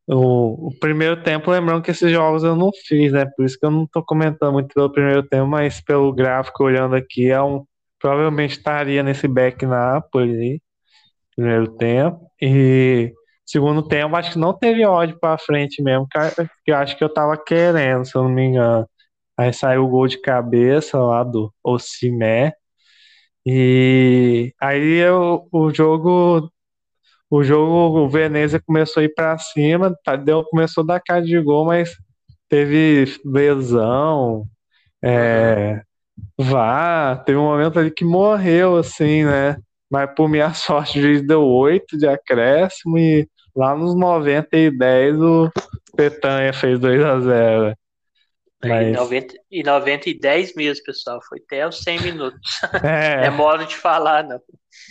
o, 0.06 0.68
o, 0.68 0.78
primeiro 0.78 1.22
tempo, 1.22 1.50
lembrando 1.50 1.82
que 1.82 1.90
esses 1.90 2.10
jogos 2.10 2.44
eu 2.44 2.54
não 2.54 2.70
fiz, 2.86 3.12
né? 3.12 3.26
Por 3.36 3.44
isso 3.44 3.58
que 3.58 3.66
eu 3.66 3.70
não 3.70 3.86
tô 3.86 4.02
comentando 4.02 4.52
muito 4.52 4.72
pelo 4.72 4.92
primeiro 4.92 5.22
tempo, 5.24 5.46
mas 5.46 5.80
pelo 5.80 6.12
gráfico 6.12 6.64
olhando 6.64 6.94
aqui, 6.94 7.30
é 7.30 7.42
um, 7.42 7.64
provavelmente 8.04 8.58
estaria 8.58 9.02
nesse 9.02 9.26
back 9.26 9.64
Napoli, 9.64 10.60
primeiro 11.34 11.74
tempo. 11.78 12.30
E 12.38 13.14
segundo 13.46 13.82
tempo, 13.88 14.14
acho 14.14 14.32
que 14.32 14.38
não 14.38 14.52
teve 14.52 14.84
ódio 14.84 15.18
para 15.18 15.38
frente 15.38 15.82
mesmo, 15.82 16.06
que 16.62 16.70
eu 16.70 16.76
acho 16.76 16.98
que 16.98 17.02
eu 17.02 17.08
tava 17.08 17.34
querendo, 17.42 18.04
se 18.04 18.14
eu 18.14 18.24
não 18.24 18.28
me 18.28 18.44
engano. 18.44 18.86
Aí 19.38 19.54
saiu 19.54 19.84
o 19.86 19.88
gol 19.88 20.06
de 20.06 20.20
cabeça 20.20 20.98
lá 20.98 21.24
do 21.24 21.50
Osimé. 21.64 22.52
E 23.46 24.52
aí 24.60 24.98
eu, 24.98 25.48
o 25.50 25.72
jogo 25.72 26.50
o 27.30 27.42
jogo 27.42 28.00
o 28.00 28.08
Veneza 28.08 28.60
começou 28.60 29.00
a 29.00 29.04
ir 29.04 29.14
para 29.14 29.38
cima, 29.38 29.96
Tadeu 30.04 30.44
começou 30.44 30.84
a 30.84 30.86
dar 30.88 31.00
cara 31.00 31.22
de 31.22 31.40
gol, 31.40 31.64
mas 31.64 31.90
teve 32.50 33.06
lesão, 33.24 34.44
é, 35.02 35.82
vá, 36.38 37.16
teve 37.24 37.38
um 37.38 37.44
momento 37.44 37.78
ali 37.78 37.90
que 37.90 38.04
morreu 38.04 38.76
assim, 38.76 39.24
né? 39.24 39.56
Mas 39.90 40.12
por 40.14 40.28
minha 40.28 40.52
sorte 40.54 40.98
o 40.98 41.02
juiz 41.02 41.26
deu 41.26 41.44
8 41.44 41.96
de 41.96 42.06
acréscimo 42.06 42.98
e 42.98 43.28
lá 43.54 43.76
nos 43.76 43.94
90 43.96 44.56
e 44.56 44.70
10 44.70 45.20
o 45.20 45.50
Petanha 45.96 46.52
fez 46.52 46.78
2 46.78 47.04
a 47.04 47.20
0 47.20 47.76
mas... 48.68 48.88
E, 48.88 48.92
90, 48.92 49.34
e 49.50 49.62
90 49.62 50.10
e 50.10 50.18
10 50.18 50.54
mesmo, 50.54 50.84
pessoal. 50.84 51.20
Foi 51.28 51.38
até 51.44 51.66
os 51.66 51.80
100 51.82 52.00
minutos. 52.00 52.40
É, 52.82 53.26
é 53.26 53.30
modo 53.30 53.64
de 53.66 53.76
falar, 53.76 54.24
não. 54.24 54.40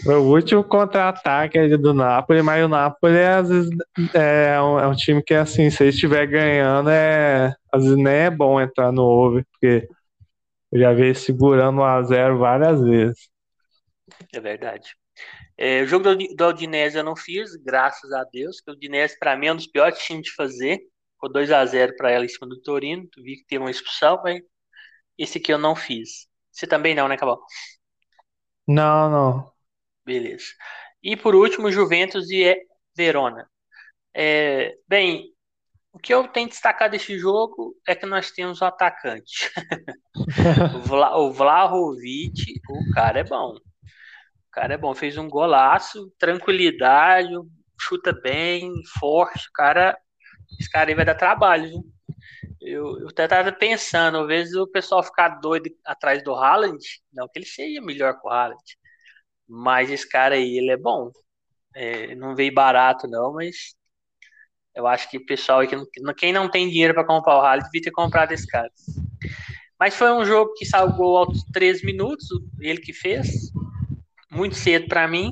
Foi 0.04 0.16
o 0.16 0.24
último 0.24 0.64
contra-ataque 0.64 1.78
do 1.78 1.94
Napoli, 1.94 2.42
mas 2.42 2.64
o 2.64 2.68
Napoli 2.68 3.18
é, 3.18 3.30
às 3.30 3.50
vezes, 3.50 3.70
é, 4.14 4.60
um, 4.62 4.80
é 4.80 4.88
um 4.88 4.96
time 4.96 5.22
que, 5.22 5.34
assim, 5.34 5.70
se 5.70 5.84
ele 5.84 5.90
estiver 5.90 6.26
ganhando, 6.26 6.90
é, 6.90 7.54
às 7.72 7.84
vezes 7.84 7.98
nem 7.98 8.14
é 8.14 8.30
bom 8.30 8.60
entrar 8.60 8.92
no 8.92 9.04
over, 9.04 9.46
porque 9.52 9.88
eu 10.74 10.80
já 10.80 10.92
vi 10.92 11.04
ele 11.04 11.14
segurando 11.14 11.84
a 11.84 12.02
0 12.02 12.40
várias 12.40 12.82
vezes. 12.82 13.30
É 14.34 14.40
verdade. 14.40 14.96
É, 15.56 15.84
o 15.84 15.86
jogo 15.86 16.04
do, 16.04 16.36
do 16.36 16.48
Udinese 16.48 16.98
eu 16.98 17.04
não 17.04 17.16
fiz, 17.16 17.56
graças 17.58 18.12
a 18.12 18.24
Deus, 18.24 18.60
que 18.60 18.72
o 18.72 18.74
Udinese, 18.74 19.18
para 19.20 19.38
mim, 19.38 19.48
é 19.48 19.54
um 19.54 19.56
dos 19.56 19.68
piores 19.68 20.00
times 20.00 20.24
de 20.24 20.34
fazer. 20.34 20.80
Ficou 21.14 21.32
2 21.32 21.52
a 21.52 21.64
0 21.64 21.96
para 21.96 22.10
ela 22.10 22.26
em 22.26 22.28
cima 22.28 22.48
do 22.48 22.60
Torino. 22.60 23.08
Tu 23.12 23.22
vi 23.22 23.38
que 23.38 23.46
teve 23.46 23.64
uma 23.64 23.70
expulsão, 23.70 24.20
mas 24.24 24.42
esse 25.16 25.38
aqui 25.38 25.54
eu 25.54 25.60
não 25.60 25.76
fiz. 25.76 26.28
Você 26.52 26.66
também 26.66 26.96
não, 26.96 27.08
né, 27.08 27.18
Cabal? 27.18 27.40
Não, 28.68 29.12
não. 29.12 29.52
Beleza. 30.04 30.46
E 31.04 31.16
por 31.16 31.36
último, 31.36 31.72
Juventus 31.72 32.32
e 32.32 32.56
Verona. 32.98 33.48
É, 34.12 34.76
bem, 34.88 35.33
o 35.94 36.00
que 36.00 36.14
eu 36.14 36.28
tenho 36.28 36.50
destacar 36.50 36.90
desse 36.90 37.18
jogo 37.18 37.76
é 37.88 37.96
que 37.96 38.06
nós 38.06 38.32
temos 38.32 38.62
um 38.62 38.66
atacante. 38.66 39.50
o, 40.90 41.20
o 41.22 41.32
Vlahovic, 41.32 42.60
o 42.70 42.94
cara 42.94 43.20
é 43.20 43.24
bom. 43.24 43.56
O 43.56 44.52
cara 44.52 44.74
é 44.74 44.78
bom, 44.78 44.94
fez 44.94 45.18
um 45.18 45.30
golaço, 45.30 46.12
tranquilidade, 46.18 47.30
chuta 47.80 48.12
bem, 48.12 48.72
forte. 49.00 49.48
O 49.50 49.54
cara 49.54 49.98
esse 50.60 50.70
cara 50.70 50.90
aí 50.90 50.96
vai 50.96 51.06
dar 51.06 51.16
trabalho? 51.16 51.84
Eu, 52.62 53.00
eu 53.00 53.08
até 53.10 53.28
tava 53.28 53.52
pensando, 53.52 54.20
às 54.20 54.28
vezes 54.28 54.56
o 54.56 54.68
pessoal 54.68 55.04
ficar 55.04 55.30
doido 55.40 55.70
atrás 55.86 56.24
do 56.24 56.34
Haaland, 56.34 56.84
não 57.12 57.28
que 57.28 57.40
ele 57.40 57.46
seja 57.46 57.82
melhor 57.82 58.20
que 58.20 58.28
o 58.28 58.30
Haaland, 58.30 58.64
mas 59.48 59.90
esse 59.92 60.08
cara 60.08 60.36
aí, 60.36 60.58
ele 60.58 60.72
é 60.72 60.78
bom. 60.78 61.12
É, 61.76 62.16
não 62.16 62.36
veio 62.36 62.54
barato 62.54 63.08
não, 63.08 63.34
mas 63.34 63.76
eu 64.76 64.88
acho 64.88 65.10
que 65.10 65.18
o 65.18 65.26
pessoal 65.26 65.60
aí, 65.60 65.68
quem 66.18 66.34
não 66.34 66.50
tem 66.50 66.70
dinheiro 66.70 66.94
para 66.94 67.06
comprar 67.06 67.38
o 67.38 67.42
Haaland, 67.42 67.66
devia 67.66 67.82
ter 67.82 67.92
comprado 67.92 68.32
esse 68.32 68.48
cara. 68.48 68.70
Mas 69.80 69.96
foi 69.96 70.12
um 70.12 70.26
jogo 70.26 70.54
que 70.54 70.66
salvou 70.66 71.18
aos 71.18 71.44
3 71.52 71.84
minutos, 71.84 72.28
ele 72.60 72.80
que 72.80 72.94
fez, 72.94 73.52
muito 74.32 74.56
cedo 74.56 74.88
para 74.88 75.08
mim, 75.08 75.30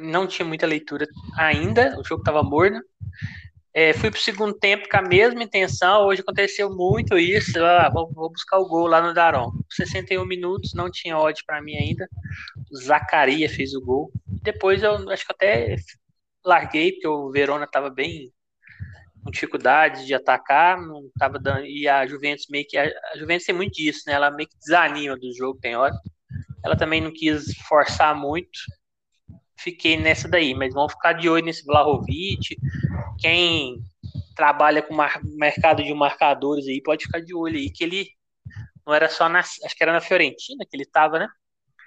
não 0.00 0.26
tinha 0.26 0.46
muita 0.46 0.66
leitura 0.66 1.06
ainda, 1.36 1.98
o 1.98 2.04
jogo 2.04 2.22
estava 2.22 2.42
morno. 2.42 2.80
É, 3.76 3.92
fui 3.92 4.08
para 4.08 4.18
o 4.18 4.22
segundo 4.22 4.54
tempo 4.54 4.88
com 4.88 4.96
a 4.96 5.02
mesma 5.02 5.42
intenção. 5.42 6.06
Hoje 6.06 6.20
aconteceu 6.20 6.70
muito 6.70 7.18
isso. 7.18 7.58
Ah, 7.58 7.90
vou, 7.92 8.08
vou, 8.12 8.30
buscar 8.30 8.58
o 8.58 8.68
gol 8.68 8.86
lá 8.86 9.02
no 9.02 9.12
Daron. 9.12 9.50
61 9.68 10.24
minutos, 10.24 10.74
não 10.74 10.88
tinha 10.88 11.18
ódio 11.18 11.42
para 11.44 11.60
mim 11.60 11.76
ainda. 11.76 12.08
O 12.70 12.76
Zacaria 12.76 13.48
fez 13.48 13.74
o 13.74 13.80
gol. 13.80 14.12
Depois 14.26 14.80
eu 14.80 15.10
acho 15.10 15.26
que 15.26 15.32
até 15.32 15.74
larguei, 16.44 16.92
porque 16.92 17.08
o 17.08 17.32
Verona 17.32 17.64
estava 17.64 17.90
bem 17.90 18.30
com 19.24 19.30
dificuldade 19.30 20.06
de 20.06 20.14
atacar, 20.14 20.80
não 20.80 21.10
tava 21.18 21.38
dando. 21.38 21.64
E 21.64 21.88
a 21.88 22.06
Juventus 22.06 22.46
meio 22.50 22.66
que. 22.68 22.76
A, 22.76 22.90
Juventus 23.16 23.46
tem 23.46 23.54
muito 23.54 23.74
disso, 23.74 24.02
né? 24.06 24.12
Ela 24.12 24.30
meio 24.30 24.48
que 24.48 24.58
desanima 24.58 25.16
do 25.16 25.34
jogo, 25.34 25.58
tem 25.60 25.74
hora. 25.74 25.94
Ela 26.64 26.76
também 26.76 27.00
não 27.00 27.12
quis 27.12 27.44
forçar 27.68 28.14
muito 28.14 28.58
fiquei 29.64 29.96
nessa 29.96 30.28
daí, 30.28 30.54
mas 30.54 30.74
vamos 30.74 30.92
ficar 30.92 31.14
de 31.14 31.28
olho 31.28 31.44
nesse 31.44 31.64
Vlahovic. 31.64 32.56
Quem 33.18 33.78
trabalha 34.36 34.82
com 34.82 34.94
mercado 35.36 35.82
de 35.82 35.94
marcadores 35.94 36.66
aí 36.68 36.82
pode 36.82 37.06
ficar 37.06 37.20
de 37.20 37.34
olho 37.34 37.56
aí, 37.56 37.70
que 37.70 37.82
ele 37.82 38.08
não 38.86 38.94
era 38.94 39.08
só 39.08 39.28
na. 39.28 39.40
Acho 39.40 39.74
que 39.74 39.82
era 39.82 39.92
na 39.92 40.00
Fiorentina 40.00 40.64
que 40.68 40.76
ele 40.76 40.84
tava, 40.84 41.18
né? 41.18 41.28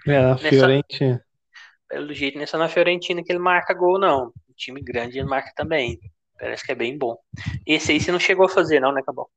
É, 0.07 0.21
na 0.21 0.37
Fiorentina. 0.37 1.23
Pelo 1.87 2.13
jeito, 2.13 2.37
nessa 2.37 2.57
na 2.57 2.67
Fiorentina 2.67 3.23
que 3.23 3.31
ele 3.31 3.39
marca 3.39 3.73
gol, 3.73 3.99
não. 3.99 4.27
O 4.49 4.53
time 4.55 4.81
grande 4.81 5.19
ele 5.19 5.27
marca 5.27 5.51
também. 5.55 5.99
Parece 6.39 6.65
que 6.65 6.71
é 6.71 6.75
bem 6.75 6.97
bom. 6.97 7.17
Esse 7.65 7.91
aí 7.91 7.99
você 7.99 8.11
não 8.11 8.19
chegou 8.19 8.45
a 8.45 8.49
fazer, 8.49 8.79
não, 8.79 8.91
né, 8.91 9.01
Cabal? 9.05 9.29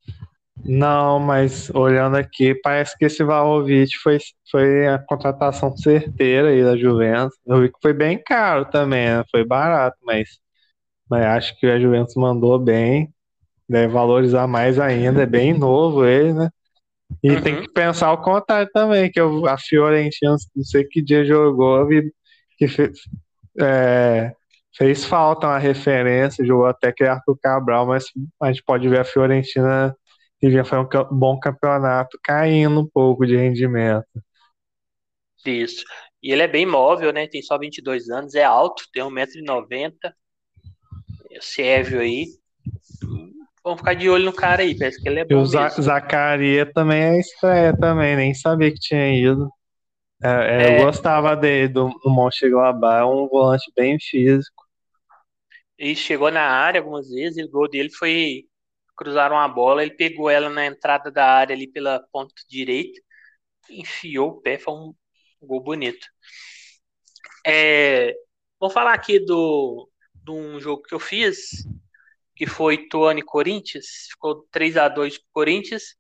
Não, 0.65 1.19
mas 1.19 1.71
olhando 1.71 2.17
aqui, 2.17 2.55
parece 2.55 2.97
que 2.97 3.07
esse 3.07 3.25
Vlahovic 3.25 3.97
foi, 4.03 4.19
foi 4.51 4.87
a 4.87 4.99
contratação 4.99 5.75
certeira 5.77 6.49
aí 6.49 6.63
da 6.63 6.77
Juventus. 6.77 7.37
Eu 7.47 7.63
vi 7.63 7.69
que 7.69 7.79
foi 7.81 7.93
bem 7.93 8.23
caro 8.23 8.67
também, 8.67 9.07
né? 9.07 9.25
Foi 9.31 9.45
barato, 9.45 9.97
mas, 10.03 10.39
mas 11.09 11.25
acho 11.25 11.59
que 11.59 11.67
a 11.67 11.81
Juventus 11.81 12.15
mandou 12.15 12.59
bem. 12.59 13.13
Deve 13.69 13.93
valorizar 13.93 14.47
mais 14.47 14.79
ainda, 14.79 15.23
é 15.23 15.27
bem 15.27 15.57
novo 15.57 16.05
ele, 16.05 16.35
né? 16.35 16.51
E 17.23 17.31
uhum. 17.31 17.41
tem 17.43 17.61
que 17.63 17.73
pensar 17.73 18.13
o 18.13 18.23
contrário 18.23 18.69
também, 18.73 19.11
que 19.11 19.21
eu, 19.21 19.47
a 19.47 19.57
Fiorentina, 19.59 20.37
não 20.55 20.65
sei 20.65 20.85
que 20.85 21.03
dia 21.03 21.25
jogou, 21.25 21.87
que 22.57 22.69
fez, 22.69 23.01
é, 23.59 24.33
fez 24.77 25.05
falta 25.05 25.47
uma 25.47 25.59
referência, 25.59 26.45
jogou 26.45 26.67
até 26.67 26.93
que 26.93 27.05
Arthur 27.05 27.39
Cabral, 27.41 27.87
mas 27.87 28.05
a 28.41 28.53
gente 28.53 28.63
pode 28.63 28.89
ver 28.89 29.01
a 29.01 29.05
Fiorentina 29.05 29.95
que 30.41 30.51
já 30.51 30.65
foi 30.65 30.79
um 30.79 30.89
bom 31.11 31.39
campeonato, 31.39 32.19
caindo 32.25 32.81
um 32.81 32.87
pouco 32.87 33.27
de 33.27 33.37
rendimento. 33.37 34.07
Isso. 35.45 35.85
E 36.23 36.33
ele 36.33 36.43
é 36.43 36.49
bem 36.49 36.65
móvel, 36.65 37.13
né? 37.13 37.27
Tem 37.27 37.43
só 37.43 37.59
22 37.59 38.09
anos, 38.09 38.35
é 38.35 38.43
alto, 38.43 38.85
tem 38.93 39.03
1,90m. 39.03 39.95
É 41.31 41.41
Sérvio 41.41 42.01
aí. 42.01 42.27
Vamos 43.63 43.81
ficar 43.81 43.95
de 43.95 44.09
olho 44.09 44.25
no 44.25 44.33
cara 44.33 44.63
aí, 44.63 44.77
parece 44.77 45.01
que 45.01 45.09
ele 45.09 45.21
é 45.21 45.25
bom. 45.25 45.35
E 45.35 45.35
o 45.35 45.45
Zacaria 45.45 46.65
também 46.73 47.03
é 47.03 47.21
estreia 47.21 47.77
também, 47.77 48.17
nem 48.17 48.33
sabia 48.33 48.73
que 48.73 48.81
tinha 48.81 49.15
ido. 49.15 49.51
É, 50.23 50.29
é, 50.29 50.63
é... 50.63 50.81
Eu 50.81 50.87
gostava 50.87 51.37
dele, 51.37 51.69
do, 51.69 51.89
do 52.03 52.11
Mönchengladbach, 52.11 53.01
é 53.01 53.05
um 53.05 53.29
volante 53.29 53.71
bem 53.77 53.99
físico. 54.01 54.60
E 55.81 55.97
chegou 55.97 56.31
na 56.31 56.43
área 56.43 56.79
algumas 56.81 57.09
vezes, 57.09 57.43
o 57.43 57.51
gol 57.51 57.67
dele 57.67 57.91
foi 57.91 58.45
cruzaram 58.95 59.39
a 59.39 59.49
bola, 59.49 59.83
ele 59.83 59.95
pegou 59.95 60.29
ela 60.29 60.51
na 60.51 60.67
entrada 60.67 61.11
da 61.11 61.25
área 61.25 61.57
ali 61.57 61.67
pela 61.67 62.07
ponta 62.13 62.35
direita, 62.47 63.01
enfiou 63.71 64.29
o 64.29 64.41
pé, 64.43 64.59
foi 64.59 64.75
um 64.75 64.95
gol 65.41 65.63
bonito. 65.63 66.07
É, 67.47 68.15
vou 68.61 68.69
falar 68.69 68.93
aqui 68.93 69.19
do, 69.21 69.89
de 70.15 70.31
um 70.31 70.61
jogo 70.61 70.83
que 70.83 70.95
eu 70.95 71.01
fiz, 71.01 71.67
que 72.37 72.47
foi 72.47 72.75
Ituano 72.75 73.21
e 73.21 73.23
Corinthians, 73.23 73.87
ficou 74.11 74.47
3 74.51 74.77
a 74.77 74.87
2 74.87 75.17
para 75.17 75.27
Corinthians. 75.33 75.97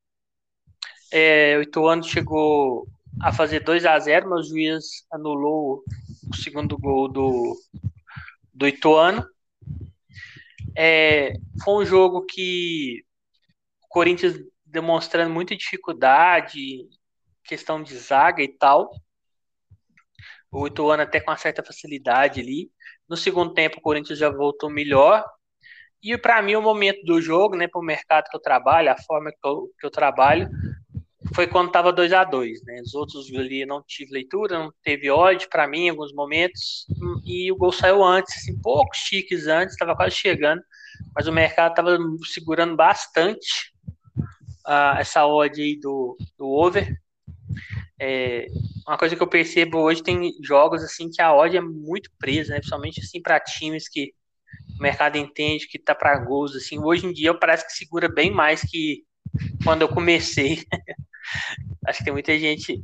É, 1.10 1.56
o 1.56 1.62
Ituano 1.62 2.02
chegou 2.02 2.86
a 3.22 3.32
fazer 3.32 3.60
2 3.60 3.86
a 3.86 3.98
0 3.98 4.28
mas 4.28 4.46
o 4.46 4.50
juiz 4.50 5.06
anulou 5.10 5.82
o 6.30 6.36
segundo 6.36 6.76
gol 6.76 7.08
do, 7.08 7.56
do 8.52 8.68
Ituano. 8.68 9.26
É, 10.76 11.32
foi 11.62 11.82
um 11.82 11.86
jogo 11.86 12.24
que 12.24 13.04
o 13.82 13.88
Corinthians 13.88 14.36
demonstrando 14.64 15.32
muita 15.32 15.56
dificuldade, 15.56 16.88
questão 17.44 17.82
de 17.82 17.96
zaga 17.96 18.42
e 18.42 18.48
tal. 18.48 18.90
O 20.50 20.66
Ituano 20.66 21.02
até 21.02 21.20
com 21.20 21.30
uma 21.30 21.36
certa 21.36 21.62
facilidade 21.62 22.40
ali. 22.40 22.70
No 23.08 23.16
segundo 23.16 23.52
tempo, 23.52 23.78
o 23.78 23.82
Corinthians 23.82 24.18
já 24.18 24.30
voltou 24.30 24.70
melhor. 24.70 25.24
E 26.02 26.16
para 26.16 26.40
mim, 26.40 26.54
o 26.54 26.62
momento 26.62 27.04
do 27.04 27.20
jogo, 27.20 27.56
né, 27.56 27.68
para 27.68 27.80
o 27.80 27.84
mercado 27.84 28.28
que 28.30 28.36
eu 28.36 28.40
trabalho, 28.40 28.90
a 28.90 28.96
forma 28.96 29.30
que 29.30 29.46
eu, 29.46 29.68
que 29.78 29.86
eu 29.86 29.90
trabalho, 29.90 30.48
foi 31.34 31.46
quando 31.46 31.68
estava 31.68 31.92
2 31.92 32.12
a 32.12 32.24
2 32.24 32.62
né? 32.64 32.80
Os 32.82 32.94
outros 32.94 33.32
ali 33.34 33.64
não 33.64 33.82
tive 33.86 34.12
leitura, 34.12 34.58
não 34.58 34.72
teve 34.82 35.10
ódio 35.10 35.48
para 35.48 35.66
mim 35.68 35.86
em 35.86 35.90
alguns 35.90 36.12
momentos, 36.12 36.86
e 37.24 37.50
o 37.52 37.56
gol 37.56 37.72
saiu 37.72 38.02
antes, 38.04 38.36
assim, 38.36 38.60
poucos 38.60 38.98
chiques 38.98 39.46
antes, 39.46 39.74
estava 39.74 39.94
quase 39.94 40.16
chegando, 40.16 40.62
mas 41.14 41.26
o 41.26 41.32
mercado 41.32 41.70
estava 41.70 41.98
segurando 42.32 42.76
bastante 42.76 43.72
uh, 44.66 44.98
essa 44.98 45.26
odd 45.26 45.60
aí 45.60 45.78
do, 45.78 46.16
do 46.36 46.48
over. 46.48 46.96
É, 48.00 48.46
uma 48.86 48.96
coisa 48.96 49.14
que 49.14 49.22
eu 49.22 49.26
percebo 49.26 49.78
hoje 49.78 50.02
tem 50.02 50.32
jogos 50.42 50.82
assim 50.82 51.10
que 51.10 51.20
a 51.20 51.34
odd 51.34 51.56
é 51.56 51.60
muito 51.60 52.10
presa, 52.18 52.54
né? 52.54 52.58
Principalmente 52.58 53.00
assim 53.00 53.20
para 53.20 53.38
times 53.38 53.88
que 53.88 54.12
o 54.78 54.82
mercado 54.82 55.16
entende 55.16 55.68
que 55.68 55.78
tá 55.78 55.94
para 55.94 56.18
gols 56.24 56.56
assim. 56.56 56.78
Hoje 56.78 57.06
em 57.06 57.12
dia 57.12 57.34
parece 57.34 57.66
que 57.66 57.72
segura 57.72 58.08
bem 58.08 58.30
mais 58.30 58.62
que 58.62 59.04
quando 59.64 59.82
eu 59.82 59.88
comecei. 59.88 60.64
Acho 61.86 61.98
que 61.98 62.04
tem 62.04 62.12
muita 62.12 62.38
gente, 62.38 62.82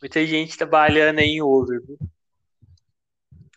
muita 0.00 0.26
gente 0.26 0.56
trabalhando 0.56 1.18
aí 1.18 1.30
em 1.30 1.42
over. 1.42 1.80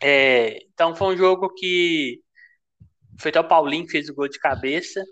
É, 0.02 0.58
então 0.72 0.94
foi 0.94 1.14
um 1.14 1.16
jogo 1.16 1.52
que 1.54 2.20
foi 3.20 3.30
até 3.30 3.40
o 3.40 3.48
Paulinho 3.48 3.84
que 3.84 3.92
fez 3.92 4.08
o 4.08 4.14
gol 4.14 4.28
de 4.28 4.38
cabeça. 4.38 5.02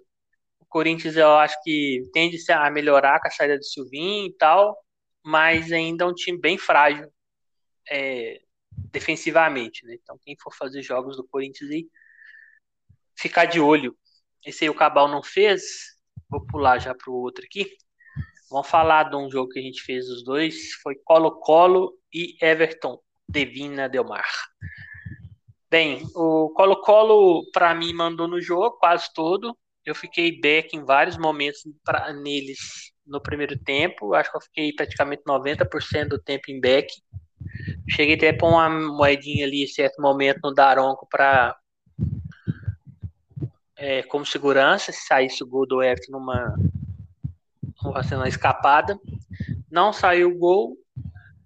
O 0.60 0.66
Corinthians 0.66 1.16
eu 1.16 1.30
acho 1.36 1.56
que 1.62 2.02
tende 2.12 2.38
a 2.52 2.70
melhorar 2.70 3.20
com 3.20 3.28
a 3.28 3.30
saída 3.30 3.58
do 3.58 3.64
Silvinho 3.64 4.28
e 4.28 4.36
tal, 4.36 4.76
mas 5.24 5.72
ainda 5.72 6.04
é 6.04 6.06
um 6.06 6.14
time 6.14 6.38
bem 6.38 6.56
frágil 6.58 7.10
é, 7.90 8.40
defensivamente, 8.92 9.84
né? 9.86 9.94
Então 10.02 10.18
quem 10.24 10.36
for 10.40 10.54
fazer 10.54 10.82
jogos 10.82 11.16
do 11.16 11.26
Corinthians 11.26 11.70
aí, 11.70 11.88
ficar 13.16 13.46
de 13.46 13.60
olho. 13.60 13.96
Esse 14.44 14.64
aí 14.64 14.70
o 14.70 14.74
Cabal 14.74 15.08
não 15.08 15.22
fez, 15.22 15.62
vou 16.28 16.46
pular 16.46 16.78
já 16.78 16.94
para 16.94 17.10
o 17.10 17.14
outro 17.14 17.44
aqui. 17.44 17.76
Vamos 18.50 18.68
falar 18.68 19.10
de 19.10 19.16
um 19.16 19.30
jogo 19.30 19.50
que 19.50 19.58
a 19.58 19.62
gente 19.62 19.82
fez 19.82 20.08
os 20.08 20.22
dois, 20.22 20.72
foi 20.82 20.94
Colo-Colo 21.04 21.92
e 22.12 22.36
Everton, 22.40 23.00
Devina 23.28 23.88
Delmar. 23.88 24.26
Bem, 25.68 26.06
o 26.14 26.50
Colo-Colo, 26.50 27.42
para 27.52 27.74
mim, 27.74 27.92
mandou 27.92 28.28
no 28.28 28.40
jogo 28.40 28.78
quase 28.78 29.12
todo. 29.12 29.56
Eu 29.84 29.94
fiquei 29.94 30.40
back 30.40 30.76
em 30.76 30.84
vários 30.84 31.16
momentos 31.16 31.60
pra, 31.84 32.12
neles 32.12 32.92
no 33.04 33.20
primeiro 33.20 33.58
tempo. 33.58 34.14
Acho 34.14 34.30
que 34.30 34.36
eu 34.36 34.42
fiquei 34.42 34.72
praticamente 34.72 35.24
90% 35.24 36.08
do 36.08 36.22
tempo 36.22 36.44
em 36.50 36.60
back. 36.60 36.88
Cheguei 37.90 38.14
até 38.14 38.32
para 38.32 38.46
uma 38.46 38.70
moedinha 38.70 39.44
ali, 39.44 39.64
em 39.64 39.68
certo 39.68 40.00
momento, 40.00 40.40
no 40.42 40.54
Daronco 40.54 41.06
para 41.10 41.56
é, 43.76 44.02
como 44.04 44.24
segurança, 44.24 44.92
se 44.92 45.06
saísse 45.06 45.42
o 45.42 45.46
gol 45.46 45.66
do 45.66 45.82
Everton 45.82 46.12
numa, 46.12 46.56
numa 47.92 48.28
escapada. 48.28 48.98
Não 49.70 49.92
saiu 49.92 50.30
o 50.30 50.38
gol. 50.38 50.76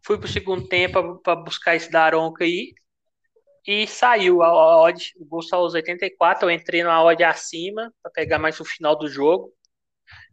Fui 0.05 0.19
para 0.19 0.27
o 0.27 0.31
segundo 0.31 0.67
tempo 0.69 1.19
para 1.19 1.37
buscar 1.37 1.77
esse 1.77 1.91
Daronco 1.91 2.43
aí 2.43 2.73
e 3.67 3.87
saiu 3.87 4.43
a 4.43 4.83
odd, 4.83 5.13
o 5.19 5.25
gol 5.25 5.43
saiu 5.43 5.63
aos 5.63 5.75
84, 5.75 6.47
eu 6.47 6.51
entrei 6.51 6.83
na 6.83 7.03
odd 7.05 7.23
acima 7.23 7.93
para 8.03 8.11
pegar 8.11 8.39
mais 8.39 8.59
o 8.59 8.65
final 8.65 8.97
do 8.97 9.09
jogo. 9.09 9.53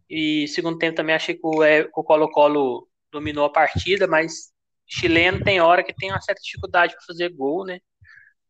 E 0.09 0.47
segundo 0.47 0.77
tempo 0.77 0.95
também 0.95 1.15
achei 1.15 1.35
que 1.35 1.41
o 1.43 2.03
Colo-Colo 2.03 2.87
dominou 3.11 3.45
a 3.45 3.51
partida, 3.51 4.07
mas 4.07 4.51
chileno 4.85 5.43
tem 5.43 5.59
hora 5.59 5.83
que 5.83 5.93
tem 5.93 6.09
uma 6.11 6.21
certa 6.21 6.41
dificuldade 6.41 6.93
para 6.95 7.05
fazer 7.05 7.29
gol, 7.29 7.65
né? 7.65 7.79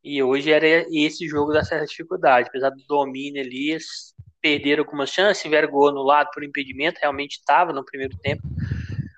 E 0.03 0.21
hoje 0.21 0.51
era 0.51 0.85
esse 0.91 1.27
jogo 1.27 1.51
da 1.51 1.63
certa 1.63 1.85
dificuldade, 1.85 2.47
apesar 2.47 2.69
do 2.69 2.83
domínio 2.87 3.41
ali, 3.41 3.75
perderam 4.47 4.83
algumas 4.83 5.09
chances, 5.09 5.43
tiveram 5.43 5.69
gol 5.69 5.89
anulado 5.89 6.29
por 6.33 6.41
impedimento, 6.41 6.99
realmente 7.01 7.33
estava 7.33 7.73
no 7.73 7.83
primeiro 7.83 8.17
tempo. 8.19 8.41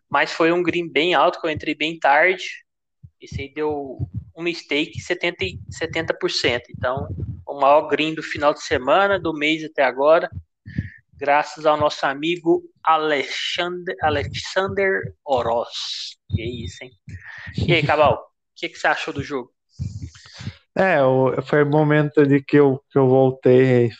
Mas 0.09 0.31
foi 0.31 0.51
um 0.51 0.63
green 0.63 0.91
bem 0.91 1.13
alto, 1.13 1.39
que 1.39 1.45
eu 1.45 1.51
entrei 1.51 1.75
bem 1.75 1.99
tarde. 1.99 2.45
Esse 3.21 3.41
aí 3.41 3.53
deu 3.53 3.99
um 4.35 4.41
mistake 4.41 4.99
70, 4.99 5.45
70%. 5.71 6.61
Então, 6.75 7.07
o 7.45 7.59
maior 7.59 7.87
green 7.87 8.15
do 8.15 8.23
final 8.23 8.55
de 8.55 8.63
semana, 8.63 9.19
do 9.19 9.31
mês 9.31 9.63
até 9.63 9.83
agora, 9.83 10.27
graças 11.15 11.63
ao 11.67 11.77
nosso 11.77 12.03
amigo 12.07 12.63
Alexander, 12.83 13.95
Alexander 14.01 15.13
Oroz. 15.23 16.17
Que 16.31 16.41
é 16.41 16.45
isso, 16.45 16.83
hein? 16.83 16.91
E 17.67 17.73
aí, 17.73 17.85
Cabal, 17.85 18.15
o 18.15 18.19
que, 18.55 18.69
que 18.69 18.79
você 18.79 18.87
achou 18.87 19.13
do 19.13 19.21
jogo? 19.21 19.51
É, 20.75 20.97
foi 21.43 21.63
o 21.63 21.69
momento 21.69 22.19
ali 22.19 22.43
que 22.43 22.57
eu, 22.57 22.81
que 22.89 22.97
eu 22.97 23.07
voltei 23.07 23.91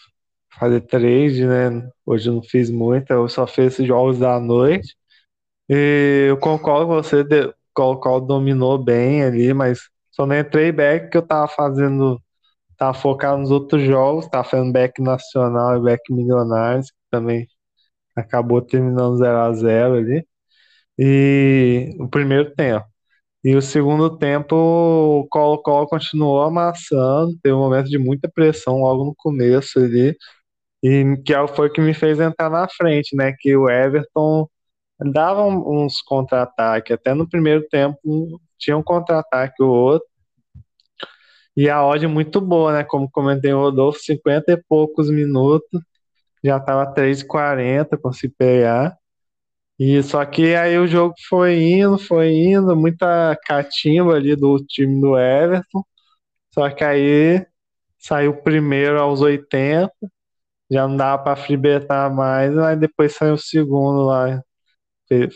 fazer 0.57 0.81
trade, 0.81 1.45
né? 1.45 1.89
Hoje 2.05 2.29
eu 2.29 2.35
não 2.35 2.43
fiz 2.43 2.69
muito, 2.69 3.11
eu 3.11 3.27
só 3.29 3.45
fiz 3.47 3.73
esses 3.73 3.87
jogos 3.87 4.19
da 4.19 4.39
noite. 4.39 4.95
E 5.69 6.27
eu 6.29 6.37
concordo 6.37 6.87
com 6.87 6.95
você, 6.95 7.21
o 7.77 7.97
Colo 7.97 8.21
dominou 8.21 8.77
bem 8.77 9.23
ali, 9.23 9.53
mas 9.53 9.81
só 10.11 10.25
não 10.25 10.37
entrei 10.37 10.71
back 10.71 11.09
que 11.11 11.17
eu 11.17 11.21
tava 11.25 11.47
fazendo, 11.47 12.21
tava 12.77 12.93
focado 12.93 13.39
nos 13.39 13.51
outros 13.51 13.83
jogos, 13.83 14.27
tava 14.27 14.43
fazendo 14.45 14.71
back 14.73 15.01
nacional 15.01 15.77
e 15.77 15.81
back 15.83 16.13
milionários, 16.13 16.91
que 16.91 16.97
também 17.11 17.47
acabou 18.15 18.61
terminando 18.61 19.17
0 19.17 19.37
a 19.39 19.53
0 19.53 19.95
ali. 19.95 20.27
E 20.97 21.95
o 21.99 22.07
primeiro 22.09 22.53
tempo. 22.55 22.85
E 23.43 23.55
o 23.55 23.61
segundo 23.61 24.17
tempo, 24.17 24.55
o 24.55 25.27
Colo-Colo 25.29 25.87
continuou 25.87 26.41
amassando, 26.43 27.37
teve 27.41 27.55
um 27.55 27.59
momento 27.59 27.89
de 27.89 27.97
muita 27.97 28.29
pressão 28.29 28.79
logo 28.81 29.05
no 29.05 29.15
começo 29.15 29.79
ali, 29.79 30.15
e 30.83 31.17
que 31.25 31.33
é 31.33 31.47
foi 31.47 31.67
o 31.67 31.71
que 31.71 31.81
me 31.81 31.93
fez 31.93 32.19
entrar 32.19 32.49
na 32.49 32.67
frente, 32.69 33.15
né? 33.15 33.33
Que 33.39 33.55
o 33.55 33.69
Everton 33.69 34.49
dava 35.13 35.43
uns 35.45 36.01
contra-ataques, 36.01 36.91
até 36.93 37.13
no 37.13 37.29
primeiro 37.29 37.67
tempo 37.69 38.41
tinha 38.57 38.77
um 38.77 38.83
contra-ataque 38.83 39.63
ou 39.63 39.69
outro, 39.69 40.07
e 41.55 41.69
a 41.69 41.85
odd 41.85 42.07
muito 42.07 42.39
boa, 42.41 42.73
né? 42.73 42.83
Como 42.83 43.09
comentei 43.11 43.53
o 43.53 43.59
Rodolfo, 43.59 43.99
50 43.99 44.51
e 44.53 44.63
poucos 44.69 45.09
minutos, 45.09 45.81
já 46.43 46.57
estava 46.57 46.93
3,40 46.93 47.97
com 47.97 48.13
se 48.13 48.29
pegar. 48.29 48.97
E 49.79 50.01
só 50.03 50.25
que 50.25 50.55
aí 50.55 50.77
o 50.77 50.87
jogo 50.87 51.15
foi 51.29 51.61
indo, 51.61 51.97
foi 51.97 52.31
indo, 52.33 52.75
muita 52.75 53.37
catimba 53.45 54.15
ali 54.15 54.35
do 54.35 54.57
time 54.65 55.01
do 55.01 55.17
Everton. 55.17 55.83
Só 56.53 56.69
que 56.69 56.83
aí 56.83 57.45
saiu 57.97 58.35
primeiro 58.41 58.99
aos 58.99 59.21
80, 59.21 59.91
já 60.69 60.87
não 60.87 60.95
dava 60.95 61.23
para 61.23 61.35
fribetar 61.35 62.13
mais, 62.13 62.53
mas 62.53 62.79
depois 62.79 63.13
saiu 63.15 63.33
o 63.33 63.37
segundo 63.37 64.05
lá. 64.05 64.41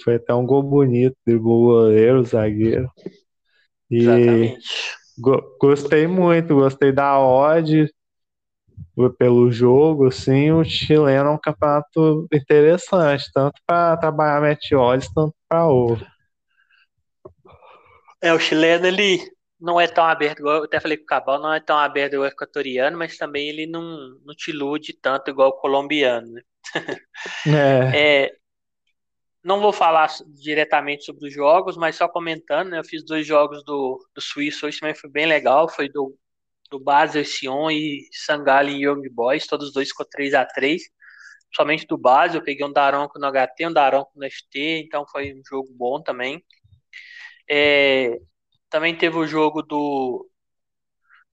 Foi 0.04 0.16
até 0.16 0.34
um 0.34 0.46
gol 0.46 0.62
bonito, 0.62 1.18
de 1.26 1.36
goleiro, 1.36 2.24
zagueiro. 2.24 2.90
E 3.90 3.98
Exatamente. 3.98 4.94
gostei 5.60 6.08
muito, 6.08 6.56
gostei 6.56 6.92
da 6.92 7.20
odd, 7.20 7.90
pelo 9.18 9.52
jogo, 9.52 10.08
assim, 10.08 10.52
o 10.52 10.64
chileno 10.64 11.30
é 11.30 11.32
um 11.32 11.38
campeonato 11.38 12.28
interessante, 12.32 13.30
tanto 13.34 13.60
para 13.66 13.98
trabalhar 13.98 14.42
match 14.42 14.72
odds, 14.74 15.12
tanto 15.14 15.34
para 15.50 15.68
ovo. 15.68 16.06
É, 18.22 18.34
o 18.34 18.40
chileno, 18.40 18.86
ele 18.86 19.20
não 19.64 19.80
é 19.80 19.88
tão 19.88 20.03
aberto, 20.03 20.39
igual 20.39 20.57
eu 20.57 20.64
até 20.66 20.80
falei 20.80 20.97
com 20.97 21.03
o 21.03 21.07
Cabal, 21.07 21.41
não 21.41 21.53
é 21.53 21.59
tão 21.61 21.78
aberto 21.78 22.14
igual 22.14 22.28
o 22.28 22.32
equatoriano, 22.32 22.97
mas 22.97 23.18
também 23.18 23.47
ele 23.47 23.66
não, 23.66 23.82
não 24.26 24.36
te 24.36 24.51
ilude 24.51 24.93
tanto 25.01 25.30
igual 25.32 25.49
o 25.49 25.59
colombiano, 25.59 26.34
né? 26.34 26.41
É. 27.47 28.26
é. 28.26 28.32
Não 29.43 29.59
vou 29.59 29.74
falar 29.74 30.09
diretamente 30.28 31.03
sobre 31.05 31.28
os 31.28 31.34
jogos, 31.34 31.78
mas 31.78 31.95
só 31.95 32.07
comentando, 32.07 32.70
né? 32.70 32.80
Eu 32.80 32.84
fiz 32.84 33.03
dois 33.05 33.26
jogos 33.26 33.64
do, 33.64 33.99
do 34.16 34.22
Suíço 34.22 34.66
hoje, 34.66 34.80
também 34.80 34.95
foi 34.95 35.09
bem 35.09 35.26
legal, 35.26 35.70
foi 35.70 35.89
do 35.89 36.18
do 36.72 36.80
Basel 36.80 37.24
Sion 37.24 37.70
e 37.70 38.07
Sangali 38.11 38.84
Young 38.84 39.07
Boys, 39.09 39.45
todos 39.45 39.68
os 39.68 39.74
dois 39.74 39.89
ficou 39.89 40.05
3 40.07 40.34
a 40.34 40.43
3 40.43 40.82
Somente 41.55 41.86
do 41.86 41.97
Basel, 41.99 42.39
eu 42.39 42.43
peguei 42.43 42.66
um 42.66 42.74
Daronco 42.74 43.20
no 43.20 43.28
HT, 43.32 43.68
um 43.68 43.74
Daronco 43.74 44.11
no 44.16 44.26
FT, 44.26 44.82
então 44.84 45.05
foi 45.07 45.36
um 45.36 45.41
jogo 45.47 45.70
bom 45.76 46.01
também. 46.01 46.43
É, 47.47 48.18
também 48.74 48.98
teve 48.98 49.16
o 49.16 49.28
jogo 49.28 49.62
do 49.62 50.28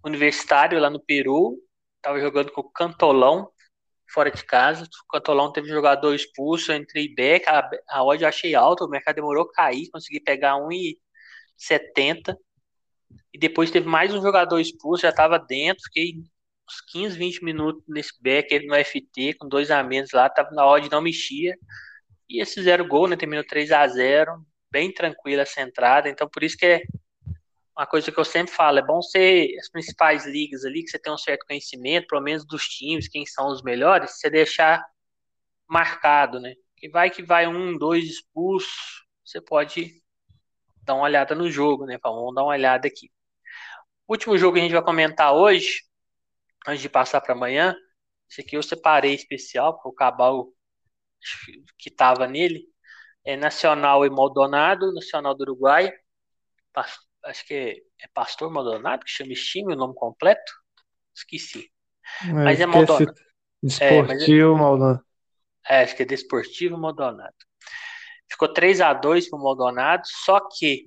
Universitário 0.05 0.79
lá 0.79 0.91
no 0.91 1.01
Peru, 1.01 1.57
tava 2.03 2.21
jogando 2.21 2.53
com 2.53 2.61
o 2.61 2.71
Cantolão, 2.71 3.51
fora 4.13 4.31
de 4.31 4.45
casa. 4.45 4.85
O 4.85 5.07
Cantolão 5.11 5.51
teve 5.51 5.71
um 5.71 5.75
jogador 5.75 6.15
expulso, 6.15 6.71
eu 6.71 6.77
entrei 6.77 7.15
back, 7.15 7.49
a, 7.49 7.67
a 7.89 8.05
odd 8.05 8.23
eu 8.23 8.29
achei 8.29 8.55
alta, 8.55 8.85
o 8.85 8.91
mercado 8.91 9.15
demorou 9.15 9.45
a 9.45 9.53
cair, 9.55 9.89
consegui 9.91 10.21
pegar 10.21 10.57
1,70 10.57 12.37
e 13.33 13.39
depois 13.39 13.71
teve 13.71 13.89
mais 13.89 14.13
um 14.13 14.21
jogador 14.21 14.61
expulso, 14.61 15.05
já 15.05 15.09
estava 15.09 15.39
dentro, 15.39 15.85
fiquei 15.85 16.17
uns 16.69 16.83
15, 16.93 17.17
20 17.17 17.43
minutos 17.43 17.83
nesse 17.89 18.23
back 18.23 18.67
no 18.67 18.75
FT, 18.75 19.33
com 19.39 19.49
dois 19.49 19.71
a 19.71 19.83
menos 19.83 20.11
lá, 20.13 20.29
tava 20.29 20.51
na 20.51 20.79
de 20.79 20.91
não 20.91 21.01
mexia. 21.01 21.57
E 22.29 22.43
esse 22.43 22.63
zero 22.63 22.87
gol, 22.87 23.09
né? 23.09 23.17
Terminou 23.17 23.45
3 23.47 23.73
a 23.73 23.89
0 23.89 24.45
bem 24.71 24.93
tranquila 24.93 25.43
essa 25.43 25.63
entrada. 25.63 26.11
Então, 26.11 26.29
por 26.29 26.45
isso 26.45 26.57
que 26.59 26.67
é 26.67 26.83
uma 27.77 27.87
coisa 27.87 28.11
que 28.13 28.19
eu 28.19 28.25
sempre 28.25 28.53
falo, 28.55 28.79
é 28.79 28.83
bom 28.83 29.01
ser 29.01 29.57
as 29.59 29.69
principais 29.71 30.27
ligas 30.27 30.65
ali, 30.65 30.83
que 30.83 30.91
você 30.91 30.99
tem 30.99 31.13
um 31.13 31.19
certo 31.19 31.47
conhecimento, 31.47 32.07
pelo 32.09 32.21
menos 32.21 32.47
dos 32.47 32.65
times, 32.69 33.09
quem 33.09 33.25
são 33.27 33.49
os 33.49 33.63
melhores, 33.63 34.19
você 34.19 34.29
deixar 34.29 34.85
marcado, 35.69 36.41
né? 36.41 36.55
Que 36.77 36.89
vai 36.89 37.11
que 37.11 37.23
vai 37.23 37.47
um, 37.47 37.77
dois 37.79 38.05
expulsos, 38.05 39.05
você 39.25 39.41
pode 39.41 40.03
dar 40.83 40.95
uma 40.95 41.05
olhada 41.05 41.35
no 41.35 41.51
jogo, 41.51 41.87
né? 41.87 41.99
Vamos 42.03 42.35
dar 42.35 42.43
uma 42.43 42.53
olhada 42.53 42.89
aqui. 42.89 43.11
Último 44.09 44.37
jogo 44.37 44.55
que 44.55 44.61
a 44.61 44.63
gente 44.63 44.73
vai 44.73 44.83
comentar 44.83 45.33
hoje, 45.35 45.83
antes 46.67 46.83
de 46.83 46.89
passar 46.89 47.21
para 47.21 47.35
amanhã, 47.35 47.77
esse 48.29 48.41
aqui 48.41 48.57
eu 48.57 48.63
separei 48.63 49.15
especial, 49.15 49.81
para 49.81 49.89
o 49.89 49.95
Cabal 49.95 50.53
que 51.79 51.91
estava 51.91 52.27
nele, 52.27 52.65
é 53.25 53.37
Nacional 53.37 54.05
e 54.05 54.11
Maldonado, 54.11 54.93
Nacional 54.93 55.35
do 55.35 55.43
Uruguai, 55.43 55.93
acho 57.25 57.47
que 57.47 57.55
é, 57.55 58.05
é 58.05 58.09
Pastor 58.13 58.51
Maldonado, 58.51 59.05
que 59.05 59.11
chama 59.11 59.33
time, 59.35 59.75
o 59.75 59.77
nome 59.77 59.95
completo, 59.95 60.53
esqueci. 61.15 61.71
É, 62.27 62.33
mas 62.33 62.61
é 62.61 62.67
Maldonado. 62.67 63.15
Desportivo 63.63 64.53
é, 64.53 64.55
é, 64.55 64.59
Maldonado. 64.59 65.05
É, 65.69 65.83
acho 65.83 65.97
que 65.97 66.03
é 66.03 66.07
Desportivo 66.07 66.79
Maldonado. 66.79 67.35
Ficou 68.31 68.53
3 68.53 68.81
a 68.81 68.93
2 68.93 69.29
para 69.29 69.39
o 69.39 69.43
Maldonado, 69.43 70.03
só 70.07 70.41
que 70.41 70.87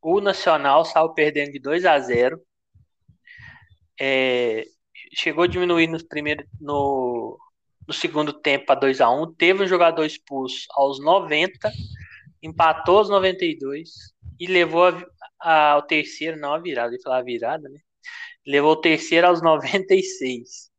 o 0.00 0.20
Nacional 0.20 0.84
saiu 0.84 1.10
perdendo 1.10 1.52
de 1.52 1.60
2 1.60 1.84
a 1.84 1.98
0 1.98 2.40
é, 4.00 4.64
chegou 5.14 5.44
a 5.44 5.46
diminuir 5.46 5.86
no 5.86 6.04
primeiro 6.08 6.44
no, 6.60 7.38
no 7.86 7.94
segundo 7.94 8.32
tempo 8.32 8.66
para 8.66 8.80
2 8.80 9.00
a 9.00 9.08
1 9.10 9.34
teve 9.34 9.62
um 9.62 9.66
jogador 9.66 10.04
expulso 10.04 10.66
aos 10.70 11.00
90 11.00 11.70
empatou 12.42 12.98
aos 12.98 13.08
92 13.08 13.90
e 14.40 14.46
levou 14.48 14.88
a, 14.88 15.06
ao 15.42 15.82
terceiro 15.82 16.38
não 16.38 16.54
a 16.54 16.58
virada, 16.58 16.94
ia 16.94 17.00
falar 17.02 17.18
a 17.18 17.22
virada 17.22 17.68
né 17.68 17.80
levou 18.46 18.72
o 18.72 18.80
terceiro 18.80 19.26
aos 19.26 19.42
96 19.42 20.70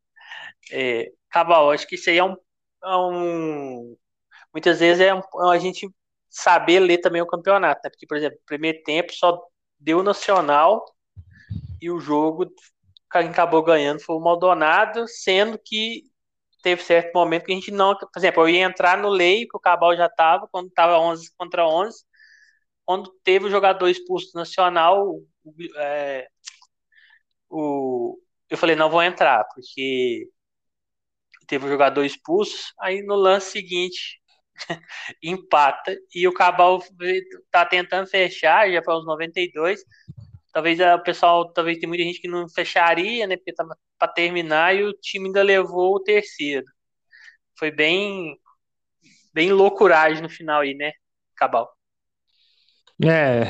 é, 0.72 1.11
Cabal, 1.30 1.72
acho 1.72 1.88
que 1.88 1.95
isso 1.95 2.09
aí 2.09 2.18
é 2.18 2.24
um, 2.24 2.36
é 2.84 2.95
um 2.97 3.97
muitas 4.53 4.80
vezes 4.80 5.01
é, 5.01 5.14
um, 5.14 5.22
a 5.49 5.57
gente 5.57 5.89
saber 6.30 6.80
ler 6.80 6.97
também 6.99 7.22
o 7.22 7.28
campeonato, 7.28 7.82
né? 7.84 7.89
Porque, 7.89 8.07
por 8.07 8.18
exemplo, 8.18 8.39
primeiro 8.45 8.82
tempo 8.84 9.14
só 9.14 9.39
deu 9.80 10.01
Nacional 10.03 10.84
e 11.82 11.91
o 11.91 11.99
jogo 11.99 12.47
quem 13.11 13.30
acabou 13.30 13.61
ganhando 13.61 13.99
foi 13.99 14.16
o 14.16 14.20
Maldonado, 14.20 15.07
sendo 15.07 15.59
que 15.64 16.03
teve 16.64 16.82
certo 16.82 17.14
momento 17.14 17.45
que 17.45 17.51
a 17.51 17.55
gente 17.55 17.72
não, 17.72 17.95
por 17.95 18.09
exemplo, 18.18 18.43
eu 18.43 18.49
ia 18.49 18.64
entrar 18.66 18.97
no 18.97 19.09
Lei, 19.09 19.45
que 19.45 19.55
o 19.55 19.59
Cabal 19.59 19.95
já 19.95 20.07
estava, 20.07 20.47
quando 20.51 20.70
estava 20.70 20.97
11 20.97 21.30
contra 21.38 21.68
11, 21.68 22.03
quando 22.86 23.11
teve 23.23 23.45
o 23.45 23.51
jogador 23.51 23.88
expulso 23.88 24.36
Nacional, 24.36 25.19
é, 25.77 26.27
o, 27.49 28.17
eu 28.49 28.57
falei, 28.57 28.75
não 28.75 28.89
vou 28.89 29.01
entrar, 29.01 29.43
porque 29.53 30.27
teve 31.47 31.65
o 31.65 31.69
jogador 31.69 32.03
expulso, 32.03 32.73
aí 32.79 33.01
no 33.03 33.15
lance 33.15 33.51
seguinte 33.51 34.21
empata 35.21 35.95
e 36.13 36.27
o 36.27 36.34
Cabal 36.34 36.81
tá 37.51 37.65
tentando 37.65 38.07
fechar 38.07 38.69
já 38.71 38.81
para 38.81 38.97
os 38.97 39.05
92. 39.05 39.84
Talvez 40.51 40.79
o 40.79 40.99
pessoal, 41.03 41.51
talvez 41.51 41.79
tem 41.79 41.89
muita 41.89 42.03
gente 42.03 42.21
que 42.21 42.27
não 42.27 42.47
fecharia, 42.49 43.25
né? 43.27 43.38
Porque 43.38 43.53
tava 43.53 43.77
para 43.97 44.07
terminar 44.13 44.75
e 44.75 44.84
o 44.84 44.93
time 44.93 45.27
ainda 45.27 45.41
levou 45.43 45.95
o 45.95 45.99
terceiro. 46.03 46.65
Foi 47.57 47.71
bem 47.71 48.38
bem 49.34 49.51
loucuragem 49.51 50.21
no 50.21 50.29
final 50.29 50.61
aí, 50.61 50.75
né, 50.75 50.91
Cabal? 51.36 51.69
É, 53.05 53.41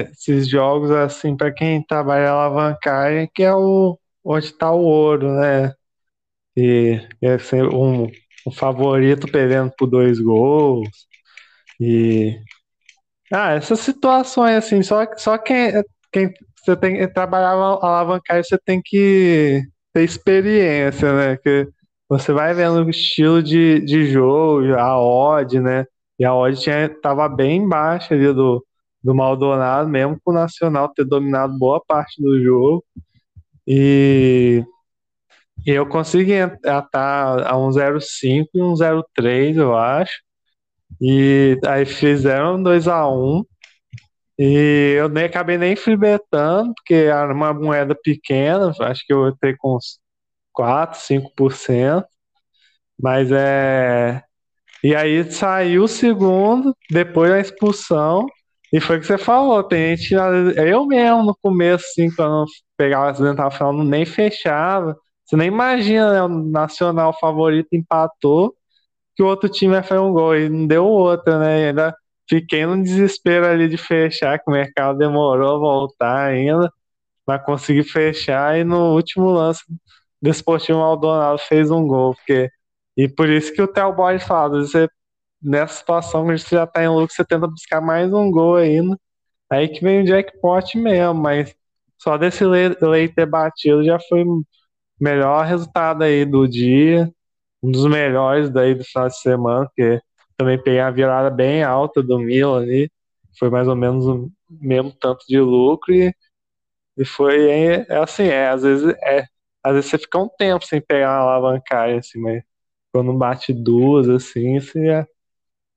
é 0.00 0.10
esses 0.10 0.48
jogos 0.48 0.90
assim 0.90 1.36
para 1.36 1.52
quem 1.52 1.82
trabalha 1.84 2.30
alavancagem 2.30 3.30
que 3.32 3.42
é 3.42 3.54
o 3.54 3.98
onde 4.24 4.46
está 4.46 4.72
o 4.72 4.80
ouro, 4.82 5.32
né? 5.32 5.72
E 6.56 7.00
ia 7.22 7.38
ser 7.38 7.64
um, 7.68 8.06
um 8.46 8.52
favorito 8.52 9.30
perdendo 9.30 9.72
por 9.78 9.86
dois 9.88 10.20
gols. 10.20 10.88
E. 11.80 12.38
Ah, 13.32 13.52
essas 13.52 13.80
situações, 13.80 14.56
assim, 14.56 14.82
só, 14.82 15.06
só 15.16 15.38
quem, 15.38 15.72
quem 16.12 16.32
você 16.64 16.76
tem 16.76 16.96
que 16.98 17.08
trabalhar 17.08 17.50
alavancar, 17.50 18.42
você 18.44 18.58
tem 18.58 18.80
que 18.84 19.62
ter 19.92 20.02
experiência, 20.04 21.12
né? 21.14 21.36
Que 21.38 21.68
você 22.08 22.32
vai 22.32 22.54
vendo 22.54 22.84
o 22.84 22.90
estilo 22.90 23.42
de, 23.42 23.80
de 23.80 24.06
jogo, 24.06 24.74
a 24.74 24.98
odd, 25.00 25.60
né? 25.60 25.86
E 26.18 26.24
a 26.24 26.34
odd 26.34 26.60
tinha, 26.60 26.88
tava 27.02 27.28
bem 27.28 27.68
baixa 27.68 28.14
ali 28.14 28.32
do, 28.32 28.64
do 29.02 29.14
Maldonado, 29.14 29.88
mesmo 29.88 30.18
com 30.22 30.30
o 30.30 30.34
Nacional 30.34 30.88
ter 30.88 31.04
dominado 31.04 31.56
boa 31.58 31.80
parte 31.84 32.20
do 32.20 32.42
jogo. 32.42 32.84
E, 33.66 34.64
e 35.66 35.70
eu 35.70 35.86
consegui 35.86 36.32
estar 36.32 37.46
a 37.46 37.56
um 37.56 37.70
0,5 37.70 38.48
e 38.54 38.62
um 38.62 38.74
0,3, 38.74 39.56
eu 39.56 39.76
acho. 39.76 40.20
E 41.00 41.58
aí 41.66 41.84
fizeram 41.84 42.62
2 42.62 42.88
a 42.88 43.08
1 43.08 43.44
e 44.38 44.94
eu 44.96 45.08
nem 45.08 45.24
acabei 45.24 45.58
nem 45.58 45.74
freebetando, 45.76 46.72
porque 46.74 46.94
era 46.94 47.32
uma 47.32 47.52
moeda 47.52 47.94
pequena, 47.94 48.72
acho 48.80 49.04
que 49.04 49.12
eu 49.12 49.28
entrei 49.28 49.56
com 49.56 49.76
uns 49.76 49.98
4, 50.52 51.00
5%. 51.00 52.04
Mas 53.00 53.30
é. 53.32 54.22
E 54.82 54.94
aí 54.94 55.30
saiu 55.30 55.84
o 55.84 55.88
segundo, 55.88 56.76
depois 56.90 57.30
da 57.30 57.40
expulsão, 57.40 58.26
e 58.72 58.80
foi 58.80 58.98
o 58.98 59.00
que 59.00 59.06
você 59.06 59.18
falou, 59.18 59.62
tem 59.64 59.96
gente, 59.96 60.14
eu 60.14 60.86
mesmo 60.86 61.24
no 61.24 61.36
começo, 61.42 61.86
assim, 61.86 62.10
quando 62.14 62.46
pegava 62.76 63.10
acidental 63.10 63.50
final, 63.50 63.72
nem 63.72 64.04
fechava. 64.04 64.96
Você 65.24 65.36
nem 65.36 65.48
imagina, 65.48 66.12
né? 66.12 66.22
O 66.22 66.28
Nacional 66.28 67.12
favorito 67.18 67.68
empatou, 67.72 68.54
que 69.16 69.22
o 69.22 69.26
outro 69.26 69.48
time 69.48 69.74
vai 69.74 69.82
fazer 69.82 70.00
um 70.00 70.12
gol 70.12 70.36
e 70.36 70.48
não 70.48 70.66
deu 70.66 70.86
outra, 70.86 71.38
né? 71.38 71.62
E 71.62 71.68
ainda 71.68 71.94
fiquei 72.28 72.66
no 72.66 72.82
desespero 72.82 73.46
ali 73.46 73.68
de 73.68 73.76
fechar, 73.78 74.38
que 74.38 74.50
o 74.50 74.52
mercado 74.52 74.98
demorou 74.98 75.56
a 75.56 75.58
voltar 75.58 76.26
ainda, 76.28 76.70
para 77.26 77.38
conseguir 77.38 77.84
fechar, 77.84 78.58
e 78.58 78.64
no 78.64 78.94
último 78.94 79.30
lance 79.30 79.62
do 80.20 80.30
Esportivo 80.30 80.78
Maldonado 80.80 81.38
fez 81.38 81.70
um 81.70 81.86
gol, 81.86 82.14
porque 82.14 82.50
e 82.96 83.08
por 83.08 83.28
isso 83.28 83.52
que 83.52 83.62
o 83.62 83.68
Theo 83.68 83.92
Boy 83.94 84.18
fala, 84.18 84.60
você, 84.60 84.88
nessa 85.42 85.74
situação 85.74 86.26
que 86.26 86.38
você 86.38 86.56
já 86.56 86.66
tá 86.66 86.82
em 86.82 86.88
lucro, 86.88 87.14
você 87.14 87.24
tenta 87.24 87.46
buscar 87.46 87.80
mais 87.80 88.12
um 88.12 88.30
gol 88.30 88.56
ainda, 88.56 88.98
aí 89.50 89.68
que 89.68 89.82
vem 89.82 90.02
o 90.02 90.06
jackpot 90.06 90.76
mesmo, 90.78 91.14
mas 91.14 91.54
só 91.98 92.16
desse 92.16 92.44
lei 92.44 93.08
ter 93.08 93.26
batido 93.26 93.84
já 93.84 93.98
foi 94.08 94.24
o 94.24 94.44
melhor 95.00 95.44
resultado 95.46 96.04
aí 96.04 96.24
do 96.24 96.46
dia, 96.48 97.12
um 97.62 97.70
dos 97.70 97.86
melhores 97.86 98.50
daí 98.50 98.74
do 98.74 98.84
final 98.84 99.08
de 99.08 99.18
semana, 99.20 99.66
porque 99.66 100.00
também 100.36 100.58
peguei 100.62 100.80
a 100.80 100.90
virada 100.90 101.30
bem 101.30 101.62
alta 101.62 102.02
do 102.02 102.18
Milan 102.18 102.62
ali, 102.62 102.90
foi 103.38 103.50
mais 103.50 103.68
ou 103.68 103.76
menos 103.76 104.06
o 104.06 104.30
mesmo 104.50 104.92
tanto 104.92 105.24
de 105.28 105.40
lucro 105.40 105.92
e, 105.94 106.14
e 106.96 107.04
foi 107.04 107.50
é, 107.50 107.86
é 107.88 107.98
assim, 107.98 108.24
é, 108.24 108.48
às 108.48 108.62
vezes 108.62 108.94
é, 109.02 109.24
às 109.62 109.74
vezes 109.74 109.90
você 109.90 109.98
fica 109.98 110.18
um 110.18 110.28
tempo 110.28 110.64
sem 110.66 110.80
pegar 110.80 111.10
uma 111.10 111.32
alavancagem 111.32 111.98
assim, 111.98 112.20
mas 112.20 112.42
quando 112.92 113.12
bate 113.14 113.52
duas 113.52 114.08
assim, 114.08 114.60
você 114.60 114.86
já, 114.86 115.06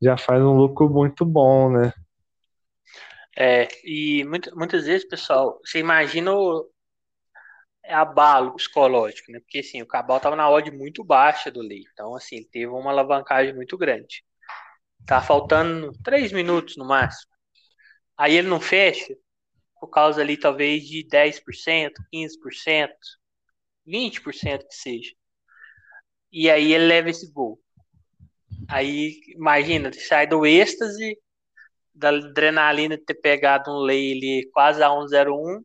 já 0.01 0.17
faz 0.17 0.41
um 0.41 0.55
lucro 0.55 0.89
muito 0.89 1.25
bom, 1.25 1.71
né? 1.71 1.93
É, 3.37 3.67
e 3.83 4.23
muito, 4.25 4.55
muitas 4.57 4.85
vezes, 4.85 5.07
pessoal, 5.07 5.59
você 5.63 5.79
imagina 5.79 6.33
o 6.33 6.69
abalo 7.85 8.55
psicológico, 8.55 9.31
né? 9.31 9.39
Porque 9.39 9.59
assim, 9.59 9.81
o 9.81 9.87
Cabal 9.87 10.17
estava 10.17 10.35
na 10.35 10.49
odd 10.49 10.71
muito 10.71 11.03
baixa 11.03 11.51
do 11.51 11.61
Lei. 11.61 11.83
Então, 11.93 12.15
assim, 12.15 12.43
teve 12.43 12.67
uma 12.67 12.91
alavancagem 12.91 13.53
muito 13.53 13.77
grande. 13.77 14.23
Tá 15.05 15.21
faltando 15.21 15.91
três 16.03 16.31
minutos 16.31 16.77
no 16.77 16.85
máximo. 16.85 17.31
Aí 18.17 18.35
ele 18.35 18.47
não 18.47 18.61
fecha, 18.61 19.15
por 19.79 19.89
causa 19.89 20.21
ali 20.21 20.37
talvez 20.37 20.83
de 20.83 21.03
10%, 21.07 21.93
15%, 22.11 22.93
20% 23.85 24.67
que 24.67 24.75
seja. 24.75 25.11
E 26.31 26.49
aí 26.49 26.73
ele 26.73 26.85
leva 26.85 27.09
esse 27.09 27.31
gol. 27.31 27.59
Aí, 28.67 29.19
imagina, 29.27 29.91
sai 29.93 30.27
do 30.27 30.45
êxtase, 30.45 31.17
da 31.93 32.09
adrenalina 32.09 32.97
de 32.97 33.03
ter 33.03 33.15
pegado 33.15 33.71
um 33.71 33.79
lei 33.79 34.13
ali 34.13 34.49
quase 34.51 34.81
a 34.81 34.89
101 34.89 35.63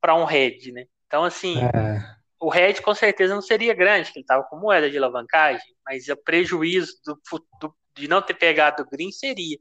para 0.00 0.14
um 0.14 0.24
red, 0.24 0.72
né? 0.72 0.84
Então, 1.06 1.24
assim, 1.24 1.58
é. 1.58 2.00
o 2.40 2.48
red 2.48 2.74
com 2.74 2.94
certeza 2.94 3.34
não 3.34 3.42
seria 3.42 3.74
grande, 3.74 4.12
que 4.12 4.18
ele 4.18 4.24
estava 4.24 4.44
com 4.44 4.56
moeda 4.56 4.90
de 4.90 4.96
alavancagem, 4.96 5.74
mas 5.84 6.08
o 6.08 6.16
prejuízo 6.16 6.92
do, 7.04 7.18
do, 7.60 7.74
de 7.94 8.08
não 8.08 8.22
ter 8.22 8.34
pegado 8.34 8.82
o 8.82 8.88
green 8.88 9.10
seria. 9.10 9.58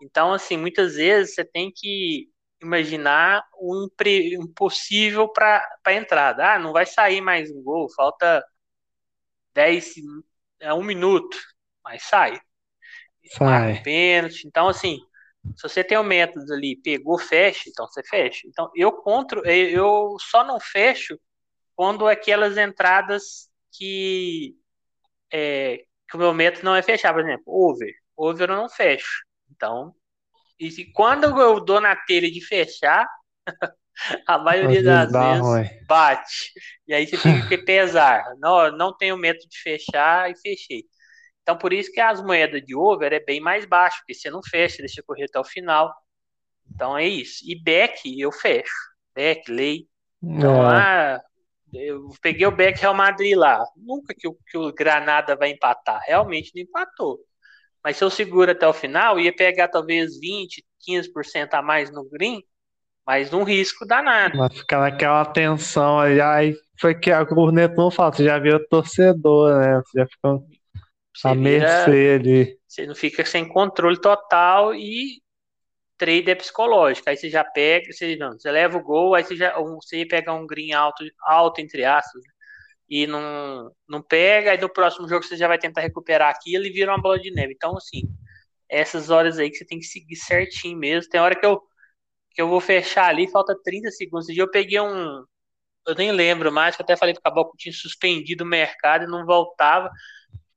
Então, 0.00 0.32
assim, 0.32 0.56
muitas 0.56 0.94
vezes 0.94 1.34
você 1.34 1.44
tem 1.44 1.72
que 1.74 2.28
imaginar 2.60 3.44
um, 3.60 3.88
um 4.40 4.46
possível 4.54 5.28
para 5.28 5.64
a 5.84 5.92
entrada. 5.92 6.54
Ah, 6.54 6.58
não 6.58 6.72
vai 6.72 6.86
sair 6.86 7.20
mais 7.20 7.50
um 7.50 7.62
gol, 7.62 7.88
falta 7.94 8.44
10, 9.54 9.94
é 10.60 10.72
um 10.72 10.82
minuto, 10.82 11.36
mas 11.84 12.02
sai. 12.04 12.40
Sai. 13.36 13.82
Pênalti. 13.82 14.46
Então, 14.46 14.68
assim, 14.68 14.98
se 15.56 15.62
você 15.62 15.82
tem 15.82 15.98
o 15.98 16.02
um 16.02 16.04
método 16.04 16.52
ali, 16.52 16.76
pegou, 16.76 17.18
fecha, 17.18 17.68
então 17.68 17.86
você 17.86 18.02
fecha. 18.02 18.46
Então, 18.46 18.70
eu 18.74 18.92
contra, 18.92 19.40
eu 19.50 20.16
só 20.20 20.44
não 20.44 20.60
fecho 20.60 21.18
quando 21.74 22.06
aquelas 22.06 22.56
entradas 22.56 23.48
que, 23.72 24.54
é, 25.32 25.84
que 26.08 26.16
o 26.16 26.18
meu 26.18 26.32
método 26.34 26.64
não 26.64 26.76
é 26.76 26.82
fechar, 26.82 27.12
por 27.12 27.22
exemplo, 27.22 27.44
over. 27.46 27.92
Over 28.16 28.50
eu 28.50 28.56
não 28.56 28.68
fecho. 28.68 29.24
Então, 29.50 29.94
e 30.58 30.84
quando 30.92 31.24
eu 31.24 31.60
dou 31.60 31.80
na 31.80 31.96
telha 31.96 32.30
de 32.30 32.44
fechar, 32.44 33.08
a 34.26 34.38
maioria 34.38 34.82
das 34.82 35.10
vezes 35.10 35.40
ruim. 35.40 35.86
bate. 35.86 36.52
E 36.86 36.94
aí 36.94 37.06
você 37.06 37.18
tem 37.18 37.42
que 37.48 37.58
pesar. 37.58 38.24
Não, 38.38 38.70
não 38.70 38.96
tenho 38.96 39.16
método 39.16 39.48
de 39.48 39.58
fechar 39.58 40.30
e 40.30 40.36
fechei. 40.36 40.84
Então, 41.42 41.58
por 41.58 41.72
isso 41.72 41.92
que 41.92 42.00
as 42.00 42.22
moedas 42.22 42.62
de 42.64 42.74
over 42.74 43.12
é 43.12 43.20
bem 43.20 43.40
mais 43.40 43.64
baixo, 43.64 43.98
porque 43.98 44.14
você 44.14 44.30
não 44.30 44.40
fecha, 44.42 44.78
deixa 44.78 45.02
correr 45.02 45.24
até 45.24 45.38
o 45.38 45.44
final. 45.44 45.92
Então 46.72 46.96
é 46.96 47.06
isso. 47.06 47.42
E 47.44 47.60
back 47.60 48.18
eu 48.18 48.30
fecho. 48.30 48.72
Back, 49.14 49.50
lei. 49.50 49.86
Então, 50.22 50.70
é. 50.70 50.76
ah, 50.76 51.20
eu 51.72 52.08
peguei 52.20 52.46
o 52.46 52.56
back 52.56 52.80
Real 52.80 52.94
Madrid 52.94 53.36
lá. 53.36 53.64
Nunca 53.76 54.14
que 54.16 54.28
o, 54.28 54.36
que 54.46 54.56
o 54.56 54.72
Granada 54.72 55.34
vai 55.34 55.50
empatar. 55.50 56.00
Realmente 56.06 56.52
não 56.54 56.62
empatou. 56.62 57.18
Mas 57.82 57.96
se 57.96 58.04
eu 58.04 58.10
seguro 58.10 58.52
até 58.52 58.66
o 58.66 58.72
final, 58.72 59.18
ia 59.18 59.34
pegar 59.34 59.68
talvez 59.68 60.18
20, 60.20 60.64
15% 60.88 61.54
a 61.54 61.62
mais 61.62 61.90
no 61.90 62.08
green, 62.08 62.40
mas 63.04 63.32
num 63.32 63.42
risco 63.42 63.84
danado. 63.84 64.38
Mas 64.38 64.56
ficar 64.56 64.78
naquela 64.78 65.24
tensão 65.24 65.98
aí, 65.98 66.56
foi 66.80 66.94
que 66.94 67.10
a 67.10 67.26
Corneton 67.26 67.90
fala, 67.90 68.12
você 68.12 68.24
já 68.24 68.38
viu 68.38 68.56
o 68.56 68.68
torcedor, 68.68 69.58
né? 69.58 69.82
Você 69.84 69.98
já 69.98 70.06
ficou 70.06 70.46
a 71.24 71.34
mercê 71.34 72.18
ali. 72.18 72.58
Você 72.66 72.86
não 72.86 72.94
fica 72.94 73.24
sem 73.24 73.46
controle 73.46 74.00
total 74.00 74.74
e 74.74 75.22
trade 75.98 76.30
é 76.30 76.34
psicológico. 76.34 77.08
Aí 77.08 77.16
você 77.16 77.30
já 77.30 77.44
pega, 77.44 77.92
você, 77.92 78.16
não, 78.16 78.32
você 78.32 78.50
leva 78.50 78.76
o 78.76 78.82
gol, 78.82 79.14
aí 79.14 79.24
você 79.24 79.36
já 79.36 79.58
você 79.58 80.04
pega 80.04 80.32
um 80.32 80.46
green 80.46 80.72
alto, 80.72 81.04
alto 81.24 81.60
entre 81.60 81.84
aspas, 81.84 82.22
e 82.88 83.06
não, 83.06 83.70
não 83.88 84.02
pega, 84.02 84.50
aí 84.50 84.60
no 84.60 84.68
próximo 84.68 85.08
jogo 85.08 85.24
você 85.24 85.36
já 85.36 85.48
vai 85.48 85.58
tentar 85.58 85.80
recuperar 85.80 86.30
aquilo 86.30 86.66
e 86.66 86.70
vira 86.70 86.92
uma 86.92 87.00
bola 87.00 87.18
de 87.18 87.30
neve. 87.30 87.54
Então, 87.54 87.76
assim, 87.76 88.02
essas 88.68 89.10
horas 89.10 89.38
aí 89.38 89.50
que 89.50 89.56
você 89.56 89.64
tem 89.64 89.78
que 89.78 89.84
seguir 89.86 90.16
certinho 90.16 90.76
mesmo. 90.78 91.10
Tem 91.10 91.20
hora 91.20 91.38
que 91.38 91.46
eu, 91.46 91.62
que 92.32 92.42
eu 92.42 92.48
vou 92.48 92.60
fechar 92.60 93.08
ali, 93.08 93.30
falta 93.30 93.56
30 93.62 93.90
segundos. 93.90 94.26
Esse 94.26 94.34
dia 94.34 94.42
eu 94.42 94.50
peguei 94.50 94.80
um. 94.80 95.24
Eu 95.86 95.94
nem 95.96 96.12
lembro 96.12 96.52
mais, 96.52 96.76
que 96.76 96.82
eu 96.82 96.84
até 96.84 96.96
falei 96.96 97.14
pro 97.14 97.22
Cabal 97.22 97.50
que 97.50 97.58
tinha 97.58 97.72
suspendido 97.72 98.44
o 98.44 98.46
mercado 98.46 99.04
e 99.04 99.08
não 99.08 99.26
voltava. 99.26 99.90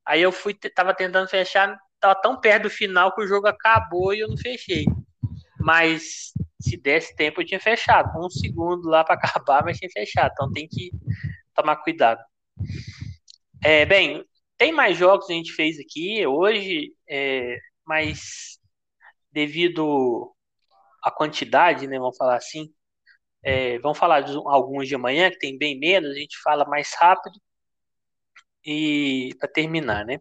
Aí 0.05 0.21
eu 0.21 0.31
fui, 0.31 0.53
tava 0.53 0.93
tentando 0.93 1.27
fechar, 1.27 1.77
tava 1.99 2.15
tão 2.15 2.39
perto 2.39 2.63
do 2.63 2.69
final 2.69 3.13
que 3.13 3.21
o 3.21 3.27
jogo 3.27 3.47
acabou 3.47 4.13
e 4.13 4.19
eu 4.19 4.27
não 4.27 4.37
fechei. 4.37 4.85
Mas 5.59 6.31
se 6.61 6.77
desse 6.77 7.15
tempo 7.15 7.41
eu 7.41 7.45
tinha 7.45 7.59
fechado. 7.59 8.17
Um 8.19 8.29
segundo 8.29 8.87
lá 8.89 9.03
para 9.03 9.15
acabar, 9.21 9.63
mas 9.63 9.77
tinha 9.77 9.89
fechado. 9.91 10.31
Então 10.33 10.51
tem 10.51 10.67
que 10.67 10.91
tomar 11.53 11.77
cuidado. 11.77 12.21
É, 13.63 13.85
bem, 13.85 14.23
tem 14.57 14.71
mais 14.71 14.97
jogos 14.97 15.27
que 15.27 15.33
a 15.33 15.35
gente 15.35 15.53
fez 15.53 15.79
aqui 15.79 16.25
hoje, 16.27 16.93
é, 17.09 17.57
mas 17.85 18.59
devido 19.31 20.33
à 21.03 21.11
quantidade, 21.11 21.87
né, 21.87 21.99
vamos 21.99 22.17
falar 22.17 22.37
assim, 22.37 22.71
é, 23.43 23.79
vamos 23.79 23.97
falar 23.97 24.21
de 24.21 24.35
alguns 24.45 24.87
de 24.87 24.95
amanhã, 24.95 25.29
que 25.29 25.39
tem 25.39 25.57
bem 25.57 25.79
menos, 25.79 26.11
a 26.11 26.19
gente 26.19 26.37
fala 26.41 26.65
mais 26.65 26.93
rápido 26.97 27.39
e 28.65 29.35
para 29.39 29.47
terminar, 29.47 30.05
né? 30.05 30.19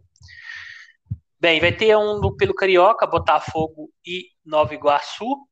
Bem, 1.39 1.59
vai 1.59 1.71
ter 1.71 1.95
um 1.97 2.35
pelo 2.35 2.53
Carioca, 2.53 3.07
Botafogo 3.07 3.91
e 4.05 4.29
Nova 4.45 4.73
Iguaçu. 4.73 5.47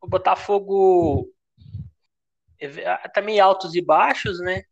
O 0.00 0.06
Botafogo 0.08 1.30
é, 2.58 3.08
tá 3.08 3.22
meio 3.22 3.42
altos 3.42 3.74
e 3.74 3.80
baixos, 3.80 4.38
né? 4.40 4.64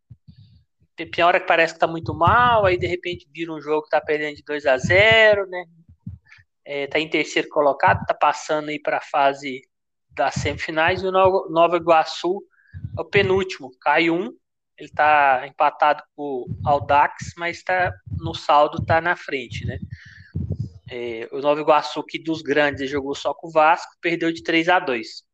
tem 1.06 1.24
hora 1.24 1.38
que 1.38 1.46
parece 1.46 1.74
que 1.74 1.80
tá 1.80 1.86
muito 1.86 2.12
mal, 2.12 2.64
aí 2.66 2.76
de 2.76 2.86
repente 2.86 3.28
vira 3.32 3.52
um 3.52 3.60
jogo 3.60 3.84
que 3.84 3.90
tá 3.90 4.00
perdendo 4.00 4.36
de 4.36 4.42
2 4.42 4.66
a 4.66 4.76
0 4.76 5.46
né? 5.46 5.64
É, 6.64 6.86
tá 6.86 6.98
em 6.98 7.08
terceiro 7.08 7.48
colocado, 7.48 8.04
tá 8.04 8.12
passando 8.12 8.68
aí 8.68 8.80
para 8.80 8.98
a 8.98 9.00
fase 9.02 9.62
das 10.10 10.34
semifinais, 10.34 11.02
e 11.02 11.06
o 11.06 11.12
Nova 11.12 11.76
Iguaçu 11.76 12.42
é 12.96 13.00
o 13.00 13.04
penúltimo, 13.04 13.70
cai 13.80 14.10
um, 14.10 14.36
ele 14.78 14.88
tá 14.90 15.44
empatado 15.46 16.02
com 16.14 16.22
o 16.22 16.46
Aldax, 16.64 17.34
mas 17.36 17.62
tá, 17.62 17.92
no 18.18 18.34
saldo 18.34 18.84
tá 18.84 19.00
na 19.00 19.16
frente, 19.16 19.66
né? 19.66 19.78
É, 20.90 21.28
o 21.32 21.40
Nova 21.40 21.60
Iguaçu, 21.60 22.02
que 22.04 22.18
dos 22.18 22.40
grandes 22.40 22.88
jogou 22.88 23.14
só 23.14 23.34
com 23.34 23.48
o 23.48 23.50
Vasco, 23.50 23.92
perdeu 24.00 24.32
de 24.32 24.42
3 24.42 24.68
a 24.68 24.78
2 24.78 25.26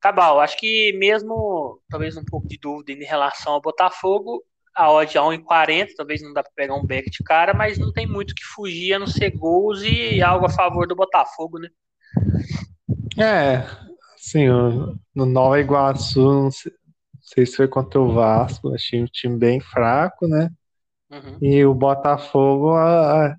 Cabal, 0.00 0.40
acho 0.40 0.56
que 0.56 0.92
mesmo, 0.92 1.80
talvez 1.90 2.16
um 2.16 2.24
pouco 2.24 2.46
de 2.46 2.56
dúvida 2.56 2.92
em 2.92 3.04
relação 3.04 3.54
ao 3.54 3.60
Botafogo, 3.60 4.44
a 4.74 4.92
odd 4.92 5.18
é 5.18 5.20
1,40, 5.20 5.88
talvez 5.96 6.22
não 6.22 6.32
dá 6.32 6.40
para 6.40 6.52
pegar 6.54 6.76
um 6.76 6.86
back 6.86 7.10
de 7.10 7.24
cara, 7.24 7.52
mas 7.52 7.78
não 7.78 7.92
tem 7.92 8.06
muito 8.06 8.32
que 8.32 8.44
fugir 8.44 8.94
a 8.94 8.98
não 9.00 9.08
ser 9.08 9.30
gols 9.36 9.82
e 9.82 10.22
algo 10.22 10.46
a 10.46 10.50
favor 10.50 10.86
do 10.86 10.94
Botafogo, 10.94 11.58
né? 11.58 11.68
É, 13.18 13.66
sim, 14.16 14.46
no 15.12 15.26
Nova 15.26 15.58
Iguaçu, 15.58 16.48
sei, 17.28 17.42
não 17.42 17.46
sei 17.46 17.46
se 17.46 17.56
foi 17.56 17.68
contra 17.68 18.00
o 18.00 18.12
Vasco, 18.12 18.74
achei 18.74 19.02
um 19.02 19.06
time 19.06 19.36
bem 19.36 19.60
fraco, 19.60 20.26
né? 20.26 20.50
Uhum. 21.10 21.38
E 21.40 21.64
o 21.64 21.74
Botafogo 21.74 22.72
a, 22.72 23.26
a, 23.26 23.36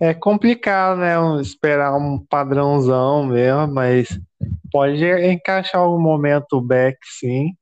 é 0.00 0.14
complicado, 0.14 0.98
né? 0.98 1.14
Esperar 1.40 1.96
um 1.96 2.18
padrãozão 2.18 3.24
mesmo, 3.24 3.68
mas 3.68 4.20
pode 4.70 5.04
encaixar 5.30 5.80
algum 5.80 6.00
momento 6.00 6.54
o 6.54 6.60
back, 6.60 6.98
sim. 7.02 7.54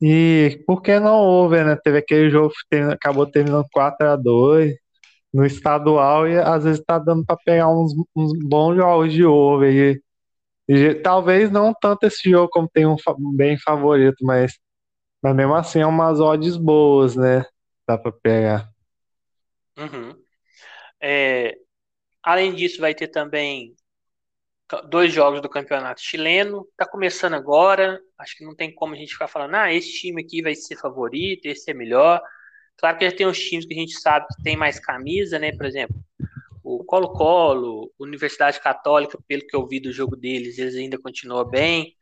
E 0.00 0.62
por 0.66 0.82
que 0.82 0.98
não 0.98 1.18
houve, 1.18 1.62
né? 1.62 1.76
Teve 1.76 1.98
aquele 1.98 2.30
jogo 2.30 2.52
que 2.70 2.76
acabou 2.76 3.26
terminando 3.26 3.66
4 3.72 4.08
a 4.08 4.16
2 4.16 4.74
no 5.32 5.46
estadual 5.46 6.28
e 6.28 6.36
às 6.38 6.64
vezes 6.64 6.82
tá 6.84 6.98
dando 6.98 7.24
para 7.24 7.36
pegar 7.44 7.68
uns, 7.68 7.94
uns, 8.14 8.32
bons 8.44 8.76
jogos 8.76 9.12
de 9.12 9.24
over. 9.24 9.72
E, 9.72 10.02
e, 10.68 10.94
talvez 10.96 11.50
não 11.50 11.72
tanto 11.72 12.04
esse 12.06 12.28
jogo 12.30 12.48
como 12.50 12.68
tem 12.68 12.86
um 12.86 12.96
bem 13.34 13.56
favorito, 13.58 14.24
mas, 14.24 14.58
mas 15.22 15.34
mesmo 15.34 15.54
assim 15.54 15.80
é 15.80 15.86
umas 15.86 16.20
odds 16.20 16.56
boas, 16.56 17.14
né? 17.14 17.46
Dá 17.86 17.96
para 17.96 18.12
pegar. 18.12 18.68
Uhum. 19.78 20.14
É, 21.00 21.56
além 22.22 22.54
disso, 22.54 22.80
vai 22.80 22.94
ter 22.94 23.08
também 23.08 23.74
dois 24.88 25.12
jogos 25.12 25.40
do 25.40 25.48
campeonato 25.48 26.00
chileno. 26.00 26.66
Está 26.70 26.86
começando 26.86 27.34
agora. 27.34 28.00
Acho 28.18 28.36
que 28.36 28.44
não 28.44 28.54
tem 28.54 28.74
como 28.74 28.94
a 28.94 28.96
gente 28.96 29.12
ficar 29.12 29.28
falando, 29.28 29.54
ah, 29.54 29.72
esse 29.72 29.92
time 29.92 30.22
aqui 30.22 30.42
vai 30.42 30.54
ser 30.54 30.76
favorito, 30.76 31.46
esse 31.46 31.70
é 31.70 31.74
melhor. 31.74 32.20
Claro 32.76 32.98
que 32.98 33.08
já 33.08 33.16
tem 33.16 33.26
os 33.26 33.38
times 33.38 33.66
que 33.66 33.74
a 33.74 33.78
gente 33.78 34.00
sabe 34.00 34.26
que 34.28 34.42
tem 34.42 34.56
mais 34.56 34.80
camisa, 34.80 35.38
né? 35.38 35.52
Por 35.52 35.66
exemplo, 35.66 35.96
o 36.64 36.84
Colo-Colo, 36.84 37.92
Universidade 37.98 38.60
Católica, 38.60 39.18
pelo 39.26 39.46
que 39.46 39.54
eu 39.54 39.66
vi 39.66 39.80
do 39.80 39.92
jogo 39.92 40.16
deles, 40.16 40.58
eles 40.58 40.74
ainda 40.74 40.98
continuam 40.98 41.44
bem. 41.44 41.96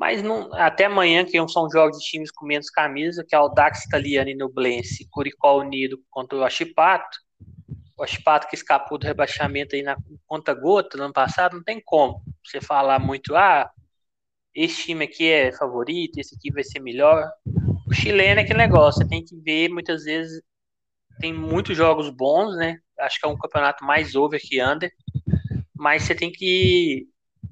Mas 0.00 0.22
não, 0.22 0.50
até 0.54 0.86
amanhã, 0.86 1.26
que 1.26 1.36
são 1.48 1.70
jogos 1.70 1.98
de 1.98 2.04
times 2.06 2.32
com 2.32 2.46
menos 2.46 2.70
camisa, 2.70 3.22
que 3.28 3.34
é 3.34 3.38
o 3.38 3.50
Dax 3.50 3.84
Italiano 3.84 4.30
e 4.30 4.34
Nublense, 4.34 5.06
Curicó 5.10 5.58
Unido 5.60 6.00
contra 6.10 6.38
o 6.38 6.44
Achipato 6.44 7.18
o 8.00 8.02
Aspato 8.02 8.48
que 8.48 8.54
escapou 8.54 8.96
do 8.96 9.06
rebaixamento 9.06 9.76
aí 9.76 9.82
na 9.82 9.94
conta 10.26 10.54
gota 10.54 10.96
no 10.96 11.04
ano 11.04 11.12
passado, 11.12 11.56
não 11.56 11.62
tem 11.62 11.82
como 11.84 12.22
você 12.42 12.58
falar 12.58 12.98
muito, 12.98 13.36
ah, 13.36 13.70
esse 14.54 14.84
time 14.84 15.04
aqui 15.04 15.28
é 15.28 15.52
favorito, 15.52 16.18
esse 16.18 16.34
aqui 16.34 16.50
vai 16.50 16.64
ser 16.64 16.80
melhor. 16.80 17.30
O 17.86 17.92
chileno 17.92 18.40
é 18.40 18.42
aquele 18.42 18.58
negócio, 18.58 19.02
você 19.02 19.08
tem 19.08 19.22
que 19.22 19.36
ver, 19.36 19.68
muitas 19.68 20.04
vezes 20.04 20.42
tem 21.20 21.30
muitos 21.30 21.76
jogos 21.76 22.08
bons, 22.08 22.56
né? 22.56 22.78
Acho 22.98 23.20
que 23.20 23.26
é 23.26 23.28
um 23.28 23.36
campeonato 23.36 23.84
mais 23.84 24.14
over 24.14 24.40
que 24.40 24.62
under, 24.62 24.90
mas 25.76 26.04
você 26.04 26.14
tem 26.14 26.32
que 26.32 27.06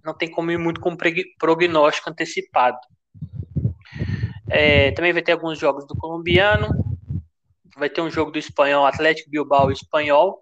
não 0.08 0.14
tem 0.14 0.30
como 0.30 0.50
ir 0.50 0.58
muito 0.58 0.80
com 0.80 0.96
prognóstico 1.38 2.08
antecipado. 2.08 2.78
É, 4.50 4.90
também 4.92 5.12
vai 5.12 5.20
ter 5.20 5.32
alguns 5.32 5.58
jogos 5.58 5.86
do 5.86 5.94
colombiano, 5.94 6.68
vai 7.76 7.90
ter 7.90 8.00
um 8.00 8.10
jogo 8.10 8.30
do 8.30 8.38
espanhol, 8.38 8.86
Atlético 8.86 9.30
Bilbao 9.30 9.70
espanhol. 9.70 10.40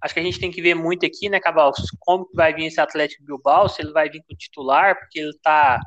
Acho 0.00 0.14
que 0.14 0.20
a 0.20 0.22
gente 0.22 0.40
tem 0.40 0.50
que 0.50 0.62
ver 0.62 0.74
muito 0.74 1.04
aqui, 1.04 1.28
né, 1.28 1.38
Cabal, 1.38 1.72
como 2.00 2.28
vai 2.34 2.54
vir 2.54 2.66
esse 2.66 2.80
Atlético 2.80 3.24
Bilbao, 3.24 3.68
se 3.68 3.82
ele 3.82 3.92
vai 3.92 4.08
vir 4.08 4.24
com 4.26 4.34
titular, 4.34 4.98
porque 4.98 5.20
ele 5.20 5.30
está 5.30 5.78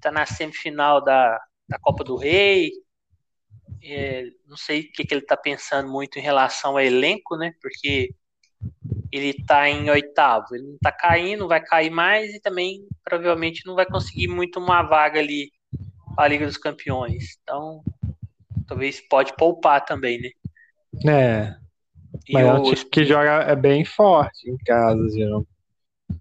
tá 0.00 0.10
na 0.10 0.24
semifinal 0.24 1.04
da, 1.04 1.38
da 1.68 1.78
Copa 1.78 2.02
do 2.02 2.16
Rei. 2.16 2.72
É, 3.84 4.24
não 4.46 4.56
sei 4.56 4.80
o 4.80 4.92
que, 4.92 5.04
que 5.04 5.14
ele 5.14 5.20
está 5.20 5.36
pensando 5.36 5.90
muito 5.90 6.18
em 6.18 6.22
relação 6.22 6.72
ao 6.72 6.80
elenco, 6.80 7.36
né? 7.36 7.52
Porque 7.60 8.14
ele 9.10 9.30
está 9.30 9.68
em 9.68 9.88
oitavo, 9.90 10.54
ele 10.54 10.64
não 10.64 10.74
está 10.74 10.92
caindo, 10.92 11.48
vai 11.48 11.60
cair 11.60 11.90
mais 11.90 12.32
e 12.34 12.40
também 12.40 12.86
provavelmente 13.04 13.66
não 13.66 13.74
vai 13.74 13.86
conseguir 13.86 14.28
muito 14.28 14.58
uma 14.58 14.82
vaga 14.82 15.18
ali 15.18 15.50
para 16.14 16.24
a 16.24 16.28
Liga 16.28 16.46
dos 16.46 16.58
Campeões. 16.58 17.38
Então, 17.42 17.82
talvez 18.66 19.00
pode 19.08 19.34
poupar 19.36 19.84
também, 19.84 20.20
né? 20.20 20.30
É. 21.06 21.56
E 22.28 22.32
mas 22.32 22.44
o... 22.44 22.48
é 22.48 22.52
um 22.54 22.62
time 22.62 22.90
que 22.90 23.04
joga 23.04 23.44
é 23.44 23.56
bem 23.56 23.84
forte 23.84 24.50
em 24.50 24.56
casa, 24.58 25.08
geralmente. 25.10 25.48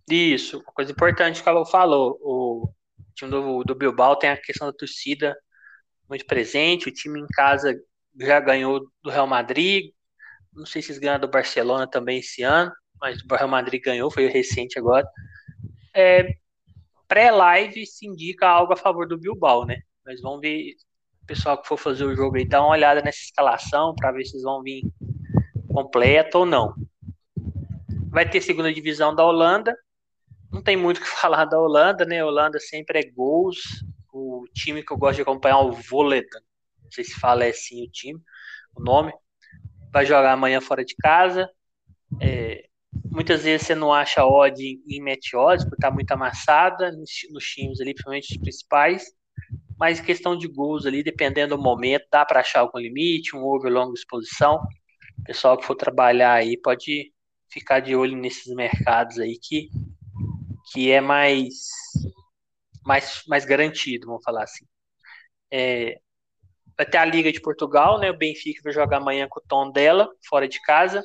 Isso, 0.10 0.60
uma 0.60 0.74
coisa 0.74 0.92
importante 0.92 1.44
que 1.44 1.50
ela 1.50 1.66
falou. 1.66 2.18
O 2.22 2.70
time 3.14 3.32
do, 3.32 3.64
do 3.64 3.76
Bilbao 3.76 4.16
tem 4.16 4.30
a 4.30 4.38
questão 4.38 4.68
da 4.68 4.74
torcida 4.74 5.36
muito 6.10 6.26
presente. 6.26 6.88
O 6.88 6.94
time 6.94 7.20
em 7.20 7.28
casa 7.28 7.78
já 8.20 8.40
ganhou 8.40 8.88
do 9.04 9.10
Real 9.10 9.28
Madrid. 9.28 9.92
Não 10.58 10.66
sei 10.66 10.82
se 10.82 10.92
eles 10.92 11.00
ganharam 11.00 11.22
do 11.22 11.28
Barcelona 11.30 11.88
também 11.88 12.20
esse 12.20 12.42
ano, 12.42 12.72
mas 13.00 13.22
o 13.22 13.36
Real 13.36 13.48
Madrid 13.48 13.82
ganhou, 13.82 14.12
foi 14.12 14.28
recente 14.28 14.78
agora. 14.78 15.08
É, 15.94 16.36
Pré-live 17.08 17.86
se 17.86 18.06
indica 18.06 18.48
algo 18.48 18.74
a 18.74 18.76
favor 18.76 19.08
do 19.08 19.18
Bilbao, 19.18 19.66
né? 19.66 19.78
Mas 20.06 20.20
vamos 20.22 20.42
ver 20.42 20.74
pessoal 21.26 21.62
que 21.62 21.68
for 21.68 21.78
fazer 21.78 22.06
o 22.06 22.16
jogo 22.16 22.38
aí, 22.38 22.48
dá 22.48 22.62
uma 22.62 22.72
olhada 22.72 23.02
nessa 23.02 23.20
escalação 23.20 23.94
para 23.94 24.14
ver 24.14 24.26
se 24.26 24.34
eles 24.34 24.44
vão 24.44 24.64
vir 24.64 24.82
completo 25.68 26.40
ou 26.40 26.46
não. 26.46 26.74
Vai 28.10 28.28
ter 28.28 28.42
segunda 28.42 28.74
divisão 28.74 29.14
da 29.14 29.26
Holanda. 29.26 29.76
Não 30.52 30.64
tem 30.64 30.78
muito 30.78 30.98
o 30.98 31.02
que 31.02 31.08
falar 31.22 31.46
da 31.46 31.60
Holanda, 31.60 32.06
né? 32.06 32.22
A 32.22 32.26
Holanda 32.26 32.60
sempre 32.60 33.00
é 33.00 33.12
gols. 33.12 33.60
O 34.12 34.46
time 34.54 34.84
que 34.84 34.92
eu 34.92 34.98
gosto 34.98 35.18
de 35.18 35.22
acompanhar 35.22 35.56
é 35.56 35.64
o 35.64 35.72
Voleta. 35.72 36.42
Não 36.82 36.92
sei 36.92 37.04
se 37.04 37.20
fala 37.20 37.46
assim 37.46 37.86
o 37.86 37.92
time, 37.92 38.20
o 38.76 38.82
nome. 38.82 39.14
Vai 39.98 40.06
jogar 40.06 40.32
amanhã 40.32 40.62
fora 40.62 40.86
de 40.86 40.96
casa. 40.96 41.50
É, 42.22 42.66
muitas 43.12 43.44
vezes 43.44 43.66
você 43.66 43.74
não 43.74 43.92
acha 43.92 44.24
odd 44.24 44.62
em 44.88 45.02
match 45.02 45.34
odds, 45.34 45.66
porque 45.66 45.82
tá 45.82 45.90
muito 45.90 46.12
amassada 46.12 46.92
nos, 46.92 47.10
nos 47.32 47.44
times 47.44 47.82
ali, 47.82 47.96
principalmente 47.96 48.32
os 48.32 48.38
principais 48.38 49.06
mas 49.80 50.00
questão 50.00 50.38
de 50.38 50.48
gols 50.48 50.86
ali, 50.86 51.04
dependendo 51.04 51.56
do 51.56 51.62
momento, 51.62 52.06
dá 52.12 52.26
para 52.26 52.40
achar 52.42 52.60
algum 52.62 52.80
limite, 52.80 53.36
um 53.36 53.44
over 53.44 53.72
longa 53.72 53.94
exposição. 53.94 54.60
Pessoal 55.26 55.58
que 55.58 55.66
for 55.66 55.76
trabalhar 55.76 56.34
aí 56.34 56.60
pode 56.60 57.12
ficar 57.52 57.80
de 57.80 57.96
olho 57.96 58.16
nesses 58.16 58.54
mercados 58.54 59.20
aí 59.20 59.38
que, 59.40 59.70
que 60.72 60.92
é 60.92 61.00
mais, 61.02 61.54
mais, 62.86 63.24
mais 63.28 63.46
garantido, 63.46 64.08
vamos 64.08 64.24
falar 64.24 64.44
assim. 64.44 64.66
É, 65.52 66.00
ter 66.86 66.98
a 66.98 67.06
Liga 67.06 67.32
de 67.32 67.42
Portugal, 67.42 68.00
né? 68.00 68.12
O 68.12 68.18
Benfica 68.18 68.62
vai 68.64 68.72
jogar 68.72 68.98
amanhã 68.98 69.28
com 69.30 69.40
o 69.40 69.44
tom 69.48 69.72
dela, 69.72 70.10
fora 70.28 70.48
de 70.48 70.62
casa. 70.62 71.04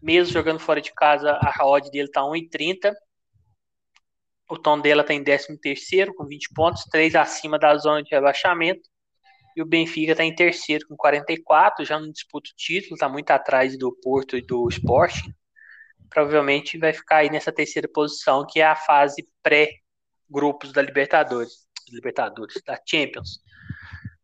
Mesmo 0.00 0.32
jogando 0.32 0.58
fora 0.58 0.80
de 0.80 0.92
casa, 0.92 1.38
a 1.42 1.66
odd 1.66 1.90
dele 1.90 2.10
tá 2.10 2.22
1,30. 2.22 2.92
O 4.48 4.58
tom 4.58 4.78
dela 4.78 5.02
está 5.02 5.14
em 5.14 5.24
13 5.24 5.58
com 6.16 6.26
20 6.26 6.52
pontos, 6.54 6.84
3 6.84 7.14
acima 7.14 7.58
da 7.58 7.76
zona 7.76 8.02
de 8.02 8.14
rebaixamento. 8.14 8.88
E 9.56 9.62
o 9.62 9.66
Benfica 9.66 10.12
está 10.12 10.24
em 10.24 10.34
terceiro 10.34 10.86
com 10.88 10.96
44, 10.96 11.84
já 11.84 11.98
não 11.98 12.10
disputa 12.10 12.50
o 12.50 12.56
título, 12.56 12.94
está 12.94 13.08
muito 13.08 13.30
atrás 13.30 13.78
do 13.78 13.94
Porto 14.02 14.36
e 14.36 14.42
do 14.42 14.68
Sporting. 14.68 15.32
Provavelmente 16.10 16.76
vai 16.76 16.92
ficar 16.92 17.18
aí 17.18 17.30
nessa 17.30 17.52
terceira 17.52 17.88
posição, 17.88 18.44
que 18.46 18.60
é 18.60 18.66
a 18.66 18.76
fase 18.76 19.26
pré-grupos 19.42 20.72
da 20.72 20.82
Libertadores, 20.82 21.66
Libertadores, 21.88 22.60
da 22.66 22.78
Champions. 22.84 23.43